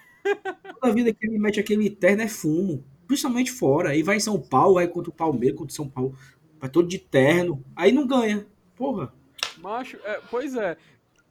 Toda 0.81 0.95
vida 0.95 1.13
que 1.13 1.27
ele 1.27 1.39
mete 1.39 1.59
aquele 1.59 1.89
terno 1.89 2.23
é 2.23 2.29
fumo. 2.29 2.85
Principalmente 3.07 3.51
fora. 3.51 3.91
Aí 3.91 4.03
vai 4.03 4.17
em 4.17 4.21
São 4.21 4.39
Paulo, 4.39 4.75
vai 4.75 4.87
contra 4.87 5.11
o 5.11 5.15
Palmeiras, 5.15 5.59
contra 5.59 5.73
o 5.73 5.77
São 5.77 5.89
Paulo. 5.89 6.15
Vai 6.59 6.69
todo 6.69 6.87
de 6.87 6.99
terno. 6.99 7.65
Aí 7.75 7.93
não 7.93 8.07
ganha. 8.07 8.47
Porra. 8.77 9.13
Macho, 9.59 9.97
é, 10.05 10.21
pois 10.31 10.55
é. 10.55 10.77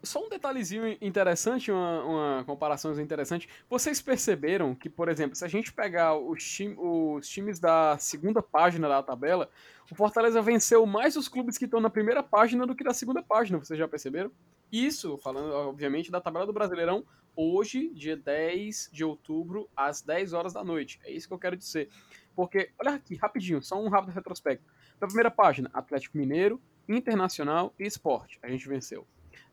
Só 0.01 0.25
um 0.25 0.29
detalhezinho 0.29 0.97
interessante, 1.01 1.69
uma, 1.71 2.03
uma 2.03 2.43
comparação 2.45 2.97
interessante. 3.01 3.49
Vocês 3.69 4.01
perceberam 4.01 4.73
que, 4.73 4.89
por 4.89 5.09
exemplo, 5.09 5.35
se 5.35 5.43
a 5.43 5.47
gente 5.47 5.73
pegar 5.73 6.15
os, 6.15 6.41
time, 6.41 6.75
os 6.77 7.27
times 7.27 7.59
da 7.59 7.97
segunda 7.97 8.41
página 8.41 8.87
da 8.87 9.03
tabela, 9.03 9.49
o 9.91 9.95
Fortaleza 9.95 10.41
venceu 10.41 10.85
mais 10.85 11.17
os 11.17 11.27
clubes 11.27 11.57
que 11.57 11.65
estão 11.65 11.81
na 11.81 11.89
primeira 11.89 12.23
página 12.23 12.65
do 12.65 12.73
que 12.73 12.83
na 12.83 12.93
segunda 12.93 13.21
página, 13.21 13.57
vocês 13.57 13.77
já 13.77 13.89
perceberam? 13.89 14.31
Isso, 14.71 15.17
falando, 15.17 15.51
obviamente, 15.51 16.09
da 16.09 16.21
tabela 16.21 16.45
do 16.45 16.53
Brasileirão, 16.53 17.03
hoje, 17.35 17.89
dia 17.89 18.15
10 18.15 18.91
de 18.93 19.03
outubro, 19.03 19.69
às 19.75 20.01
10 20.01 20.31
horas 20.31 20.53
da 20.53 20.63
noite. 20.63 21.01
É 21.03 21.11
isso 21.11 21.27
que 21.27 21.33
eu 21.33 21.39
quero 21.39 21.57
dizer. 21.57 21.89
Porque, 22.33 22.71
olha 22.79 22.93
aqui, 22.93 23.15
rapidinho, 23.15 23.61
só 23.61 23.77
um 23.81 23.89
rápido 23.89 24.13
retrospecto. 24.13 24.63
Na 25.01 25.07
primeira 25.07 25.29
página, 25.29 25.69
Atlético 25.73 26.17
Mineiro, 26.17 26.61
Internacional 26.87 27.73
e 27.77 27.85
Esporte. 27.85 28.39
A 28.41 28.47
gente 28.47 28.67
venceu 28.67 29.05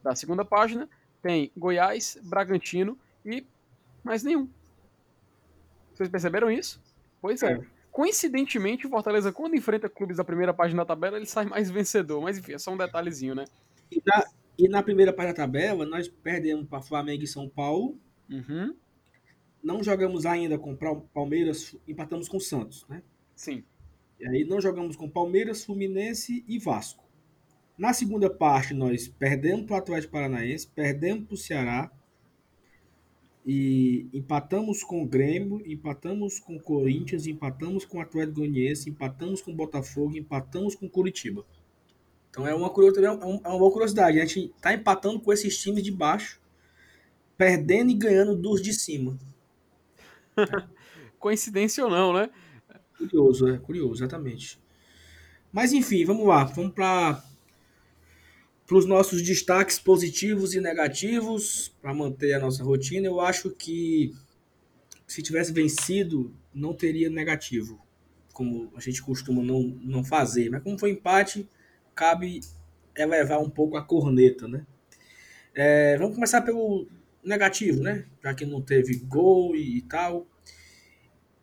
da 0.07 0.15
segunda 0.15 0.45
página, 0.45 0.89
tem 1.21 1.51
Goiás, 1.57 2.19
Bragantino 2.23 2.97
e 3.25 3.45
mais 4.05 4.23
nenhum. 4.23 4.49
Vocês 5.93 6.09
perceberam 6.09 6.51
isso? 6.51 6.81
Pois 7.21 7.43
é. 7.43 7.55
é. 7.55 7.61
Coincidentemente, 7.91 8.87
o 8.87 8.91
Fortaleza, 8.91 9.33
quando 9.33 9.57
enfrenta 9.57 9.89
clubes 9.89 10.19
da 10.19 10.25
primeira 10.25 10.55
página 10.55 10.83
da 10.83 10.87
tabela, 10.87 11.17
ele 11.17 11.27
sai 11.27 11.47
mais 11.47 11.71
vencedor. 11.71 12.23
Mas 12.23 12.39
enfim, 12.39 12.53
é 12.53 12.59
só 12.59 12.73
um 12.73 12.77
detalhezinho, 12.77 13.35
né? 13.35 13.47
E 13.91 14.01
na, 14.05 14.25
e 14.59 14.69
na 14.69 14.83
primeira 14.83 15.13
página 15.13 15.33
da 15.33 15.43
tabela, 15.43 15.85
nós 15.87 16.07
perdemos 16.07 16.69
para 16.69 16.83
Flamengo 16.83 17.25
e 17.25 17.27
São 17.27 17.49
Paulo. 17.49 17.99
Uhum. 18.31 18.77
Não 19.63 19.83
jogamos 19.83 20.27
ainda 20.27 20.59
com 20.59 20.77
Palmeiras, 21.13 21.75
empatamos 21.89 22.29
com 22.29 22.37
o 22.37 22.41
Santos, 22.41 22.87
né? 22.89 23.03
Sim. 23.35 23.65
E 24.21 24.29
aí 24.29 24.45
não 24.45 24.61
jogamos 24.61 24.95
com 24.95 25.09
Palmeiras, 25.09 25.65
Fluminense 25.65 26.45
e 26.47 26.59
Vasco. 26.59 27.06
Na 27.79 27.93
segunda 27.93 28.31
parte, 28.31 28.73
nós 28.73 29.07
perdemos 29.07 29.67
para 29.67 29.75
o 29.75 29.79
Atlético 29.79 30.13
Paranaense, 30.13 30.67
perdemos 30.67 31.27
para 31.27 31.35
o 31.35 31.37
Ceará 31.37 31.93
e 33.45 34.09
empatamos 34.15 34.83
com 34.83 35.03
o 35.03 35.07
Grêmio, 35.07 35.63
empatamos 35.67 36.39
com 36.39 36.57
o 36.57 36.61
Corinthians, 36.61 37.27
empatamos 37.27 37.85
com 37.85 37.99
o 37.99 38.01
Atlético 38.01 38.41
Goianiense, 38.41 38.89
empatamos 38.89 39.43
com 39.43 39.53
o 39.53 39.55
Botafogo, 39.55 40.17
empatamos 40.17 40.75
com 40.75 40.87
o 40.87 40.91
Curitiba. 40.91 41.45
Então 42.31 42.47
é 42.47 42.55
uma, 42.55 42.71
curiosidade, 42.71 43.07
é, 43.07 43.25
é 43.25 43.49
uma 43.49 43.59
boa 43.59 43.71
curiosidade. 43.71 44.21
A 44.21 44.25
gente 44.25 44.53
está 44.57 44.73
empatando 44.73 45.21
com 45.21 45.33
esses 45.33 45.57
times 45.59 45.83
de 45.83 45.93
baixo, 45.93 46.41
perdendo 47.37 47.91
e 47.91 47.95
ganhando 47.95 48.35
dos 48.35 48.63
de 48.63 48.73
cima. 48.73 49.19
Coincidência 51.19 51.85
ou 51.85 51.91
não, 51.91 52.13
né? 52.13 52.31
Curioso, 52.97 53.49
é 53.49 53.59
curioso, 53.59 54.03
exatamente. 54.03 54.59
Mas 55.53 55.73
enfim, 55.73 56.05
vamos 56.05 56.27
lá. 56.27 56.45
Vamos 56.45 56.75
para 56.75 57.23
para 58.67 58.77
os 58.77 58.85
nossos 58.85 59.23
destaques 59.23 59.79
positivos 59.79 60.55
e 60.55 60.61
negativos, 60.61 61.73
para 61.81 61.95
manter 61.95 62.35
a 62.35 62.41
nossa 62.41 62.65
rotina, 62.65 63.07
eu 63.07 63.21
acho 63.21 63.51
que 63.51 64.13
se 65.07 65.23
tivesse 65.23 65.53
vencido, 65.53 66.35
não 66.53 66.75
teria 66.75 67.09
negativo, 67.09 67.81
como 68.33 68.73
a 68.75 68.81
gente 68.81 69.01
costuma 69.01 69.43
não, 69.43 69.63
não 69.83 70.03
fazer. 70.03 70.51
Mas 70.51 70.65
como 70.65 70.79
foi 70.79 70.91
empate, 70.91 71.49
cabe 71.95 72.41
elevar 72.97 73.41
um 73.41 73.49
pouco 73.49 73.77
a 73.77 73.85
corneta, 73.85 74.49
né? 74.49 74.67
É, 75.55 75.97
vamos 75.97 76.17
começar 76.17 76.43
pelo 76.43 76.89
negativo, 77.23 77.81
né? 77.81 78.05
Já 78.23 78.35
que 78.35 78.45
não 78.45 78.61
teve 78.61 78.97
gol 78.97 79.55
e, 79.55 79.79
e 79.79 79.83
tal. 79.83 80.27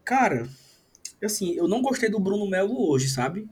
Cara, 0.04 0.50
assim, 1.24 1.54
eu 1.56 1.70
não 1.70 1.82
gostei 1.82 2.10
do 2.10 2.20
Bruno 2.20 2.50
Melo 2.50 2.90
hoje, 2.90 3.08
sabe? 3.08 3.48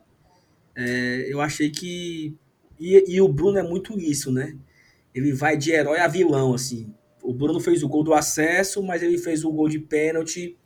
É, 0.75 1.25
eu 1.27 1.39
achei 1.39 1.69
que 1.69 2.37
e, 2.81 3.15
e 3.15 3.21
o 3.21 3.27
Bruno 3.27 3.59
é 3.59 3.63
muito 3.63 3.99
isso, 3.99 4.31
né? 4.31 4.57
Ele 5.13 5.31
vai 5.31 5.55
de 5.55 5.71
herói 5.71 5.99
a 5.99 6.07
vilão, 6.07 6.55
assim. 6.55 6.91
O 7.21 7.31
Bruno 7.31 7.59
fez 7.59 7.83
o 7.83 7.87
gol 7.87 8.03
do 8.03 8.11
acesso, 8.11 8.81
mas 8.81 9.03
ele 9.03 9.19
fez 9.19 9.45
o 9.45 9.51
gol 9.51 9.69
de 9.69 9.77
pênalti. 9.77 10.57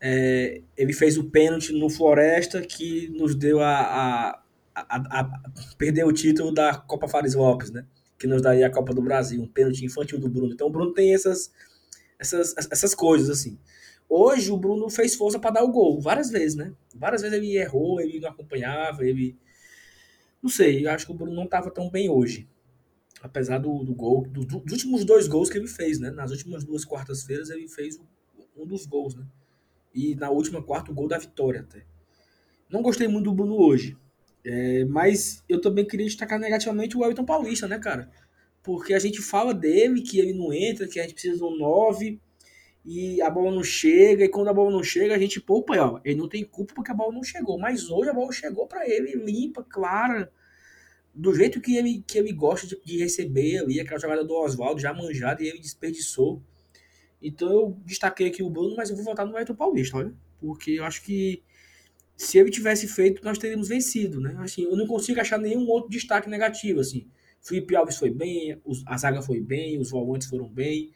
É, 0.00 0.60
ele 0.76 0.92
fez 0.92 1.16
o 1.16 1.30
pênalti 1.30 1.72
no 1.72 1.88
Floresta 1.88 2.60
que 2.60 3.08
nos 3.10 3.36
deu 3.36 3.60
a, 3.60 3.70
a, 3.70 4.42
a, 4.74 5.20
a, 5.20 6.06
o 6.06 6.12
título 6.12 6.52
da 6.52 6.74
Copa 6.74 7.06
Fares 7.06 7.34
Lopes, 7.34 7.70
né? 7.70 7.86
Que 8.18 8.26
nos 8.26 8.42
daria 8.42 8.66
a 8.66 8.70
Copa 8.70 8.92
do 8.92 9.00
Brasil, 9.00 9.40
um 9.40 9.46
pênalti 9.46 9.84
infantil 9.84 10.18
do 10.18 10.28
Bruno. 10.28 10.52
Então 10.52 10.66
o 10.66 10.70
Bruno 10.70 10.92
tem 10.92 11.14
essas, 11.14 11.52
essas, 12.18 12.52
essas 12.68 12.96
coisas, 12.96 13.30
assim. 13.30 13.56
Hoje 14.08 14.50
o 14.50 14.56
Bruno 14.56 14.90
fez 14.90 15.14
força 15.14 15.38
para 15.38 15.52
dar 15.52 15.62
o 15.62 15.70
gol, 15.70 16.00
várias 16.00 16.30
vezes, 16.30 16.56
né? 16.56 16.72
Várias 16.94 17.22
vezes 17.22 17.36
ele 17.36 17.56
errou, 17.56 18.00
ele 18.00 18.18
não 18.18 18.30
acompanhava, 18.30 19.06
ele 19.06 19.36
não 20.44 20.50
sei, 20.50 20.84
eu 20.84 20.90
acho 20.90 21.06
que 21.06 21.12
o 21.12 21.14
Bruno 21.14 21.34
não 21.34 21.44
estava 21.44 21.70
tão 21.70 21.88
bem 21.88 22.10
hoje. 22.10 22.46
Apesar 23.22 23.56
do, 23.56 23.82
do 23.82 23.94
gol, 23.94 24.28
do, 24.28 24.44
dos 24.44 24.72
últimos 24.72 25.02
dois 25.02 25.26
gols 25.26 25.48
que 25.48 25.56
ele 25.56 25.66
fez, 25.66 25.98
né? 25.98 26.10
Nas 26.10 26.30
últimas 26.30 26.62
duas 26.62 26.84
quartas-feiras 26.84 27.48
ele 27.48 27.66
fez 27.66 27.98
um 28.54 28.66
dos 28.66 28.84
gols, 28.84 29.14
né? 29.14 29.24
E 29.94 30.14
na 30.16 30.28
última 30.28 30.62
quarta 30.62 30.90
o 30.90 30.94
gol 30.94 31.08
da 31.08 31.16
vitória 31.16 31.60
até. 31.60 31.86
Não 32.68 32.82
gostei 32.82 33.08
muito 33.08 33.24
do 33.24 33.34
Bruno 33.34 33.56
hoje. 33.56 33.96
É, 34.44 34.84
mas 34.84 35.42
eu 35.48 35.62
também 35.62 35.86
queria 35.86 36.04
destacar 36.04 36.38
negativamente 36.38 36.94
o 36.94 37.02
Elton 37.02 37.24
Paulista, 37.24 37.66
né, 37.66 37.78
cara? 37.78 38.10
Porque 38.62 38.92
a 38.92 38.98
gente 38.98 39.22
fala 39.22 39.54
dele, 39.54 40.02
que 40.02 40.18
ele 40.18 40.34
não 40.34 40.52
entra, 40.52 40.86
que 40.86 41.00
a 41.00 41.04
gente 41.04 41.14
precisa 41.14 41.38
de 41.38 41.42
um 41.42 41.56
9 41.56 42.20
e 42.84 43.22
a 43.22 43.30
bola 43.30 43.50
não 43.50 43.64
chega, 43.64 44.24
e 44.24 44.28
quando 44.28 44.48
a 44.48 44.52
bola 44.52 44.70
não 44.70 44.82
chega, 44.82 45.14
a 45.14 45.18
gente 45.18 45.40
poupa, 45.40 45.74
ó, 45.76 46.00
ele 46.04 46.18
não 46.18 46.28
tem 46.28 46.44
culpa 46.44 46.74
porque 46.74 46.90
a 46.90 46.94
bola 46.94 47.12
não 47.12 47.22
chegou, 47.22 47.58
mas 47.58 47.90
hoje 47.90 48.10
a 48.10 48.14
bola 48.14 48.30
chegou 48.30 48.66
para 48.66 48.88
ele 48.88 49.14
limpa, 49.16 49.64
clara, 49.64 50.30
do 51.14 51.34
jeito 51.34 51.60
que 51.60 51.76
ele, 51.76 52.04
que 52.06 52.18
ele 52.18 52.32
gosta 52.32 52.66
de, 52.66 52.78
de 52.84 52.98
receber 52.98 53.58
ali, 53.58 53.80
aquela 53.80 54.00
jogada 54.00 54.24
do 54.24 54.34
Oswaldo 54.34 54.80
já 54.80 54.92
manjada 54.92 55.42
e 55.42 55.48
ele 55.48 55.60
desperdiçou. 55.60 56.42
Então 57.22 57.50
eu 57.50 57.78
destaquei 57.86 58.26
aqui 58.26 58.42
o 58.42 58.50
Bruno, 58.50 58.76
mas 58.76 58.90
eu 58.90 58.96
vou 58.96 59.04
voltar 59.04 59.24
no 59.24 59.32
Everton 59.32 59.54
Paulista, 59.54 59.96
olha, 59.96 60.12
porque 60.38 60.72
eu 60.72 60.84
acho 60.84 61.02
que 61.02 61.42
se 62.16 62.38
ele 62.38 62.50
tivesse 62.50 62.86
feito, 62.86 63.24
nós 63.24 63.38
teríamos 63.38 63.68
vencido, 63.68 64.20
né? 64.20 64.36
Assim, 64.38 64.64
eu 64.64 64.76
não 64.76 64.86
consigo 64.86 65.20
achar 65.20 65.38
nenhum 65.38 65.66
outro 65.68 65.90
destaque 65.90 66.28
negativo, 66.28 66.80
assim. 66.80 67.08
Felipe 67.40 67.74
Alves 67.74 67.96
foi 67.96 68.10
bem, 68.10 68.60
a 68.86 68.96
zaga 68.96 69.20
foi 69.22 69.40
bem, 69.40 69.78
os 69.78 69.90
volantes 69.90 70.28
foram 70.28 70.48
bem, 70.48 70.92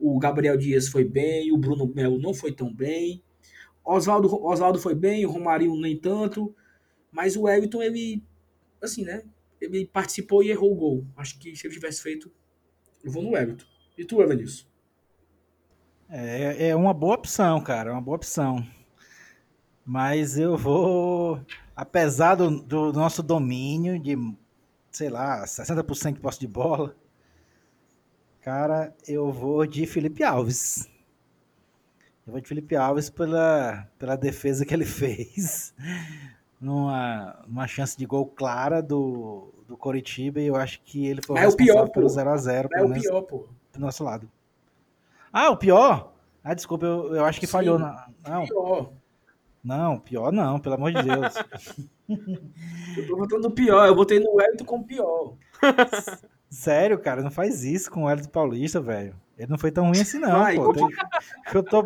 o 0.00 0.18
Gabriel 0.18 0.56
Dias 0.56 0.88
foi 0.88 1.04
bem, 1.04 1.52
o 1.52 1.56
Bruno 1.56 1.86
Melo 1.86 2.18
não 2.18 2.34
foi 2.34 2.52
tão 2.52 2.72
bem. 2.72 3.22
Oswaldo, 3.84 4.28
Oswaldo 4.44 4.78
foi 4.78 4.94
bem, 4.94 5.24
o 5.24 5.30
Romarinho 5.30 5.80
nem 5.80 5.96
tanto. 5.96 6.54
Mas 7.10 7.36
o 7.36 7.48
Everton, 7.48 7.82
ele, 7.82 8.22
assim, 8.82 9.04
né? 9.04 9.22
Ele 9.60 9.86
participou 9.86 10.42
e 10.42 10.50
errou 10.50 10.72
o 10.72 10.76
gol. 10.76 11.06
Acho 11.16 11.38
que 11.38 11.56
se 11.56 11.66
ele 11.66 11.74
tivesse 11.74 12.02
feito, 12.02 12.30
eu 13.02 13.10
vou 13.10 13.22
no 13.22 13.36
Everton. 13.36 13.64
E 13.96 14.04
tu, 14.04 14.22
Evanilson? 14.22 14.66
É, 16.08 16.68
é 16.68 16.76
uma 16.76 16.94
boa 16.94 17.14
opção, 17.14 17.60
cara, 17.60 17.90
é 17.90 17.92
uma 17.92 18.00
boa 18.00 18.16
opção. 18.16 18.64
Mas 19.84 20.38
eu 20.38 20.56
vou 20.56 21.40
apesar 21.78 22.34
do, 22.34 22.60
do 22.60 22.92
nosso 22.92 23.22
domínio 23.22 24.00
de, 24.00 24.16
sei 24.90 25.08
lá, 25.08 25.44
60% 25.44 26.14
de 26.14 26.18
posse 26.18 26.40
de 26.40 26.48
bola, 26.48 26.96
cara, 28.42 28.94
eu 29.06 29.30
vou 29.30 29.66
de 29.66 29.86
Felipe 29.86 30.22
Alves. 30.24 30.88
Eu 32.26 32.32
vou 32.32 32.40
de 32.40 32.48
Felipe 32.48 32.76
Alves 32.76 33.08
pela, 33.10 33.86
pela 33.98 34.16
defesa 34.16 34.64
que 34.64 34.74
ele 34.74 34.84
fez. 34.86 35.74
Numa, 36.60 37.38
numa 37.46 37.66
chance 37.68 37.96
de 37.96 38.04
gol 38.04 38.26
clara 38.26 38.82
do, 38.82 39.52
do 39.66 39.76
Coritiba 39.76 40.40
e 40.40 40.46
eu 40.46 40.56
acho 40.56 40.80
que 40.82 41.06
ele 41.06 41.22
foi 41.22 41.34
Mas 41.36 41.44
é 41.44 41.48
o 41.48 41.56
pior, 41.56 41.88
pelo 41.90 42.08
pô. 42.08 42.12
0x0 42.14 42.68
É 42.72 42.82
o 42.82 42.92
pior, 42.92 43.22
pô. 43.22 43.46
do 43.72 43.78
nosso 43.80 44.02
lado. 44.02 44.28
Ah, 45.32 45.50
o 45.50 45.56
pior? 45.56 46.12
Ah, 46.42 46.54
desculpa, 46.54 46.84
eu, 46.86 47.14
eu 47.14 47.24
acho 47.24 47.38
que 47.38 47.46
Sim. 47.46 47.52
falhou. 47.52 47.78
Na, 47.78 48.08
não, 48.26 48.44
Pior. 48.46 48.92
não, 49.62 49.98
pior 50.00 50.32
não, 50.32 50.58
pelo 50.58 50.74
amor 50.76 50.92
de 50.92 51.02
Deus. 51.02 51.34
Eu 52.96 53.06
tô 53.06 53.16
botando 53.18 53.44
o 53.44 53.50
pior. 53.50 53.86
Eu 53.86 53.94
botei 53.94 54.18
no 54.18 54.32
Wellington 54.34 54.64
como 54.64 54.84
pior. 54.86 55.34
Sério, 56.50 56.98
cara, 56.98 57.22
não 57.22 57.30
faz 57.30 57.62
isso 57.64 57.90
com 57.90 58.04
o 58.04 58.10
Hélio 58.10 58.28
Paulista, 58.28 58.80
velho. 58.80 59.14
Ele 59.38 59.50
não 59.50 59.58
foi 59.58 59.70
tão 59.70 59.86
ruim 59.86 60.00
assim, 60.00 60.18
não, 60.18 60.40
Vai, 60.40 60.56
pô. 60.56 60.72
Tem- 60.72 60.88
Chutou, 61.52 61.84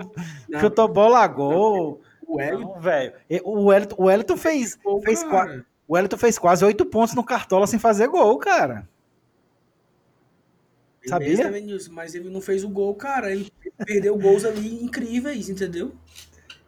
Não, 0.48 0.60
chutou 0.60 0.88
bola 0.88 1.18
a 1.20 1.26
gol. 1.28 2.00
o. 2.26 2.38
Não, 2.38 2.80
velho. 2.80 3.12
O 3.44 3.64
Wellington, 3.66 3.96
o 3.98 4.04
Wellington 4.04 4.36
fez, 4.36 4.76
pô, 4.76 5.00
fez, 5.02 5.22
qua- 5.22 5.46
cara. 5.46 5.66
o 5.86 5.94
Wellington 5.94 6.16
fez 6.16 6.38
quase 6.38 6.64
oito 6.64 6.86
pontos 6.86 7.14
no 7.14 7.24
Cartola 7.24 7.66
sem 7.66 7.78
fazer 7.78 8.08
gol, 8.08 8.38
cara. 8.38 8.88
Sabia? 11.04 11.50
Mas 11.90 12.14
ele 12.14 12.30
não 12.30 12.40
fez 12.40 12.62
o 12.64 12.68
gol, 12.68 12.94
cara. 12.94 13.32
Ele 13.32 13.52
perdeu 13.84 14.16
gols 14.16 14.44
ali 14.44 14.82
incríveis, 14.84 15.48
entendeu? 15.48 15.92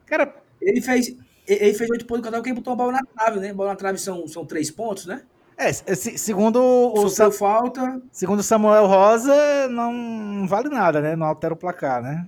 Cara, 0.06 0.34
Ele 0.60 0.80
fez. 0.80 1.16
Ele 1.46 1.74
fez 1.74 1.90
oito 1.90 2.06
pontos 2.06 2.20
no 2.20 2.24
canal 2.24 2.40
porque 2.40 2.50
ele 2.50 2.56
botou 2.56 2.72
uma 2.72 2.76
bola 2.76 2.92
na 2.92 3.04
trave, 3.04 3.38
né? 3.38 3.52
Bola 3.52 3.70
na 3.70 3.76
trave 3.76 3.98
são, 3.98 4.26
são 4.26 4.44
três 4.46 4.70
pontos, 4.70 5.06
né? 5.06 5.22
É, 5.56 5.72
se- 5.72 6.18
segundo 6.18 6.60
o, 6.62 7.08
Sa- 7.08 7.30
falta. 7.30 8.00
segundo 8.10 8.42
Samuel 8.42 8.86
Rosa, 8.86 9.68
não 9.68 10.46
vale 10.48 10.68
nada, 10.68 11.00
né? 11.00 11.14
Não 11.16 11.26
altera 11.26 11.54
o 11.54 11.56
placar, 11.56 12.02
né? 12.02 12.26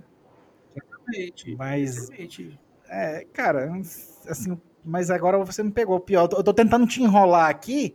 Exatamente. 0.77 1.55
Mas 1.57 1.97
Exatamente. 1.97 2.59
É, 2.89 3.27
cara, 3.33 3.73
assim, 4.29 4.57
mas 4.85 5.11
agora 5.11 5.39
você 5.45 5.63
me 5.63 5.73
pegou 5.73 5.97
o 5.97 6.01
pior. 6.01 6.29
Eu 6.33 6.43
tô- 6.45 6.55
tentando 6.55 6.87
te 6.87 7.03
enrolar 7.03 7.51
aqui 7.51 7.95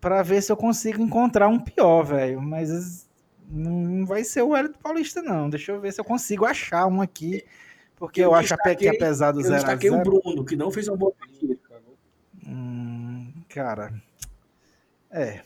pra 0.00 0.22
ver 0.22 0.42
se 0.42 0.50
eu 0.50 0.56
consigo 0.56 1.02
encontrar 1.02 1.48
um 1.48 1.58
pior, 1.58 2.02
velho. 2.02 2.40
Mas 2.40 3.06
não 3.48 4.06
vai 4.06 4.24
ser 4.24 4.42
o 4.42 4.56
Hélio 4.56 4.72
Paulista, 4.82 5.20
não. 5.22 5.50
Deixa 5.50 5.72
eu 5.72 5.80
ver 5.80 5.92
se 5.92 6.00
eu 6.00 6.04
consigo 6.04 6.46
achar 6.46 6.86
um 6.86 7.00
aqui. 7.02 7.44
Porque 7.96 8.20
eu, 8.20 8.30
Eu 8.30 8.34
acho 8.34 8.56
que 8.78 8.88
apesar 8.88 9.30
do 9.32 9.42
Eu 9.42 9.52
destaquei 9.52 9.90
o 9.90 9.94
0x0. 9.94 10.02
Bruno, 10.02 10.44
que 10.44 10.56
não 10.56 10.70
fez 10.72 10.88
uma 10.88 10.96
boa 10.96 11.12
partida. 11.12 11.56
Hum, 12.46 13.32
cara. 13.48 13.92
É. 15.12 15.40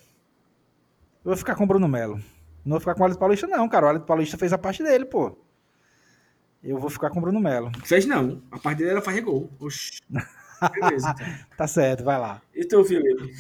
Eu 1.25 1.31
vou 1.31 1.37
ficar 1.37 1.57
com 1.57 1.65
o 1.65 1.67
Bruno 1.67 1.89
Melo. 1.89 2.21
Não 2.65 2.73
vou 2.73 2.81
ficar 2.81 2.95
com 2.95 3.03
o 3.03 3.07
Hélio 3.07 3.19
Paulista, 3.19 3.47
não, 3.47 3.69
cara. 3.69 3.87
O 3.87 3.89
Hélio 3.91 4.03
Paulista 4.03 4.39
fez 4.39 4.53
a 4.53 4.59
parte 4.59 4.83
dele, 4.83 5.05
pô. 5.05 5.37
Eu 6.63 6.79
vou 6.79 6.89
ficar 6.89 7.11
com 7.11 7.19
o 7.19 7.23
Bruno 7.23 7.41
Melo. 7.41 7.71
Fez 7.85 8.07
não. 8.07 8.43
A 8.51 8.59
parte 8.59 8.79
dele 8.79 8.91
era 8.91 9.03
fazer 9.03 9.21
gol. 9.21 9.51
Oxi. 9.59 10.01
Beleza, 10.73 11.15
então. 11.15 11.27
Tá 11.57 11.67
certo, 11.67 12.03
vai 12.03 12.19
lá. 12.19 12.41
E 12.55 12.65
teu 12.65 12.85
Felipe? 12.85 13.35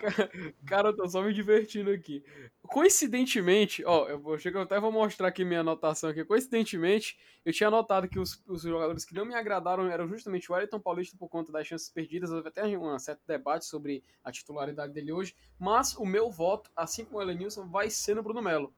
Cara, 0.66 0.88
eu 0.88 0.96
tô 0.96 1.08
só 1.08 1.22
me 1.22 1.32
divertindo 1.32 1.90
aqui. 1.90 2.24
Coincidentemente, 2.62 3.84
ó, 3.84 4.08
eu 4.08 4.18
vou 4.18 4.38
chegar 4.38 4.62
até 4.62 4.78
vou 4.80 4.92
mostrar 4.92 5.28
aqui 5.28 5.44
minha 5.44 5.60
anotação 5.60 6.10
aqui. 6.10 6.24
Coincidentemente, 6.24 7.18
eu 7.44 7.52
tinha 7.52 7.70
notado 7.70 8.08
que 8.08 8.18
os, 8.18 8.42
os 8.46 8.62
jogadores 8.62 9.04
que 9.04 9.14
não 9.14 9.24
me 9.24 9.34
agradaram 9.34 9.86
eram 9.90 10.08
justamente 10.08 10.50
o 10.50 10.54
Wellington 10.54 10.80
Paulista 10.80 11.16
por 11.18 11.28
conta 11.28 11.52
das 11.52 11.66
chances 11.66 11.90
perdidas. 11.90 12.30
Houve 12.30 12.48
até 12.48 12.64
um 12.66 12.98
certo 12.98 13.22
debate 13.26 13.66
sobre 13.66 14.02
a 14.24 14.32
titularidade 14.32 14.92
dele 14.92 15.12
hoje. 15.12 15.34
Mas 15.58 15.94
o 15.96 16.04
meu 16.06 16.30
voto, 16.30 16.70
assim 16.74 17.04
como 17.04 17.18
o 17.18 17.22
Elenilson, 17.22 17.66
vai 17.68 17.90
ser 17.90 18.14
no 18.14 18.22
Bruno 18.22 18.42
Melo. 18.42 18.72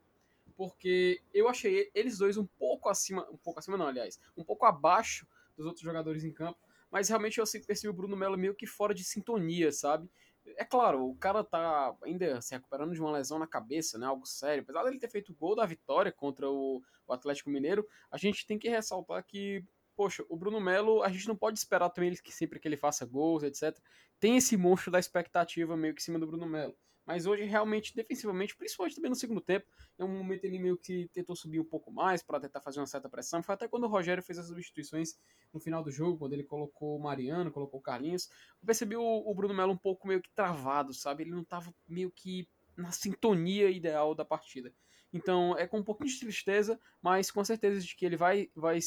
Porque 0.56 1.20
eu 1.32 1.48
achei 1.48 1.90
eles 1.94 2.18
dois 2.18 2.36
um 2.36 2.46
pouco 2.46 2.88
acima, 2.88 3.26
um 3.30 3.36
pouco 3.36 3.58
acima 3.58 3.76
não, 3.76 3.86
aliás, 3.86 4.20
um 4.36 4.44
pouco 4.44 4.66
abaixo 4.66 5.26
dos 5.56 5.66
outros 5.66 5.82
jogadores 5.82 6.24
em 6.24 6.32
campo. 6.32 6.58
Mas 6.90 7.08
realmente 7.08 7.38
eu 7.38 7.44
percebi 7.66 7.88
o 7.88 7.94
Bruno 7.94 8.16
Melo 8.16 8.36
meio 8.36 8.54
que 8.54 8.66
fora 8.66 8.92
de 8.92 9.02
sintonia, 9.02 9.72
sabe? 9.72 10.10
É 10.56 10.64
claro, 10.64 11.06
o 11.06 11.16
cara 11.16 11.44
tá 11.44 11.96
ainda 12.02 12.40
se 12.40 12.54
recuperando 12.54 12.92
de 12.92 13.00
uma 13.00 13.12
lesão 13.12 13.38
na 13.38 13.46
cabeça, 13.46 13.98
né? 13.98 14.06
Algo 14.06 14.26
sério. 14.26 14.62
Apesar 14.62 14.84
dele 14.84 14.98
ter 14.98 15.08
feito 15.08 15.32
o 15.32 15.34
gol 15.34 15.54
da 15.54 15.64
vitória 15.64 16.10
contra 16.10 16.50
o, 16.50 16.82
o 17.06 17.12
Atlético 17.12 17.50
Mineiro, 17.50 17.86
a 18.10 18.16
gente 18.16 18.46
tem 18.46 18.58
que 18.58 18.68
ressaltar 18.68 19.24
que, 19.24 19.64
poxa, 19.94 20.24
o 20.28 20.36
Bruno 20.36 20.60
Melo, 20.60 21.02
a 21.02 21.08
gente 21.08 21.28
não 21.28 21.36
pode 21.36 21.58
esperar 21.58 21.90
também 21.90 22.12
que 22.14 22.32
sempre 22.32 22.58
que 22.58 22.66
ele 22.66 22.76
faça 22.76 23.06
gols, 23.06 23.42
etc. 23.42 23.78
Tem 24.18 24.36
esse 24.36 24.56
monstro 24.56 24.90
da 24.90 24.98
expectativa 24.98 25.76
meio 25.76 25.94
que 25.94 26.00
em 26.00 26.04
cima 26.04 26.18
do 26.18 26.26
Bruno 26.26 26.46
Melo. 26.46 26.76
Mas 27.04 27.26
hoje, 27.26 27.44
realmente, 27.44 27.94
defensivamente, 27.94 28.56
principalmente 28.56 28.94
também 28.94 29.10
no 29.10 29.16
segundo 29.16 29.40
tempo, 29.40 29.66
é 29.98 30.04
um 30.04 30.08
momento 30.08 30.44
ele 30.44 30.58
meio 30.58 30.76
que 30.76 31.08
tentou 31.12 31.34
subir 31.34 31.58
um 31.58 31.64
pouco 31.64 31.90
mais 31.90 32.22
para 32.22 32.40
tentar 32.40 32.60
fazer 32.60 32.78
uma 32.80 32.86
certa 32.86 33.08
pressão. 33.08 33.42
Foi 33.42 33.54
até 33.54 33.66
quando 33.66 33.84
o 33.84 33.88
Rogério 33.88 34.22
fez 34.22 34.38
as 34.38 34.46
substituições 34.46 35.18
no 35.52 35.58
final 35.58 35.82
do 35.82 35.90
jogo, 35.90 36.18
quando 36.18 36.32
ele 36.32 36.44
colocou 36.44 36.96
o 36.96 37.02
Mariano, 37.02 37.50
colocou 37.50 37.80
o 37.80 37.82
Carlinhos. 37.82 38.28
Eu 38.60 38.66
percebi 38.66 38.96
o, 38.96 39.02
o 39.02 39.34
Bruno 39.34 39.54
Melo 39.54 39.72
um 39.72 39.76
pouco 39.76 40.06
meio 40.06 40.22
que 40.22 40.30
travado, 40.30 40.94
sabe? 40.94 41.24
Ele 41.24 41.32
não 41.32 41.44
tava 41.44 41.74
meio 41.88 42.10
que 42.10 42.48
na 42.76 42.92
sintonia 42.92 43.68
ideal 43.68 44.14
da 44.14 44.24
partida. 44.24 44.72
Então 45.12 45.56
é 45.58 45.66
com 45.66 45.78
um 45.78 45.84
pouquinho 45.84 46.08
de 46.08 46.18
tristeza, 46.18 46.80
mas 47.02 47.30
com 47.30 47.44
certeza 47.44 47.80
de 47.80 47.94
que 47.94 48.06
ele 48.06 48.16
vai, 48.16 48.50
vai, 48.54 48.78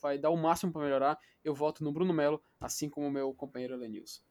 vai 0.00 0.18
dar 0.18 0.30
o 0.30 0.36
máximo 0.36 0.72
para 0.72 0.82
melhorar. 0.82 1.18
Eu 1.44 1.54
voto 1.54 1.84
no 1.84 1.92
Bruno 1.92 2.12
Melo, 2.12 2.42
assim 2.58 2.90
como 2.90 3.06
o 3.06 3.10
meu 3.10 3.32
companheiro 3.32 3.76
Lenilson. 3.76 4.27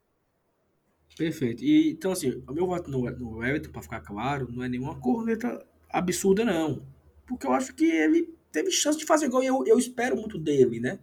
Perfeito. 1.16 1.64
E, 1.64 1.92
então, 1.92 2.12
assim, 2.12 2.44
o 2.48 2.54
meu 2.54 2.68
voto 2.68 2.90
no, 2.90 3.10
no 3.12 3.44
Everton, 3.44 3.72
pra 3.72 3.82
ficar 3.82 4.02
claro, 4.02 4.52
não 4.52 4.64
é 4.64 4.70
nenhuma 4.70 5.00
corneta 5.00 5.66
absurda, 5.90 6.44
não. 6.44 6.86
Porque 7.26 7.46
eu 7.46 7.54
acho 7.54 7.74
que 7.74 7.86
ele 7.86 8.34
teve 8.52 8.72
chance 8.72 8.98
de 8.98 9.06
fazer 9.06 9.30
gol 9.30 9.44
e 9.44 9.48
eu, 9.48 9.64
eu 9.66 9.78
espero 9.78 10.16
muito 10.16 10.38
dele, 10.38 10.80
né? 10.80 11.00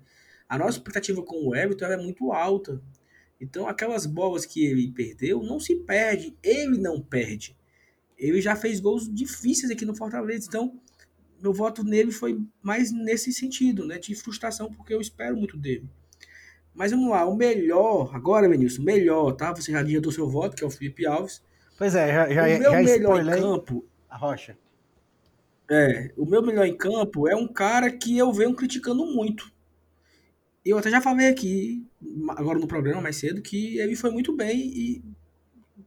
A 0.48 0.58
nossa 0.58 0.78
expectativa 0.78 1.22
com 1.22 1.48
o 1.48 1.54
Everton 1.54 1.86
é 1.86 1.96
muito 1.96 2.32
alta. 2.32 2.80
Então, 3.40 3.66
aquelas 3.66 4.06
bolas 4.06 4.46
que 4.46 4.64
ele 4.64 4.90
perdeu, 4.92 5.42
não 5.42 5.58
se 5.58 5.76
perde. 5.76 6.36
Ele 6.42 6.78
não 6.78 7.00
perde. 7.00 7.56
Ele 8.16 8.40
já 8.40 8.54
fez 8.54 8.80
gols 8.80 9.12
difíceis 9.12 9.70
aqui 9.70 9.84
no 9.84 9.96
Fortaleza. 9.96 10.46
Então, 10.48 10.80
meu 11.42 11.52
voto 11.52 11.82
nele 11.82 12.12
foi 12.12 12.40
mais 12.62 12.92
nesse 12.92 13.32
sentido, 13.32 13.86
né? 13.86 13.98
De 13.98 14.14
frustração, 14.14 14.72
porque 14.72 14.94
eu 14.94 15.00
espero 15.00 15.36
muito 15.36 15.56
dele. 15.56 15.88
Mas 16.74 16.90
vamos 16.90 17.08
lá, 17.08 17.24
o 17.24 17.36
melhor, 17.36 18.10
agora, 18.14 18.48
Vinícius, 18.48 18.80
o 18.80 18.82
melhor, 18.82 19.32
tá? 19.32 19.54
Você 19.54 19.70
já 19.70 19.80
adiantou 19.80 20.10
seu 20.10 20.28
voto, 20.28 20.56
que 20.56 20.64
é 20.64 20.66
o 20.66 20.70
Felipe 20.70 21.06
Alves. 21.06 21.42
Pois 21.78 21.94
é, 21.94 22.12
já, 22.12 22.28
já, 22.30 22.42
o 22.42 22.58
meu 22.58 22.72
já 22.72 22.82
melhor 22.82 23.20
em 23.22 23.40
campo, 23.40 23.84
a 24.08 24.16
rocha. 24.16 24.58
é, 25.70 26.12
o 26.16 26.26
meu 26.26 26.42
melhor 26.42 26.66
em 26.66 26.76
campo 26.76 27.28
é 27.28 27.34
um 27.36 27.46
cara 27.46 27.90
que 27.90 28.18
eu 28.18 28.32
venho 28.32 28.54
criticando 28.54 29.06
muito. 29.06 29.52
Eu 30.64 30.78
até 30.78 30.90
já 30.90 31.00
falei 31.00 31.28
aqui, 31.28 31.86
agora 32.30 32.58
no 32.58 32.66
programa 32.66 33.00
mais 33.02 33.16
cedo, 33.16 33.42
que 33.42 33.78
ele 33.78 33.94
foi 33.94 34.10
muito 34.10 34.34
bem 34.34 34.58
e 34.58 35.04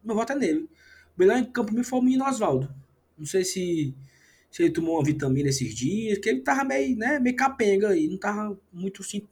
meu 0.03 0.15
voto 0.15 0.33
é 0.33 0.35
nele. 0.35 0.69
O 1.15 1.19
melhor 1.19 1.38
em 1.38 1.45
campo 1.45 1.73
me 1.73 1.83
foi 1.83 1.99
o 1.99 2.01
Menino 2.01 2.25
Oswaldo. 2.25 2.73
Não 3.17 3.25
sei 3.25 3.43
se, 3.43 3.95
se 4.51 4.63
ele 4.63 4.71
tomou 4.71 4.95
uma 4.95 5.03
vitamina 5.03 5.49
esses 5.49 5.73
dias, 5.73 6.19
que 6.19 6.29
ele 6.29 6.41
tava 6.41 6.63
meio, 6.63 6.95
né, 6.95 7.19
meio 7.19 7.35
capenga 7.35 7.89
aí, 7.89 8.07
não 8.07 8.17
tava 8.17 8.57
muito 8.71 9.03
sim. 9.03 9.27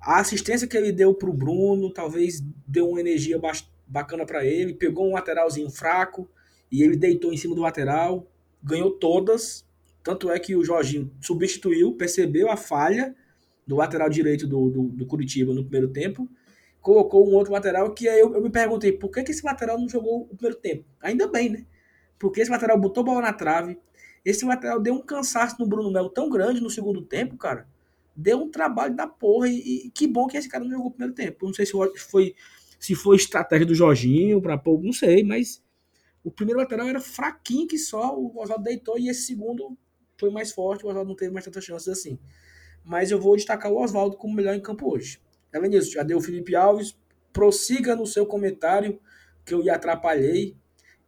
A 0.00 0.20
assistência 0.20 0.66
que 0.66 0.76
ele 0.76 0.92
deu 0.92 1.12
pro 1.14 1.32
Bruno 1.32 1.92
talvez 1.92 2.40
deu 2.66 2.88
uma 2.88 3.00
energia 3.00 3.40
bacana 3.86 4.24
para 4.24 4.44
ele, 4.44 4.74
pegou 4.74 5.08
um 5.08 5.14
lateralzinho 5.14 5.70
fraco 5.70 6.28
e 6.70 6.82
ele 6.82 6.96
deitou 6.96 7.32
em 7.32 7.36
cima 7.36 7.54
do 7.54 7.62
lateral, 7.62 8.30
ganhou 8.62 8.90
todas. 8.92 9.66
Tanto 10.02 10.30
é 10.30 10.38
que 10.38 10.54
o 10.54 10.64
Jorginho 10.64 11.10
substituiu, 11.20 11.94
percebeu 11.94 12.50
a 12.50 12.56
falha 12.56 13.14
do 13.66 13.76
lateral 13.76 14.08
direito 14.08 14.46
do, 14.46 14.70
do, 14.70 14.82
do 14.84 15.06
Curitiba 15.06 15.52
no 15.52 15.62
primeiro 15.62 15.88
tempo, 15.88 16.28
colocou 16.80 17.28
um 17.28 17.34
outro 17.34 17.52
lateral 17.52 17.92
que 17.92 18.08
aí 18.08 18.18
eu, 18.18 18.34
eu 18.34 18.40
me 18.40 18.48
perguntei 18.48 18.92
por 18.92 19.10
que, 19.10 19.22
que 19.22 19.30
esse 19.30 19.44
lateral 19.44 19.78
não 19.78 19.88
jogou 19.88 20.22
o 20.22 20.36
primeiro 20.36 20.56
tempo. 20.56 20.84
Ainda 21.02 21.26
bem, 21.26 21.50
né? 21.50 21.66
Porque 22.18 22.40
esse 22.40 22.50
lateral 22.50 22.78
botou 22.78 23.04
bola 23.04 23.20
na 23.20 23.32
trave. 23.32 23.78
Esse 24.24 24.44
lateral 24.44 24.80
deu 24.80 24.94
um 24.94 25.02
cansaço 25.02 25.56
no 25.58 25.66
Bruno 25.66 25.90
Melo 25.90 26.08
tão 26.08 26.28
grande 26.28 26.60
no 26.60 26.70
segundo 26.70 27.02
tempo, 27.02 27.36
cara. 27.36 27.68
Deu 28.20 28.42
um 28.42 28.50
trabalho 28.50 28.96
da 28.96 29.06
porra. 29.06 29.48
E, 29.48 29.86
e 29.86 29.90
que 29.90 30.08
bom 30.08 30.26
que 30.26 30.36
esse 30.36 30.48
cara 30.48 30.64
não 30.64 30.72
jogou 30.72 30.88
o 30.88 30.90
primeiro 30.90 31.14
tempo. 31.14 31.46
Não 31.46 31.54
sei 31.54 31.64
se 31.64 31.72
foi, 31.96 32.34
se 32.80 32.94
foi 32.96 33.14
estratégia 33.14 33.64
do 33.64 33.76
Jorginho 33.76 34.42
para 34.42 34.58
pouco, 34.58 34.84
não 34.84 34.92
sei, 34.92 35.22
mas 35.22 35.62
o 36.24 36.30
primeiro 36.32 36.58
lateral 36.58 36.88
era 36.88 36.98
fraquinho 36.98 37.68
que 37.68 37.78
só. 37.78 38.18
O 38.18 38.36
Oswaldo 38.40 38.64
deitou 38.64 38.98
e 38.98 39.08
esse 39.08 39.22
segundo 39.22 39.78
foi 40.16 40.30
mais 40.30 40.50
forte. 40.50 40.84
O 40.84 40.88
Oswaldo 40.88 41.10
não 41.10 41.16
teve 41.16 41.32
mais 41.32 41.44
tantas 41.44 41.64
chances 41.64 41.86
assim. 41.86 42.18
Mas 42.84 43.12
eu 43.12 43.20
vou 43.20 43.36
destacar 43.36 43.70
o 43.70 43.80
Oswaldo 43.80 44.16
como 44.16 44.34
melhor 44.34 44.54
em 44.54 44.60
campo 44.60 44.92
hoje. 44.92 45.20
É 45.52 45.60
nisso, 45.68 45.92
já 45.92 46.02
deu 46.02 46.18
o 46.18 46.20
Felipe 46.20 46.56
Alves. 46.56 46.98
Prossiga 47.32 47.94
no 47.94 48.04
seu 48.04 48.26
comentário 48.26 49.00
que 49.44 49.54
eu 49.54 49.62
lhe 49.62 49.70
atrapalhei 49.70 50.56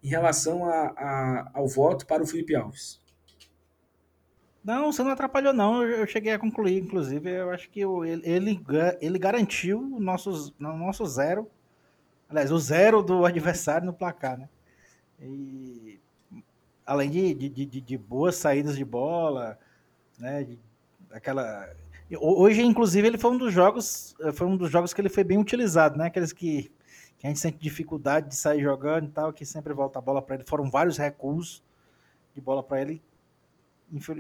em 0.01 0.09
relação 0.09 0.65
a, 0.65 0.95
a, 0.97 1.51
ao 1.55 1.67
voto 1.67 2.07
para 2.07 2.23
o 2.23 2.27
Felipe 2.27 2.55
Alves. 2.55 3.00
Não, 4.63 4.93
você 4.93 5.03
não 5.03 5.11
atrapalhou, 5.11 5.53
não. 5.53 5.83
Eu 5.83 6.07
cheguei 6.07 6.33
a 6.33 6.39
concluir, 6.39 6.79
inclusive. 6.79 7.31
Eu 7.31 7.51
acho 7.51 7.71
que 7.71 7.81
ele, 7.81 8.23
ele, 8.25 8.65
ele 9.01 9.19
garantiu 9.19 9.81
o 9.81 10.01
nosso, 10.01 10.55
nosso 10.59 11.07
zero 11.07 11.51
Aliás, 12.31 12.53
o 12.53 12.59
zero 12.61 13.03
do 13.03 13.27
adversário 13.27 13.85
no 13.85 13.93
placar, 13.93 14.39
né? 14.39 14.49
E 15.21 15.99
além 16.87 17.11
de, 17.11 17.35
de, 17.35 17.67
de, 17.67 17.81
de 17.81 17.99
boas 17.99 18.37
saídas 18.37 18.77
de 18.77 18.85
bola, 18.85 19.59
né? 20.17 20.45
De, 20.45 20.59
aquela. 21.11 21.69
Hoje, 22.21 22.63
inclusive, 22.63 23.07
ele 23.09 23.19
foi 23.19 23.33
um 23.33 23.39
dos 23.39 23.53
jogos. 23.53 24.15
Foi 24.35 24.47
um 24.47 24.57
dos 24.57 24.71
jogos 24.71 24.95
que 24.95 25.01
ele 25.01 25.09
foi 25.09 25.25
bem 25.25 25.39
utilizado, 25.39 25.99
né? 25.99 26.07
Aqueles 26.07 26.33
que, 26.33 26.71
que 27.19 27.27
a 27.27 27.31
gente 27.31 27.41
sente 27.41 27.59
dificuldade 27.59 28.29
de 28.29 28.37
sair 28.37 28.63
jogando 28.63 29.07
e 29.07 29.11
tal, 29.11 29.33
que 29.33 29.45
sempre 29.45 29.75
volta 29.75 29.99
a 29.99 30.03
bola 30.03 30.23
para 30.23 30.37
ele. 30.37 30.45
Foram 30.47 30.71
vários 30.71 30.97
recuos 30.99 31.65
de 32.33 32.41
bola 32.41 32.63
para 32.63 32.81
ele 32.81 33.03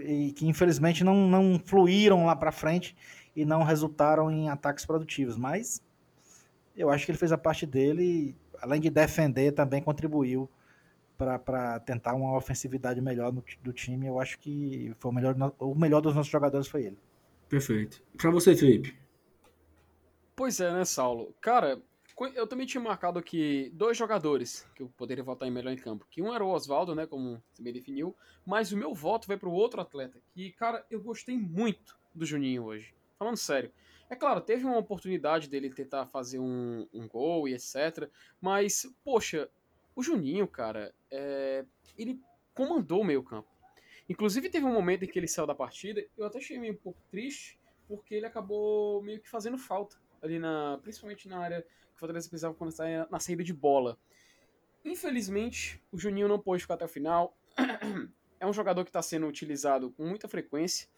e 0.05 0.33
que 0.33 0.47
infelizmente 0.47 1.05
não, 1.05 1.29
não 1.29 1.61
fluíram 1.65 2.27
lá 2.27 2.35
para 2.35 2.51
frente 2.53 2.97
e 3.35 3.45
não 3.45 3.63
resultaram 3.63 4.31
em 4.31 4.49
ataques 4.49 4.85
produtivos. 4.85 5.37
Mas 5.37 5.83
eu 6.77 6.91
acho 6.91 7.05
que 7.05 7.13
ele 7.13 7.19
fez 7.19 7.33
a 7.33 7.39
parte 7.39 7.67
dele, 7.67 8.35
além 8.61 8.81
de 8.81 8.91
defender, 8.91 9.53
também 9.53 9.83
contribuiu 9.83 10.49
para 11.17 11.79
tentar 11.81 12.15
uma 12.15 12.37
ofensividade 12.37 13.01
melhor 13.01 13.33
no, 13.33 13.45
do 13.63 13.73
time. 13.73 14.07
Eu 14.07 14.19
acho 14.19 14.39
que 14.39 14.95
foi 14.99 15.11
o 15.11 15.15
melhor, 15.15 15.37
o 15.59 15.75
melhor 15.75 16.01
dos 16.01 16.15
nossos 16.15 16.33
jogadores 16.33 16.67
foi 16.67 16.85
ele. 16.85 16.99
Perfeito. 17.49 18.03
Para 18.17 18.31
você, 18.31 18.57
Felipe? 18.57 18.97
Pois 20.35 20.59
é, 20.61 20.73
né, 20.73 20.85
Saulo? 20.85 21.35
Cara, 21.41 21.79
eu 22.27 22.47
também 22.47 22.67
tinha 22.67 22.83
marcado 22.83 23.19
aqui 23.19 23.71
dois 23.75 23.97
jogadores 23.97 24.69
que 24.75 24.83
eu 24.83 24.89
poderia 24.97 25.25
votar 25.25 25.49
em 25.49 25.51
melhor 25.51 25.73
em 25.73 25.77
campo. 25.77 26.07
Que 26.11 26.21
um 26.21 26.35
era 26.35 26.45
o 26.45 26.51
Oswaldo, 26.51 26.95
né, 26.95 27.07
como 27.07 27.43
você 27.53 27.63
bem 27.63 27.73
definiu, 27.73 28.15
mas 28.45 28.73
o 28.73 28.77
meu 28.77 28.95
voto 28.95 29.27
vai 29.27 29.37
para 29.37 29.49
o 29.49 29.53
outro 29.53 29.81
atleta. 29.81 30.21
Que, 30.33 30.53
cara, 30.53 30.85
eu 30.91 31.01
gostei 31.01 31.37
muito 31.39 31.99
do 32.15 32.27
Juninho 32.27 32.65
hoje. 32.65 32.95
Falando 33.19 33.37
sério. 33.37 33.73
É 34.09 34.17
claro, 34.17 34.41
teve 34.41 34.65
uma 34.65 34.77
oportunidade 34.77 35.49
dele 35.49 35.71
tentar 35.71 36.07
fazer 36.07 36.39
um, 36.39 36.87
um 36.93 37.07
gol 37.07 37.49
e 37.49 37.55
etc. 37.55 38.11
Mas, 38.41 38.93
poxa, 39.05 39.49
o 39.95 40.03
Juninho, 40.03 40.49
cara, 40.49 40.93
é, 41.11 41.65
ele 41.97 42.21
comandou 42.55 43.03
o 43.03 43.05
meio 43.05 43.23
campo. 43.23 43.49
Inclusive 44.09 44.51
teve 44.51 44.67
um 44.67 44.73
momento 44.73 45.05
em 45.05 45.09
que 45.09 45.19
ele 45.19 45.29
saiu 45.29 45.47
da 45.47 45.55
partida, 45.55 46.05
eu 46.19 46.27
até 46.27 46.39
achei 46.39 46.59
meio 46.59 46.73
um 46.73 46.77
pouco 46.77 47.01
triste, 47.09 47.61
porque 47.87 48.17
ele 48.17 48.27
acabou 48.27 49.01
meio 49.03 49.21
que 49.21 49.31
fazendo 49.31 49.57
falta 49.57 49.97
ali 50.21 50.39
na, 50.39 50.79
principalmente 50.83 51.29
na 51.29 51.39
área 51.39 51.65
o 52.01 52.07
Fortaleza 52.07 52.29
precisava 52.29 52.57
estava 52.69 53.09
na 53.11 53.21
saída 53.21 53.45
de 53.45 53.53
bola. 53.53 53.99
Infelizmente, 54.85 55.83
o 55.93 55.99
Juninho 55.99 56.29
não 56.29 56.39
pôde 56.39 56.63
ficar 56.63 56.75
até 56.75 56.85
o 56.85 56.89
final. 56.89 57.37
É 58.43 58.47
um 58.47 58.55
jogador 58.55 58.85
que 58.85 58.89
está 58.89 59.03
sendo 59.03 59.27
utilizado 59.27 59.91
com 59.91 60.03
muita 60.03 60.27
frequência 60.27 60.89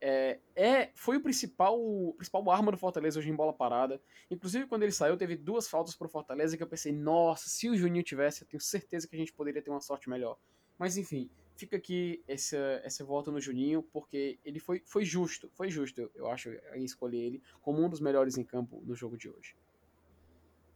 é, 0.00 0.38
é, 0.54 0.90
foi 0.94 1.16
o 1.16 1.20
principal, 1.20 1.78
principal 2.16 2.50
arma 2.50 2.70
do 2.70 2.78
Fortaleza 2.78 3.18
hoje 3.18 3.30
em 3.30 3.34
bola 3.34 3.52
parada. 3.52 4.00
Inclusive, 4.30 4.66
quando 4.66 4.84
ele 4.84 4.92
saiu, 4.92 5.16
teve 5.16 5.36
duas 5.36 5.68
faltas 5.68 5.94
pro 5.94 6.08
Fortaleza 6.08 6.56
que 6.56 6.62
eu 6.62 6.66
pensei, 6.66 6.92
nossa, 6.92 7.48
se 7.48 7.68
o 7.68 7.76
Juninho 7.76 8.04
tivesse, 8.04 8.42
eu 8.42 8.48
tenho 8.48 8.60
certeza 8.60 9.08
que 9.08 9.16
a 9.16 9.18
gente 9.18 9.32
poderia 9.32 9.60
ter 9.60 9.70
uma 9.70 9.80
sorte 9.80 10.08
melhor. 10.08 10.38
Mas 10.78 10.96
enfim, 10.96 11.28
fica 11.56 11.76
aqui 11.76 12.22
essa, 12.28 12.80
essa 12.84 13.04
volta 13.04 13.30
no 13.32 13.40
Juninho, 13.40 13.82
porque 13.82 14.38
ele 14.44 14.60
foi, 14.60 14.82
foi 14.86 15.04
justo, 15.04 15.50
foi 15.54 15.68
justo, 15.68 16.10
eu 16.14 16.28
acho, 16.28 16.50
em 16.74 16.84
escolher 16.84 17.18
ele 17.18 17.42
como 17.60 17.84
um 17.84 17.88
dos 17.88 18.00
melhores 18.00 18.38
em 18.38 18.44
campo 18.44 18.80
no 18.86 18.94
jogo 18.94 19.16
de 19.16 19.28
hoje. 19.28 19.56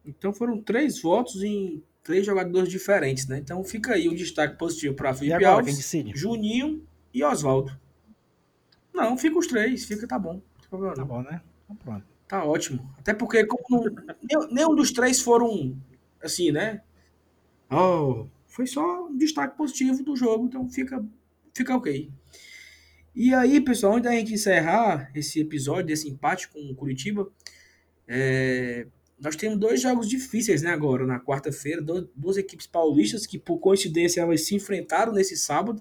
Então 0.05 0.33
foram 0.33 0.61
três 0.61 1.01
votos 1.01 1.43
em 1.43 1.83
três 2.03 2.27
jogadores 2.27 2.69
diferentes, 2.69 3.27
né? 3.27 3.39
Então 3.39 3.63
fica 3.63 3.95
aí 3.95 4.09
um 4.09 4.15
destaque 4.15 4.57
positivo 4.57 4.95
para 4.95 5.15
Felipe 5.15 5.45
Alves, 5.45 5.93
Juninho 6.15 6.85
e 7.15 7.23
Oswaldo. 7.23 7.79
Não, 8.93 9.17
fica 9.17 9.39
os 9.39 9.47
três, 9.47 9.85
fica, 9.85 10.07
tá 10.07 10.19
bom. 10.19 10.41
Tá 10.71 11.05
bom, 11.05 11.23
né? 11.23 11.41
Tá 11.69 11.75
pronto. 11.75 12.05
Tá 12.27 12.45
ótimo. 12.45 12.91
Até 12.99 13.15
porque 13.15 13.45
como 13.47 13.85
não, 14.31 14.49
nenhum 14.51 14.75
dos 14.75 14.91
três 14.91 15.21
foram 15.21 15.77
assim, 16.23 16.51
né? 16.51 16.83
Oh, 17.71 18.27
foi 18.47 18.67
só 18.67 19.07
um 19.07 19.17
destaque 19.17 19.57
positivo 19.57 20.03
do 20.03 20.17
jogo, 20.17 20.47
então 20.47 20.69
fica, 20.69 21.05
fica 21.55 21.77
ok. 21.77 22.11
E 23.15 23.35
aí, 23.35 23.61
pessoal, 23.61 23.95
antes 23.95 24.05
da 24.05 24.17
gente 24.17 24.33
encerrar 24.33 25.11
esse 25.15 25.41
episódio, 25.41 25.87
desse 25.87 26.09
empate 26.09 26.49
com 26.49 26.59
o 26.61 26.75
Curitiba, 26.75 27.31
é, 28.09 28.87
nós 29.23 29.37
temos 29.37 29.57
dois 29.57 29.81
jogos 29.81 30.09
difíceis, 30.09 30.63
né, 30.63 30.71
agora, 30.71 31.07
na 31.07 31.21
quarta-feira, 31.21 31.81
duas 31.81 32.37
equipes 32.37 32.67
paulistas 32.67 33.25
que, 33.25 33.39
por 33.39 33.59
coincidência, 33.59 34.21
elas 34.21 34.45
se 34.45 34.57
enfrentaram 34.57 35.13
nesse 35.13 35.37
sábado. 35.37 35.81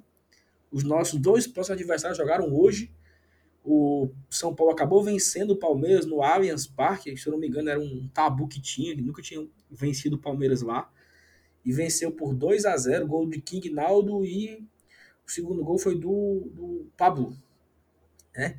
Os 0.72 0.84
nossos 0.84 1.20
dois 1.20 1.48
próximos 1.48 1.82
adversários 1.82 2.20
jogaram 2.20 2.54
hoje. 2.54 2.92
O 3.66 4.12
São 4.30 4.54
Paulo 4.54 4.72
acabou 4.72 5.04
vencendo 5.04 5.52
o 5.52 5.56
Palmeiras 5.56 6.06
no 6.06 6.22
Allianz 6.22 6.68
Parque, 6.68 7.18
se 7.18 7.28
eu 7.28 7.32
não 7.32 7.40
me 7.40 7.48
engano 7.48 7.68
era 7.68 7.80
um 7.80 8.08
tabu 8.14 8.48
que 8.48 8.62
tinha, 8.62 8.96
que 8.96 9.02
nunca 9.02 9.24
tinha 9.24 9.44
vencido 9.72 10.18
o 10.18 10.20
Palmeiras 10.20 10.62
lá. 10.62 10.88
E 11.66 11.74
venceu 11.74 12.12
por 12.12 12.36
2 12.36 12.66
a 12.66 12.78
0 12.78 13.08
gol 13.08 13.28
de 13.28 13.42
King 13.42 13.72
Naldo 13.72 14.24
e 14.24 14.64
o 15.26 15.32
segundo 15.32 15.64
gol 15.64 15.80
foi 15.80 15.96
do, 15.96 16.48
do 16.54 16.86
Pablo. 16.96 17.36
Né? 18.36 18.56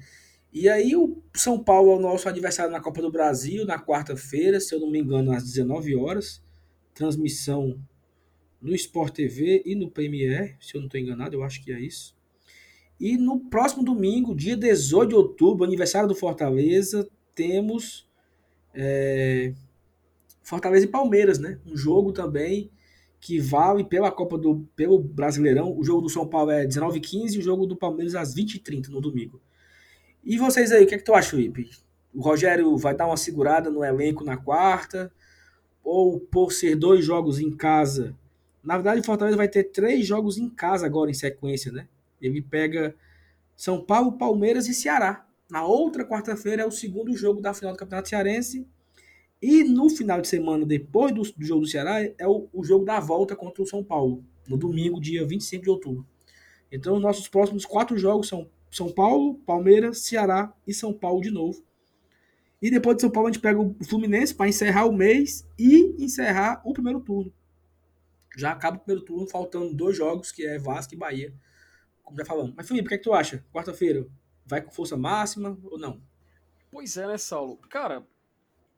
E 0.53 0.68
aí 0.68 0.94
o 0.94 1.22
São 1.34 1.62
Paulo 1.62 1.92
é 1.92 1.96
o 1.96 2.00
nosso 2.00 2.28
adversário 2.28 2.70
na 2.70 2.80
Copa 2.80 3.00
do 3.00 3.11
Brasil 3.11 3.64
na 3.64 3.78
quarta-feira, 3.78 4.61
se 4.61 4.74
eu 4.74 4.80
não 4.80 4.90
me 4.90 5.00
engano, 5.00 5.32
às 5.32 5.44
19 5.44 5.96
horas. 5.96 6.42
Transmissão 6.92 7.80
no 8.61 8.74
Sport 8.74 9.14
TV 9.14 9.62
e 9.64 9.74
no 9.74 9.90
Premier, 9.90 10.57
se 10.61 10.76
eu 10.76 10.80
não 10.80 10.86
estou 10.86 11.00
enganado, 11.00 11.34
eu 11.34 11.42
acho 11.42 11.64
que 11.64 11.72
é 11.72 11.80
isso. 11.80 12.14
E 13.00 13.16
no 13.16 13.40
próximo 13.40 13.82
domingo, 13.82 14.34
dia 14.34 14.57
18 14.57 15.09
de 15.09 15.14
outubro, 15.14 15.64
aniversário 15.64 16.07
do 16.07 16.14
Fortaleza, 16.14 17.09
temos 17.34 18.07
é, 18.74 19.55
Fortaleza 20.42 20.84
e 20.84 20.88
Palmeiras, 20.88 21.38
né? 21.38 21.59
Um 21.66 21.76
jogo 21.76 22.12
também 22.12 22.70
que 23.18 23.38
vale 23.38 23.84
pela 23.84 24.11
Copa 24.11 24.36
do 24.36 24.68
pelo 24.76 24.98
Brasileirão. 24.98 25.76
O 25.76 25.82
jogo 25.82 26.03
do 26.03 26.09
São 26.09 26.28
Paulo 26.28 26.50
é 26.50 26.66
19h15 26.66 27.34
e 27.34 27.38
o 27.38 27.42
jogo 27.42 27.66
do 27.66 27.76
Palmeiras 27.76 28.14
às 28.14 28.34
20h30 28.34 28.88
no 28.88 29.00
domingo. 29.00 29.40
E 30.25 30.39
vocês 30.39 30.70
aí, 30.70 30.85
o 30.85 30.87
que 30.87 30.95
é 30.95 30.99
que 30.99 31.05
tu 31.05 31.14
acha, 31.14 31.31
Felipe? 31.31 31.70
O 32.14 32.20
Rogério 32.20 32.77
vai 32.77 32.95
dar 32.95 33.07
uma 33.07 33.16
segurada 33.16 33.70
no 33.70 33.85
elenco 33.85 34.25
na 34.25 34.37
quarta? 34.37 35.12
Ou 35.83 36.20
por 36.20 36.53
ser 36.53 36.77
dois 36.77 37.05
jogos 37.05 37.41
em 37.41 37.51
casa? 37.51 38.16
Na 38.62 38.75
verdade, 38.75 39.01
o 39.01 39.05
Fortaleza 39.05 39.37
vai 39.37 39.49
ter 39.49 39.64
três 39.64 40.07
jogos 40.07 40.39
em 40.39 40.49
casa 40.49 40.87
agora 40.87 41.11
em 41.11 41.14
sequência, 41.14 41.73
né? 41.73 41.89
Ele 42.20 42.41
pega 42.41 42.95
São 43.57 43.85
Paulo, 43.85 44.12
Palmeiras 44.12 44.68
e 44.68 44.75
Ceará. 44.75 45.27
Na 45.51 45.64
outra 45.64 46.05
quarta-feira 46.05 46.62
é 46.62 46.66
o 46.66 46.70
segundo 46.70 47.16
jogo 47.16 47.41
da 47.41 47.53
final 47.53 47.73
do 47.75 47.79
Campeonato 47.79 48.09
Cearense. 48.09 48.66
E 49.41 49.64
no 49.64 49.91
final 49.91 50.20
de 50.20 50.29
semana, 50.29 50.64
depois 50.64 51.12
do, 51.12 51.23
do 51.23 51.45
jogo 51.45 51.62
do 51.62 51.66
Ceará, 51.66 52.01
é 52.01 52.29
o, 52.29 52.49
o, 52.53 52.62
jogo 52.62 52.85
da 52.85 53.01
volta 53.01 53.35
contra 53.35 53.61
o 53.61 53.66
São 53.66 53.83
Paulo, 53.83 54.25
no 54.47 54.57
domingo, 54.57 55.01
dia 55.01 55.27
25 55.27 55.64
de 55.64 55.70
outubro. 55.70 56.07
Então, 56.70 57.01
nossos 57.01 57.27
próximos 57.27 57.66
quatro 57.66 57.99
jogos 57.99 58.29
são 58.29 58.49
São 58.73 58.91
Paulo, 58.91 59.37
Palmeiras, 59.47 59.99
Ceará 59.99 60.53
e 60.66 60.75
São 60.75 60.93
Paulo 60.93 61.20
de 61.20 61.31
novo. 61.31 61.62
E 62.61 62.70
depois 62.70 62.97
de 62.97 63.03
São 63.03 63.11
Paulo, 63.11 63.29
a 63.29 63.33
gente 63.33 63.43
pega 63.43 63.61
o 63.61 63.77
Fluminense 63.85 64.35
para 64.35 64.49
encerrar 64.49 64.87
o 64.87 64.93
mês 64.93 65.49
e 65.57 65.95
encerrar 66.03 66.61
o 66.64 66.73
primeiro 66.73 67.01
turno. 67.01 67.33
Já 68.37 68.53
acaba 68.53 68.79
o 68.79 68.81
primeiro 68.81 69.05
turno, 69.05 69.29
faltando 69.29 69.75
dois 69.75 69.97
jogos, 69.97 70.33
que 70.33 70.45
é 70.45 70.59
Vasco 70.59 70.95
e 70.95 70.97
Bahia 70.97 71.33
como 72.12 72.18
já 72.18 72.25
falamos. 72.25 72.53
Mas, 72.55 72.68
Felipe, 72.68 72.87
o 72.87 72.89
que, 72.89 72.95
é 72.95 72.99
que 72.99 73.05
tu 73.05 73.14
acha? 73.14 73.45
Quarta-feira, 73.53 74.07
vai 74.45 74.61
com 74.61 74.70
força 74.70 74.97
máxima 74.97 75.59
ou 75.64 75.79
não? 75.79 76.03
Pois 76.70 76.97
é, 76.97 77.07
né, 77.07 77.16
Saulo? 77.16 77.57
Cara, 77.68 78.07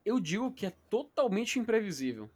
eu 0.04 0.20
digo 0.20 0.52
que 0.52 0.66
é 0.66 0.72
totalmente 0.88 1.58
imprevisível. 1.58 2.30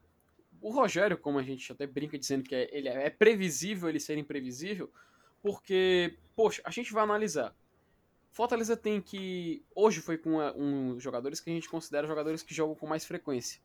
O 0.60 0.70
Rogério, 0.70 1.16
como 1.16 1.38
a 1.38 1.42
gente 1.42 1.70
até 1.70 1.86
brinca 1.86 2.18
dizendo 2.18 2.42
que 2.42 2.54
é, 2.54 2.68
ele 2.76 2.88
é, 2.88 3.06
é 3.06 3.10
previsível 3.10 3.88
ele 3.88 4.00
ser 4.00 4.18
imprevisível, 4.18 4.90
porque, 5.40 6.18
poxa, 6.38 6.62
a 6.64 6.70
gente 6.70 6.92
vai 6.92 7.02
analisar. 7.02 7.52
Fortaleza 8.30 8.76
tem 8.76 9.02
que. 9.02 9.64
Hoje 9.74 10.00
foi 10.00 10.16
com 10.16 10.38
um 10.56 11.00
jogadores 11.00 11.40
que 11.40 11.50
a 11.50 11.52
gente 11.52 11.68
considera 11.68 12.06
jogadores 12.06 12.44
que 12.44 12.54
jogam 12.54 12.76
com 12.76 12.86
mais 12.86 13.04
frequência. 13.04 13.60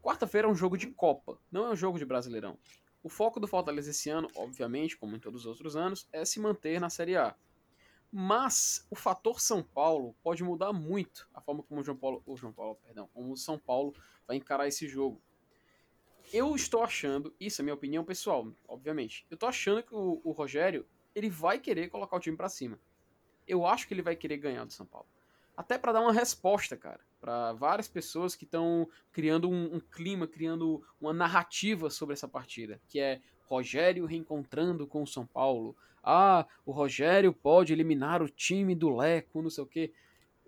Quarta-feira 0.00 0.48
é 0.48 0.50
um 0.50 0.54
jogo 0.54 0.78
de 0.78 0.86
Copa, 0.86 1.38
não 1.50 1.66
é 1.66 1.70
um 1.70 1.76
jogo 1.76 1.98
de 1.98 2.06
Brasileirão. 2.06 2.56
O 3.02 3.10
foco 3.10 3.38
do 3.38 3.46
Fortaleza 3.46 3.90
esse 3.90 4.08
ano, 4.08 4.26
obviamente, 4.34 4.96
como 4.96 5.14
em 5.14 5.20
todos 5.20 5.42
os 5.42 5.46
outros 5.46 5.76
anos, 5.76 6.08
é 6.10 6.24
se 6.24 6.40
manter 6.40 6.80
na 6.80 6.88
Série 6.88 7.14
A. 7.14 7.36
Mas 8.10 8.86
o 8.90 8.96
fator 8.96 9.38
São 9.38 9.62
Paulo 9.62 10.16
pode 10.22 10.42
mudar 10.42 10.72
muito 10.72 11.28
a 11.34 11.42
forma 11.42 11.62
como 11.62 11.82
o 11.82 11.84
João 11.84 11.98
Paulo, 11.98 12.22
o 12.24 12.36
João 12.38 12.54
Paulo, 12.54 12.76
perdão, 12.76 13.06
como 13.12 13.32
o 13.32 13.36
São 13.36 13.58
Paulo 13.58 13.94
vai 14.26 14.38
encarar 14.38 14.66
esse 14.66 14.88
jogo. 14.88 15.20
Eu 16.32 16.56
estou 16.56 16.82
achando, 16.82 17.34
isso 17.38 17.60
é 17.60 17.62
minha 17.62 17.74
opinião 17.74 18.02
pessoal, 18.02 18.50
obviamente. 18.66 19.26
Eu 19.28 19.34
estou 19.34 19.46
achando 19.46 19.82
que 19.82 19.94
o, 19.94 20.22
o 20.24 20.32
Rogério 20.32 20.86
ele 21.14 21.30
vai 21.30 21.58
querer 21.58 21.88
colocar 21.88 22.16
o 22.16 22.20
time 22.20 22.36
para 22.36 22.48
cima. 22.48 22.78
Eu 23.46 23.66
acho 23.66 23.86
que 23.86 23.94
ele 23.94 24.02
vai 24.02 24.16
querer 24.16 24.36
ganhar 24.36 24.64
do 24.64 24.72
São 24.72 24.86
Paulo. 24.86 25.06
Até 25.56 25.76
para 25.76 25.92
dar 25.92 26.00
uma 26.00 26.12
resposta, 26.12 26.76
cara 26.76 27.00
para 27.22 27.52
várias 27.52 27.86
pessoas 27.86 28.34
que 28.34 28.42
estão 28.42 28.88
criando 29.12 29.48
um, 29.48 29.76
um, 29.76 29.80
clima, 29.80 30.26
criando 30.26 30.82
uma 31.00 31.12
narrativa 31.12 31.88
sobre 31.88 32.14
essa 32.14 32.26
partida, 32.26 32.80
que 32.88 32.98
é 32.98 33.20
Rogério 33.44 34.04
reencontrando 34.06 34.88
com 34.88 35.04
o 35.04 35.06
São 35.06 35.24
Paulo. 35.24 35.76
Ah, 36.02 36.44
o 36.66 36.72
Rogério 36.72 37.32
pode 37.32 37.72
eliminar 37.72 38.20
o 38.20 38.28
time 38.28 38.74
do 38.74 38.90
Leco, 38.90 39.40
não 39.40 39.50
sei 39.50 39.62
o 39.62 39.66
quê. 39.68 39.92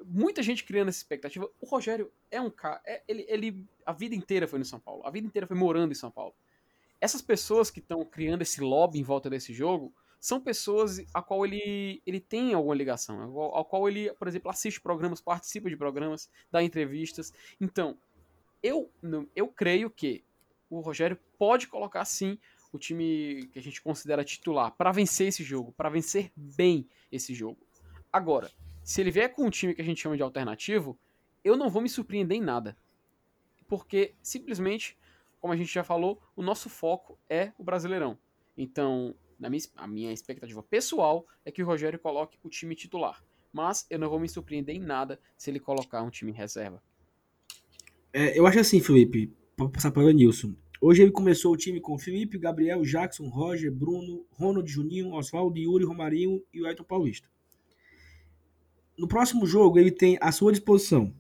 muita 0.05 0.43
gente 0.43 0.65
criando 0.65 0.89
essa 0.89 0.99
expectativa. 0.99 1.49
O 1.61 1.67
Rogério 1.67 2.11
é 2.29 2.41
um 2.41 2.51
cara. 2.51 2.83
É, 2.85 3.03
ele, 3.07 3.25
ele 3.29 3.65
a 3.87 3.93
vida 3.93 4.17
inteira 4.17 4.49
foi 4.49 4.59
no 4.59 4.65
São 4.65 4.81
Paulo. 4.81 5.07
A 5.07 5.11
vida 5.13 5.29
inteira 5.29 5.47
foi 5.47 5.57
morando 5.57 5.93
em 5.93 5.95
São 5.95 6.11
Paulo. 6.11 6.35
Essas 7.01 7.23
pessoas 7.23 7.71
que 7.71 7.79
estão 7.79 8.05
criando 8.05 8.43
esse 8.43 8.61
lobby 8.61 8.99
em 8.99 9.05
volta 9.05 9.31
desse 9.31 9.55
jogo 9.55 9.95
são 10.25 10.41
pessoas 10.41 11.05
a 11.13 11.21
qual 11.21 11.45
ele, 11.45 12.01
ele 12.07 12.19
tem 12.19 12.55
alguma 12.55 12.75
ligação, 12.75 13.21
ao, 13.21 13.63
qual 13.63 13.87
ele, 13.87 14.11
por 14.15 14.27
exemplo, 14.27 14.51
assiste 14.51 14.81
programas, 14.81 15.21
participa 15.21 15.69
de 15.69 15.77
programas, 15.77 16.31
dá 16.51 16.63
entrevistas. 16.63 17.31
Então, 17.61 17.99
eu, 18.63 18.91
eu 19.37 19.49
creio 19.49 19.91
que 19.91 20.25
o 20.71 20.81
Rogério 20.81 21.19
pode 21.37 21.69
colocar 21.69 22.07
sim 22.07 22.39
o 22.73 22.79
time 22.79 23.51
que 23.53 23.59
a 23.59 23.63
gente 23.63 23.83
considera 23.83 24.25
titular 24.25 24.71
para 24.71 24.91
vencer 24.93 25.29
esse 25.29 25.45
jogo, 25.45 25.73
para 25.73 25.91
vencer 25.91 26.33
bem 26.35 26.89
esse 27.13 27.35
jogo. 27.35 27.59
Agora, 28.11 28.51
se 28.83 29.03
ele 29.03 29.11
vier 29.11 29.31
com 29.31 29.45
um 29.45 29.51
time 29.51 29.75
que 29.75 29.83
a 29.83 29.85
gente 29.85 30.01
chama 30.01 30.17
de 30.17 30.23
alternativo, 30.23 30.99
eu 31.45 31.55
não 31.55 31.69
vou 31.69 31.83
me 31.83 31.89
surpreender 31.91 32.39
em 32.39 32.41
nada. 32.41 32.75
Porque 33.69 34.15
simplesmente, 34.23 34.97
como 35.39 35.53
a 35.53 35.57
gente 35.57 35.71
já 35.71 35.85
falou, 35.85 36.19
o 36.35 36.43
nosso 36.43 36.71
foco 36.71 37.19
é 37.29 37.53
o 37.59 37.63
Brasileirão. 37.63 38.19
Então, 38.57 39.15
minha, 39.39 39.63
a 39.77 39.87
minha 39.87 40.13
expectativa 40.13 40.63
pessoal 40.63 41.27
é 41.45 41.51
que 41.51 41.63
o 41.63 41.67
Rogério 41.67 41.99
coloque 41.99 42.39
o 42.43 42.49
time 42.49 42.75
titular. 42.75 43.23
Mas 43.53 43.87
eu 43.89 43.99
não 43.99 44.09
vou 44.09 44.19
me 44.19 44.29
surpreender 44.29 44.75
em 44.75 44.81
nada 44.81 45.21
se 45.37 45.51
ele 45.51 45.61
colocar 45.61 46.03
um 46.03 46.11
time 46.11 46.33
reserva. 46.33 46.83
É, 48.13 48.39
eu 48.39 48.47
acho 48.47 48.59
assim, 48.61 48.81
Felipe, 48.81 49.33
para 49.57 49.69
passar 49.69 49.91
para 49.91 50.03
o 50.03 50.11
Nilson. 50.11 50.55
Hoje 50.81 51.03
ele 51.03 51.11
começou 51.11 51.53
o 51.53 51.57
time 51.57 51.81
com 51.81 51.99
Felipe, 51.99 52.39
Gabriel, 52.39 52.83
Jackson, 52.83 53.29
Roger, 53.29 53.73
Bruno, 53.73 54.27
Ronald 54.33 54.71
Juninho, 54.71 55.13
Oswaldo, 55.13 55.59
Yuri, 55.59 55.85
Romarinho 55.85 56.43
e 56.53 56.61
o 56.61 56.67
Ayrton 56.67 56.85
Paulista. 56.85 57.29
No 58.97 59.09
próximo 59.09 59.47
jogo 59.47 59.79
ele 59.79 59.91
tem 59.91 60.19
à 60.21 60.31
sua 60.31 60.53
disposição 60.53 61.13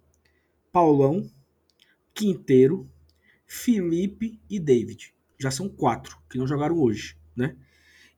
Paulão, 0.70 1.28
Quinteiro, 2.12 2.88
Felipe 3.46 4.40
e 4.50 4.58
David. 4.58 5.14
Já 5.38 5.50
são 5.50 5.68
quatro 5.68 6.18
que 6.28 6.38
não 6.38 6.46
jogaram 6.46 6.78
hoje, 6.78 7.16
né? 7.34 7.56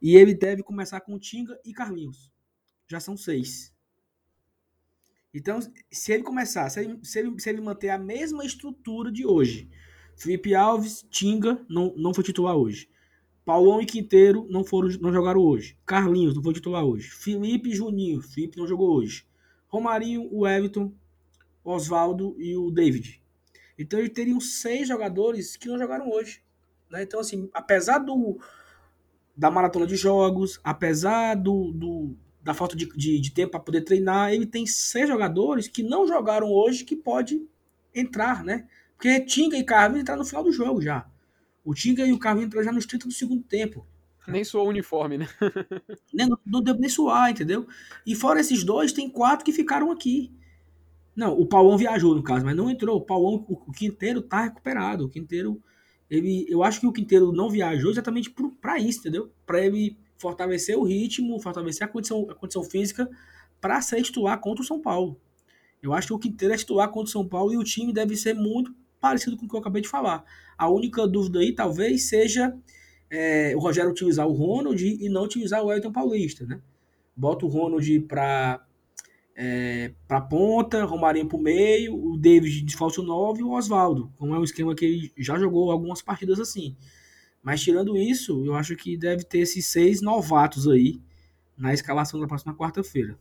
E 0.01 0.17
ele 0.17 0.35
deve 0.35 0.63
começar 0.63 1.01
com 1.01 1.19
Tinga 1.19 1.59
e 1.65 1.73
Carlinhos. 1.73 2.31
Já 2.89 3.01
são 3.01 3.17
seis. 3.17 3.75
Então, 5.33 5.59
se 5.91 6.13
ele 6.13 6.23
começar, 6.23 6.69
se 6.71 6.81
ele, 6.81 6.99
se 7.03 7.19
ele, 7.19 7.41
se 7.41 7.51
ele 7.51 7.61
manter 7.61 7.91
a 7.91 7.99
mesma 7.99 8.45
estrutura 8.45 9.13
de 9.13 9.27
hoje, 9.27 9.69
Felipe 10.17 10.55
Alves, 10.55 11.07
Tinga, 11.11 11.65
não, 11.69 11.95
não 11.97 12.15
foi 12.15 12.25
titular 12.25 12.57
hoje. 12.57 12.89
Paulão 13.45 13.81
e 13.81 13.87
Quinteiro 13.87 14.47
não 14.51 14.65
foram 14.65 14.89
não 15.01 15.13
jogaram 15.13 15.41
hoje. 15.41 15.79
Carlinhos 15.87 16.35
não 16.35 16.43
foi 16.43 16.55
titular 16.55 16.85
hoje. 16.85 17.11
Felipe 17.11 17.71
e 17.71 17.75
Juninho, 17.75 18.21
Felipe 18.23 18.59
não 18.59 18.67
jogou 18.67 18.91
hoje. 18.91 19.27
Romarinho, 19.69 20.29
o 20.33 20.47
Everton, 20.47 20.93
Oswaldo 21.63 22.35
e 22.39 22.57
o 22.57 22.71
David. 22.71 23.23
Então 23.79 23.99
eles 23.99 24.13
teriam 24.13 24.41
seis 24.41 24.89
jogadores 24.89 25.57
que 25.57 25.69
não 25.69 25.79
jogaram 25.79 26.11
hoje. 26.11 26.43
Né? 26.91 27.03
Então, 27.03 27.21
assim, 27.21 27.49
apesar 27.53 27.99
do, 27.99 28.39
da 29.37 29.51
maratona 29.51 29.87
de 29.87 29.97
jogos, 29.97 30.59
apesar 30.65 31.35
do, 31.35 31.71
do 31.73 32.17
da 32.43 32.55
falta 32.55 32.77
de, 32.77 32.87
de, 32.97 33.21
de 33.21 33.31
tempo 33.33 33.51
para 33.51 33.61
poder 33.61 33.83
treinar, 33.83 34.33
ele 34.33 34.47
tem 34.47 34.67
seis 34.67 35.09
jogadores 35.09 35.67
que 35.67 35.83
não 35.83 36.07
jogaram 36.07 36.49
hoje 36.49 36.85
que 36.85 36.95
pode 36.95 37.45
entrar, 37.93 38.45
né? 38.45 38.67
Porque 38.97 39.21
Tinga 39.21 39.59
e 39.59 39.65
Carvin 39.65 40.01
entraram 40.01 40.23
no 40.23 40.29
final 40.29 40.45
do 40.45 40.53
jogo 40.53 40.81
já. 40.81 41.07
O 41.65 41.75
Tinga 41.75 42.07
e 42.07 42.13
o 42.13 42.19
Carvin 42.19 42.45
entraram 42.45 42.65
já 42.65 42.73
nos 42.73 42.87
30 42.87 43.09
do 43.09 43.13
segundo 43.13 43.43
tempo. 43.43 43.87
Nem 44.29 44.45
suou 44.45 44.67
o 44.67 44.71
uniforme, 44.71 45.19
né? 45.19 45.29
nem, 46.15 46.29
não, 46.29 46.39
não 46.45 46.63
deu 46.63 46.75
nem 46.75 46.89
suar, 46.89 47.31
entendeu? 47.31 47.67
E 48.07 48.15
fora 48.15 48.41
esses 48.41 48.65
dois, 48.65 48.93
tem 48.93 49.09
quatro 49.09 49.45
que 49.45 49.53
ficaram 49.53 49.91
aqui. 49.91 50.33
Não, 51.15 51.33
o 51.39 51.47
Paulão 51.47 51.79
viajou, 51.79 52.15
no 52.15 52.23
caso, 52.23 52.45
mas 52.45 52.57
não 52.57 52.71
entrou. 52.71 52.97
O 52.97 53.01
Paulão, 53.01 53.45
o, 53.49 53.71
o 53.71 53.73
Quinteiro 53.73 54.21
tá 54.21 54.43
recuperado. 54.43 55.07
O 55.07 55.09
Quinteiro, 55.09 55.63
ele, 56.11 56.47
eu 56.49 56.63
acho 56.63 56.81
que 56.81 56.87
o 56.87 56.93
Quinteiro 56.93 57.33
não 57.33 57.51
viajou 57.51 57.91
exatamente 57.91 58.35
para 58.61 58.79
isso, 58.79 59.01
entendeu? 59.01 59.31
Para 59.45 59.65
ele 59.65 59.97
fortalecer 60.19 60.79
o 60.79 60.85
ritmo, 60.85 61.41
fortalecer 61.41 61.87
a 61.87 61.89
condição, 61.89 62.27
a 62.31 62.35
condição 62.35 62.63
física 62.63 63.09
para 63.61 63.81
ser 63.81 64.03
titular 64.03 64.41
contra 64.41 64.63
o 64.63 64.67
São 64.67 64.81
Paulo. 64.81 65.21
Eu 65.83 65.93
acho 65.93 66.09
que 66.09 66.15
o 66.15 66.19
Quinteiro 66.19 66.55
é 66.55 66.57
titular 66.57 66.89
contra 66.89 67.09
o 67.09 67.13
São 67.13 67.27
Paulo 67.27 67.53
e 67.53 67.57
o 67.57 67.65
time 67.65 67.93
deve 67.93 68.17
ser 68.17 68.35
muito 68.35 68.75
parecido 69.01 69.37
com 69.37 69.47
o 69.47 69.49
que 69.49 69.55
eu 69.55 69.61
acabei 69.61 69.83
de 69.83 69.89
falar. 69.89 70.25
A 70.57 70.69
única 70.69 71.07
dúvida 71.07 71.41
aí 71.41 71.55
talvez 71.55 72.09
seja 72.09 72.57
é, 73.11 73.55
o 73.55 73.59
Rogério 73.59 73.91
utilizar 73.91 74.27
o 74.27 74.33
Ronald 74.33 74.83
e 74.83 75.09
não 75.09 75.25
utilizar 75.25 75.63
o 75.63 75.73
Elton 75.73 75.93
Paulista, 75.93 76.45
né? 76.45 76.61
Bota 77.15 77.47
o 77.47 77.49
Ronald 77.49 78.01
para 78.01 78.66
é, 79.39 79.93
para 80.09 80.23
ponta, 80.23 80.83
Romarinho 80.85 81.29
para 81.29 81.37
o 81.37 81.41
meio, 81.41 81.95
o 81.95 82.17
David 82.17 82.63
de 82.63 82.75
falso 82.75 83.03
9 83.03 83.41
e 83.41 83.43
o 83.45 83.51
Oswaldo, 83.51 84.11
como 84.17 84.35
é 84.35 84.39
um 84.39 84.45
esquema 84.45 84.75
que 84.75 84.85
ele 84.85 85.13
já 85.19 85.39
jogou 85.39 85.71
algumas 85.71 86.01
partidas 86.01 86.41
assim. 86.41 86.75
Mas 87.43 87.61
tirando 87.61 87.97
isso, 87.99 88.45
eu 88.47 88.55
acho 88.55 88.75
que 88.75 88.97
deve 88.97 89.25
ter 89.25 89.41
esses 89.41 89.67
seis 89.67 90.01
novatos 90.01 90.67
aí 90.67 91.01
na 91.57 91.75
escalação 91.75 92.19
da 92.19 92.27
próxima 92.27 92.55
quarta-feira. 92.55 93.19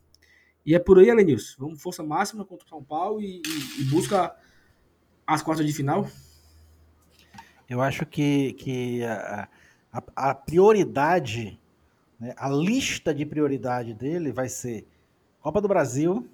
E 0.64 0.74
é 0.74 0.78
por 0.78 0.98
aí, 0.98 1.08
Elenilson. 1.10 1.54
Vamos 1.58 1.82
força 1.82 2.02
máxima 2.02 2.44
contra 2.44 2.66
o 2.66 2.68
São 2.68 2.82
Paulo 2.82 3.20
e, 3.20 3.42
e, 3.46 3.82
e 3.82 3.84
busca 3.84 4.34
as 5.26 5.42
quartas 5.42 5.66
de 5.66 5.72
final. 5.72 6.08
Eu 7.68 7.82
acho 7.82 8.06
que, 8.06 8.54
que 8.54 9.04
a, 9.04 9.48
a, 9.92 10.30
a 10.30 10.34
prioridade, 10.34 11.60
né, 12.18 12.34
a 12.36 12.48
lista 12.48 13.14
de 13.14 13.26
prioridade 13.26 13.92
dele 13.92 14.32
vai 14.32 14.48
ser 14.48 14.86
Copa 15.46 15.60
do 15.60 15.68
Brasil, 15.68 16.28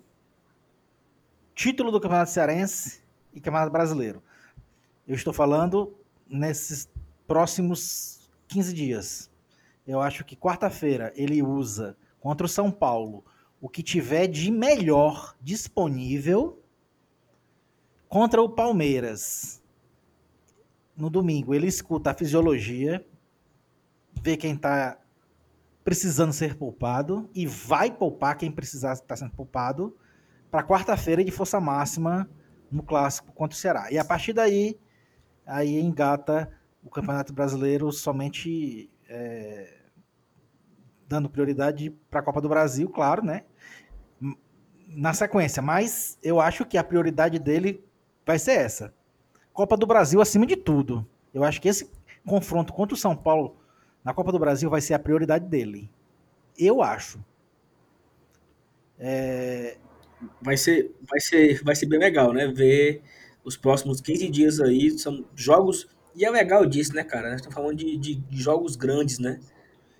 título 1.54 1.92
do 1.92 2.00
Campeonato 2.00 2.30
Cearense 2.30 3.02
e 3.34 3.42
Campeonato 3.42 3.70
Brasileiro. 3.70 4.22
Eu 5.06 5.14
estou 5.14 5.34
falando 5.34 5.94
nesses 6.26 6.88
próximos 7.26 8.30
15 8.48 8.72
dias. 8.72 9.30
Eu 9.86 10.00
acho 10.00 10.24
que 10.24 10.34
quarta-feira 10.34 11.12
ele 11.14 11.42
usa 11.42 11.94
contra 12.20 12.46
o 12.46 12.48
São 12.48 12.70
Paulo 12.70 13.22
o 13.60 13.68
que 13.68 13.82
tiver 13.82 14.28
de 14.28 14.50
melhor 14.50 15.36
disponível 15.42 16.58
contra 18.08 18.40
o 18.40 18.48
Palmeiras. 18.48 19.62
No 20.96 21.10
domingo 21.10 21.52
ele 21.52 21.66
escuta 21.66 22.12
a 22.12 22.14
fisiologia, 22.14 23.06
vê 24.22 24.38
quem 24.38 24.54
está 24.54 24.98
precisando 25.84 26.32
ser 26.32 26.56
poupado 26.56 27.28
e 27.34 27.46
vai 27.46 27.90
poupar 27.90 28.36
quem 28.36 28.50
precisar 28.50 28.92
estar 28.92 29.06
tá 29.06 29.16
sendo 29.16 29.32
poupado 29.32 29.96
para 30.50 30.62
quarta-feira 30.62 31.24
de 31.24 31.30
força 31.30 31.60
máxima 31.60 32.28
no 32.70 32.82
clássico 32.82 33.32
contra 33.32 33.56
o 33.56 33.58
Ceará. 33.58 33.90
E 33.90 33.98
a 33.98 34.04
partir 34.04 34.32
daí, 34.32 34.78
aí 35.46 35.80
engata 35.80 36.50
o 36.82 36.90
Campeonato 36.90 37.32
Brasileiro 37.32 37.90
somente 37.92 38.90
é, 39.08 39.82
dando 41.06 41.28
prioridade 41.28 41.90
para 42.10 42.20
a 42.20 42.22
Copa 42.22 42.40
do 42.40 42.48
Brasil, 42.48 42.88
claro, 42.88 43.24
né? 43.24 43.44
Na 44.88 45.12
sequência, 45.12 45.62
mas 45.62 46.18
eu 46.22 46.40
acho 46.40 46.64
que 46.64 46.76
a 46.76 46.84
prioridade 46.84 47.38
dele 47.38 47.84
vai 48.26 48.38
ser 48.38 48.52
essa. 48.52 48.94
Copa 49.52 49.76
do 49.76 49.86
Brasil 49.86 50.20
acima 50.20 50.46
de 50.46 50.56
tudo. 50.56 51.06
Eu 51.32 51.44
acho 51.44 51.60
que 51.60 51.68
esse 51.68 51.90
confronto 52.26 52.72
contra 52.72 52.94
o 52.94 52.98
São 52.98 53.16
Paulo 53.16 53.56
na 54.04 54.12
Copa 54.12 54.32
do 54.32 54.38
Brasil 54.38 54.68
vai 54.68 54.80
ser 54.80 54.94
a 54.94 54.98
prioridade 54.98 55.46
dele. 55.46 55.90
Eu 56.58 56.82
acho. 56.82 57.24
É... 58.98 59.76
Vai, 60.40 60.56
ser, 60.56 60.94
vai, 61.08 61.20
ser, 61.20 61.62
vai 61.62 61.74
ser 61.74 61.86
bem 61.86 61.98
legal, 61.98 62.32
né? 62.32 62.46
Ver 62.46 63.02
os 63.44 63.56
próximos 63.56 64.00
15 64.00 64.28
dias 64.28 64.60
aí. 64.60 64.96
São 64.98 65.24
jogos 65.34 65.88
e 66.14 66.24
é 66.24 66.30
legal 66.30 66.66
disso, 66.66 66.94
né, 66.94 67.02
cara? 67.02 67.30
Nós 67.30 67.40
estamos 67.40 67.54
falando 67.54 67.76
de, 67.76 67.96
de, 67.96 68.22
jogos 68.30 68.76
grandes, 68.76 69.18
né? 69.18 69.40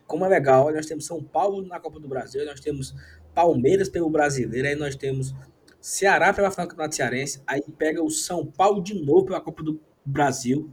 Como 0.07 0.25
é 0.25 0.29
legal. 0.29 0.73
Nós 0.73 0.87
temos 0.87 1.07
São 1.07 1.23
Paulo 1.23 1.63
na 1.67 1.81
Copa 1.81 1.99
do 1.99 2.09
Brasil, 2.09 2.45
nós 2.45 2.61
temos 2.61 2.95
Palmeiras 3.35 3.89
pelo 3.89 4.11
Brasileiro, 4.11 4.69
aí 4.69 4.75
nós 4.75 4.95
temos 4.95 5.35
Ceará 5.81 6.33
pela 6.33 6.51
final 6.51 6.69
do 6.69 6.95
Cearense, 6.95 7.43
aí 7.47 7.63
pega 7.79 8.03
o 8.03 8.11
São 8.11 8.47
Paulo 8.47 8.83
de 8.83 8.95
novo 8.95 9.25
pela 9.25 9.41
Copa 9.41 9.63
do 9.63 9.81
Brasil, 10.05 10.71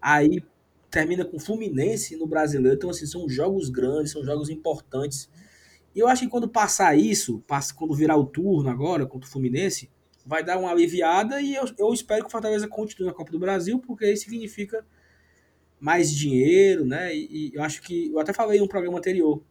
aí 0.00 0.42
termina 0.94 1.24
com 1.24 1.40
Fluminense 1.40 2.16
no 2.16 2.24
Brasileiro. 2.24 2.76
Então, 2.76 2.88
assim, 2.88 3.04
são 3.04 3.28
jogos 3.28 3.68
grandes, 3.68 4.12
são 4.12 4.24
jogos 4.24 4.48
importantes. 4.48 5.28
E 5.92 5.98
eu 5.98 6.06
acho 6.06 6.22
que 6.22 6.28
quando 6.28 6.48
passar 6.48 6.96
isso, 6.96 7.42
passa, 7.48 7.74
quando 7.74 7.92
virar 7.94 8.16
o 8.16 8.24
turno 8.24 8.70
agora 8.70 9.04
contra 9.04 9.28
o 9.28 9.30
Fluminense, 9.32 9.90
vai 10.24 10.44
dar 10.44 10.56
uma 10.56 10.70
aliviada 10.70 11.40
e 11.40 11.56
eu, 11.56 11.64
eu 11.76 11.92
espero 11.92 12.22
que 12.22 12.28
o 12.28 12.30
Fortaleza 12.30 12.68
continue 12.68 13.08
na 13.08 13.12
Copa 13.12 13.32
do 13.32 13.40
Brasil, 13.40 13.80
porque 13.80 14.10
isso 14.10 14.24
significa 14.24 14.86
mais 15.80 16.14
dinheiro, 16.14 16.86
né? 16.86 17.14
E, 17.14 17.50
e, 17.50 17.54
eu 17.54 17.62
acho 17.62 17.82
que 17.82 18.12
eu 18.12 18.20
até 18.20 18.32
falei 18.32 18.60
em 18.60 18.62
um 18.62 18.68
programa 18.68 18.96
anterior 18.96 19.42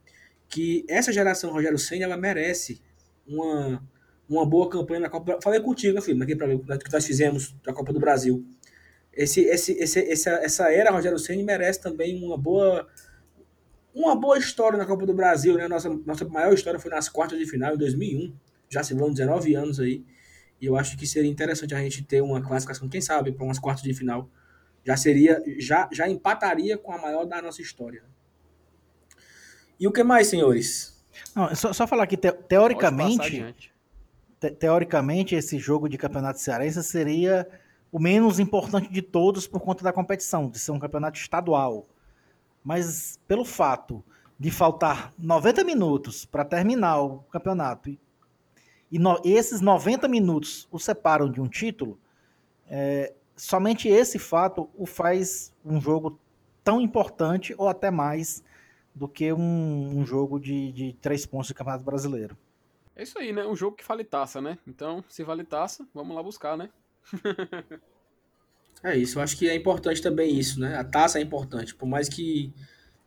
que 0.48 0.86
essa 0.88 1.12
geração 1.12 1.52
Rogério 1.52 1.78
Senna 1.78 2.06
ela 2.06 2.18
merece 2.18 2.82
uma, 3.28 3.84
uma 4.30 4.46
boa 4.46 4.70
campanha 4.70 5.02
na 5.02 5.10
Copa. 5.10 5.40
Falei 5.44 5.60
contigo, 5.60 6.02
filho, 6.02 6.18
naquele 6.18 6.38
programa 6.38 6.78
que 6.78 6.92
nós 6.92 7.06
fizemos 7.06 7.54
da 7.66 7.74
Copa 7.74 7.92
do 7.92 8.00
Brasil. 8.00 8.46
Esse, 9.14 9.42
esse, 9.42 9.74
esse, 9.74 10.00
essa, 10.12 10.32
essa 10.32 10.72
era 10.72 10.92
Rogério 10.92 11.20
Senna 11.20 11.44
merece 11.44 11.80
também 11.80 12.24
uma 12.24 12.38
boa 12.38 12.88
uma 13.94 14.16
boa 14.16 14.40
história 14.40 14.76
na 14.76 14.88
Copa 14.88 15.06
do 15.06 15.14
Brasil, 15.14 15.56
né? 15.56 15.68
Nossa, 15.68 15.88
nossa 16.06 16.26
maior 16.26 16.52
história 16.52 16.80
foi 16.80 16.90
nas 16.90 17.08
quartas 17.08 17.38
de 17.38 17.46
final 17.46 17.76
em 17.76 17.78
2001 17.78 18.34
já 18.74 18.84
se 18.84 18.94
vão 18.94 19.12
19 19.12 19.54
anos 19.54 19.80
aí. 19.80 20.04
E 20.60 20.66
eu 20.66 20.76
acho 20.76 20.98
que 20.98 21.06
seria 21.06 21.30
interessante 21.30 21.76
a 21.76 21.80
gente 21.80 22.04
ter 22.04 22.22
uma 22.22 22.42
classificação, 22.42 22.90
quem 22.90 23.02
sabe, 23.02 23.32
para 23.32 23.46
umas 23.46 23.60
quartas 23.60 23.84
de 23.84 23.94
final. 23.94 24.30
Já 24.84 24.98
seria, 24.98 25.42
já, 25.60 25.88
já 25.92 26.10
empataria 26.10 26.78
com 26.78 26.92
a 26.92 26.98
maior 26.98 27.26
da 27.26 27.42
nossa 27.42 27.62
história. 27.62 28.04
E 29.80 29.88
o 29.88 29.92
que 29.92 30.04
mais, 30.04 30.28
senhores? 30.28 31.04
Não, 31.36 31.54
só, 31.56 31.72
só 31.72 31.86
falar 31.86 32.08
que 32.08 32.18
te, 32.18 32.32
teoricamente, 32.32 33.46
te, 34.40 34.52
teoricamente 34.52 35.36
esse 35.36 35.60
jogo 35.60 35.88
de 35.88 35.98
campeonato 35.98 36.40
cearense 36.40 36.84
seria 36.84 37.48
o 37.94 38.00
menos 38.00 38.40
importante 38.40 38.92
de 38.92 39.04
todos 39.04 39.46
por 39.46 39.62
conta 39.62 39.84
da 39.84 39.94
competição, 39.94 40.50
de 40.50 40.58
ser 40.58 40.72
um 40.72 40.80
campeonato 40.80 41.20
estadual. 41.20 41.86
Mas 42.64 43.20
pelo 43.28 43.46
fato 43.46 44.04
de 44.40 44.50
faltar 44.50 45.14
90 45.16 45.64
minutos 45.64 46.26
para 46.26 46.44
terminar 46.44 47.00
o 47.02 47.20
campeonato 47.32 47.96
e, 48.92 48.98
no, 48.98 49.22
esses 49.24 49.62
90 49.62 50.08
minutos 50.08 50.68
o 50.72 50.80
separam 50.80 51.30
de 51.30 51.40
um 51.40 51.48
título, 51.48 52.00
é, 52.68 53.14
somente 53.38 53.88
esse 53.88 54.18
fato 54.18 54.68
o 54.76 54.88
faz 54.88 55.54
um 55.64 55.80
jogo 55.80 56.20
tão 56.64 56.82
importante 56.82 57.54
ou 57.60 57.70
até 57.70 57.92
mais 57.92 58.44
do 58.96 59.08
que 59.08 59.32
um, 59.32 60.00
um 60.00 60.04
jogo 60.04 60.40
de, 60.40 60.72
de 60.72 60.94
três 60.94 61.28
pontos 61.28 61.48
de 61.50 61.54
Campeonato 61.54 61.84
Brasileiro. 61.84 62.36
É 62.96 63.04
isso 63.04 63.20
aí, 63.20 63.32
né? 63.32 63.46
Um 63.46 63.56
jogo 63.56 63.76
que 63.76 63.84
vale 63.84 64.04
taça, 64.04 64.42
né? 64.42 64.58
Então, 64.68 65.04
se 65.08 65.24
vale 65.24 65.44
taça, 65.44 65.86
vamos 65.94 66.16
lá 66.16 66.24
buscar, 66.24 66.58
né? 66.58 66.72
é 68.84 68.98
isso, 68.98 69.20
eu 69.20 69.24
acho 69.24 69.38
que 69.38 69.48
é 69.48 69.56
importante 69.56 70.02
também 70.02 70.38
isso, 70.38 70.60
né? 70.60 70.76
A 70.78 70.84
taça 70.84 71.20
é 71.20 71.22
importante, 71.22 71.76
por 71.76 71.88
mais 71.88 72.08
que 72.10 72.54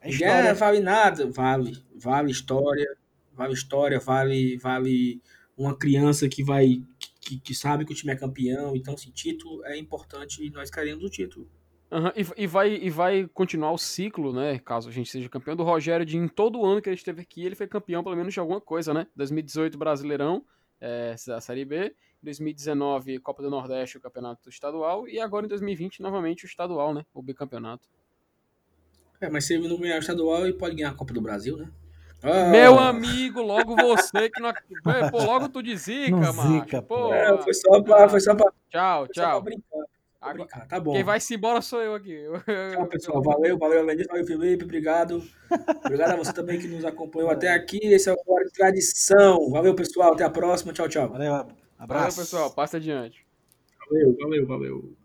a 0.00 0.08
história 0.08 0.54
vale 0.54 0.80
nada, 0.80 1.30
vale, 1.30 1.84
vale 1.94 2.30
história, 2.30 2.96
vale 3.32 3.52
história, 3.52 3.98
vale, 3.98 4.56
vale 4.58 5.20
uma 5.56 5.76
criança 5.76 6.28
que 6.28 6.44
vai 6.44 6.82
que, 7.20 7.40
que 7.40 7.54
sabe 7.54 7.84
que 7.84 7.92
o 7.92 7.94
time 7.94 8.12
é 8.12 8.16
campeão, 8.16 8.76
então 8.76 8.94
esse 8.94 9.10
título 9.10 9.64
é 9.64 9.76
importante 9.76 10.44
e 10.44 10.50
nós 10.50 10.70
queremos 10.70 11.02
o 11.02 11.10
título. 11.10 11.48
Uhum, 11.90 12.08
e, 12.16 12.44
e, 12.44 12.46
vai, 12.46 12.74
e 12.74 12.90
vai 12.90 13.28
continuar 13.32 13.72
o 13.72 13.78
ciclo, 13.78 14.32
né? 14.32 14.58
Caso 14.58 14.88
a 14.88 14.92
gente 14.92 15.10
seja 15.10 15.28
campeão 15.28 15.56
do 15.56 15.62
Rogério, 15.62 16.06
de 16.06 16.16
em 16.16 16.28
todo 16.28 16.64
ano 16.64 16.82
que 16.82 16.88
ele 16.88 16.96
esteve 16.96 17.22
aqui, 17.22 17.44
ele 17.44 17.54
foi 17.54 17.66
campeão 17.66 18.02
pelo 18.02 18.16
menos 18.16 18.34
de 18.34 18.40
alguma 18.40 18.60
coisa, 18.60 18.92
né? 18.92 19.06
2018 19.16 19.78
Brasileirão, 19.78 20.44
é, 20.80 21.14
a 21.30 21.40
Série 21.40 21.64
B. 21.64 21.94
2019 22.26 23.18
Copa 23.20 23.42
do 23.42 23.50
Nordeste, 23.50 23.96
o 23.96 24.00
Campeonato 24.00 24.48
Estadual. 24.48 25.08
E 25.08 25.18
agora 25.18 25.46
em 25.46 25.48
2020, 25.48 26.00
novamente, 26.02 26.44
o 26.44 26.46
Estadual, 26.46 26.92
né? 26.92 27.04
O 27.14 27.22
bicampeonato. 27.22 27.88
É, 29.20 29.30
mas 29.30 29.46
se 29.46 29.54
ele 29.54 29.68
não 29.68 29.78
ganhar 29.78 29.96
o 29.96 30.00
estadual, 30.00 30.44
ele 30.44 30.52
pode 30.52 30.76
ganhar 30.76 30.90
a 30.90 30.94
Copa 30.94 31.14
do 31.14 31.20
Brasil, 31.20 31.56
né? 31.56 31.70
Ah. 32.22 32.50
Meu 32.50 32.78
amigo, 32.78 33.40
logo 33.40 33.76
você 33.76 34.28
que 34.28 34.40
não. 34.40 34.52
Pô, 35.10 35.22
logo 35.22 35.48
tu 35.48 35.62
de 35.62 35.76
zica, 35.76 36.10
não 36.10 36.32
macho. 36.32 36.52
Zica, 36.52 36.82
pô. 36.82 37.12
É, 37.12 37.42
foi 37.42 37.54
só 37.54 37.82
pra. 37.82 38.08
Foi 38.08 38.20
só 38.20 38.34
pra 38.34 38.52
tchau, 38.70 39.04
foi 39.06 39.14
tchau. 39.14 39.24
Só 39.24 39.30
pra 39.30 39.40
brincar. 39.40 39.96
Agora, 40.20 40.66
tá 40.66 40.80
bom. 40.80 40.92
Quem 40.92 41.04
vai 41.04 41.20
se 41.20 41.34
embora 41.34 41.60
sou 41.60 41.80
eu 41.80 41.94
aqui. 41.94 42.18
Tchau, 42.74 42.86
pessoal. 42.86 43.22
Valeu, 43.22 43.56
valeu, 43.56 43.84
Lenilson, 43.84 44.10
valeu, 44.10 44.26
Felipe. 44.26 44.64
Obrigado. 44.64 45.22
Obrigado 45.84 46.12
a 46.12 46.16
você 46.16 46.32
também 46.32 46.58
que 46.58 46.66
nos 46.66 46.84
acompanhou 46.84 47.30
até 47.30 47.52
aqui. 47.52 47.78
Esse 47.82 48.08
é 48.08 48.12
o 48.12 48.16
Fora 48.24 48.44
de 48.44 48.50
Tradição. 48.50 49.50
Valeu, 49.50 49.74
pessoal. 49.74 50.14
Até 50.14 50.24
a 50.24 50.30
próxima. 50.30 50.72
Tchau, 50.72 50.88
tchau. 50.88 51.08
Valeu, 51.08 51.46
Abraço. 51.78 52.16
Valeu, 52.16 52.16
pessoal. 52.16 52.50
Passa 52.50 52.76
adiante. 52.78 53.24
Valeu, 53.88 54.16
valeu, 54.20 54.46
valeu. 54.46 54.96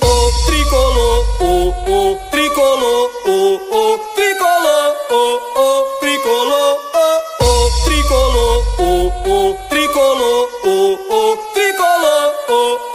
O 0.00 0.46
tricolor, 0.46 1.42
o, 1.42 1.68
o 1.68 2.30
tricolor, 2.30 3.10
o, 3.26 3.56
o 3.56 3.98
tricolor, 4.14 4.96
o, 5.10 5.22
o 5.58 5.98
tricolor, 6.00 6.78
o, 6.90 7.44
o 7.44 7.84
tricolor, 7.84 8.62
o, 8.78 9.08
o 9.28 9.68
tricolor, 9.68 10.48
o, 10.64 10.68
o 11.10 11.36
tricolor, 11.54 12.34
o, 12.48 12.52
o 12.52 12.87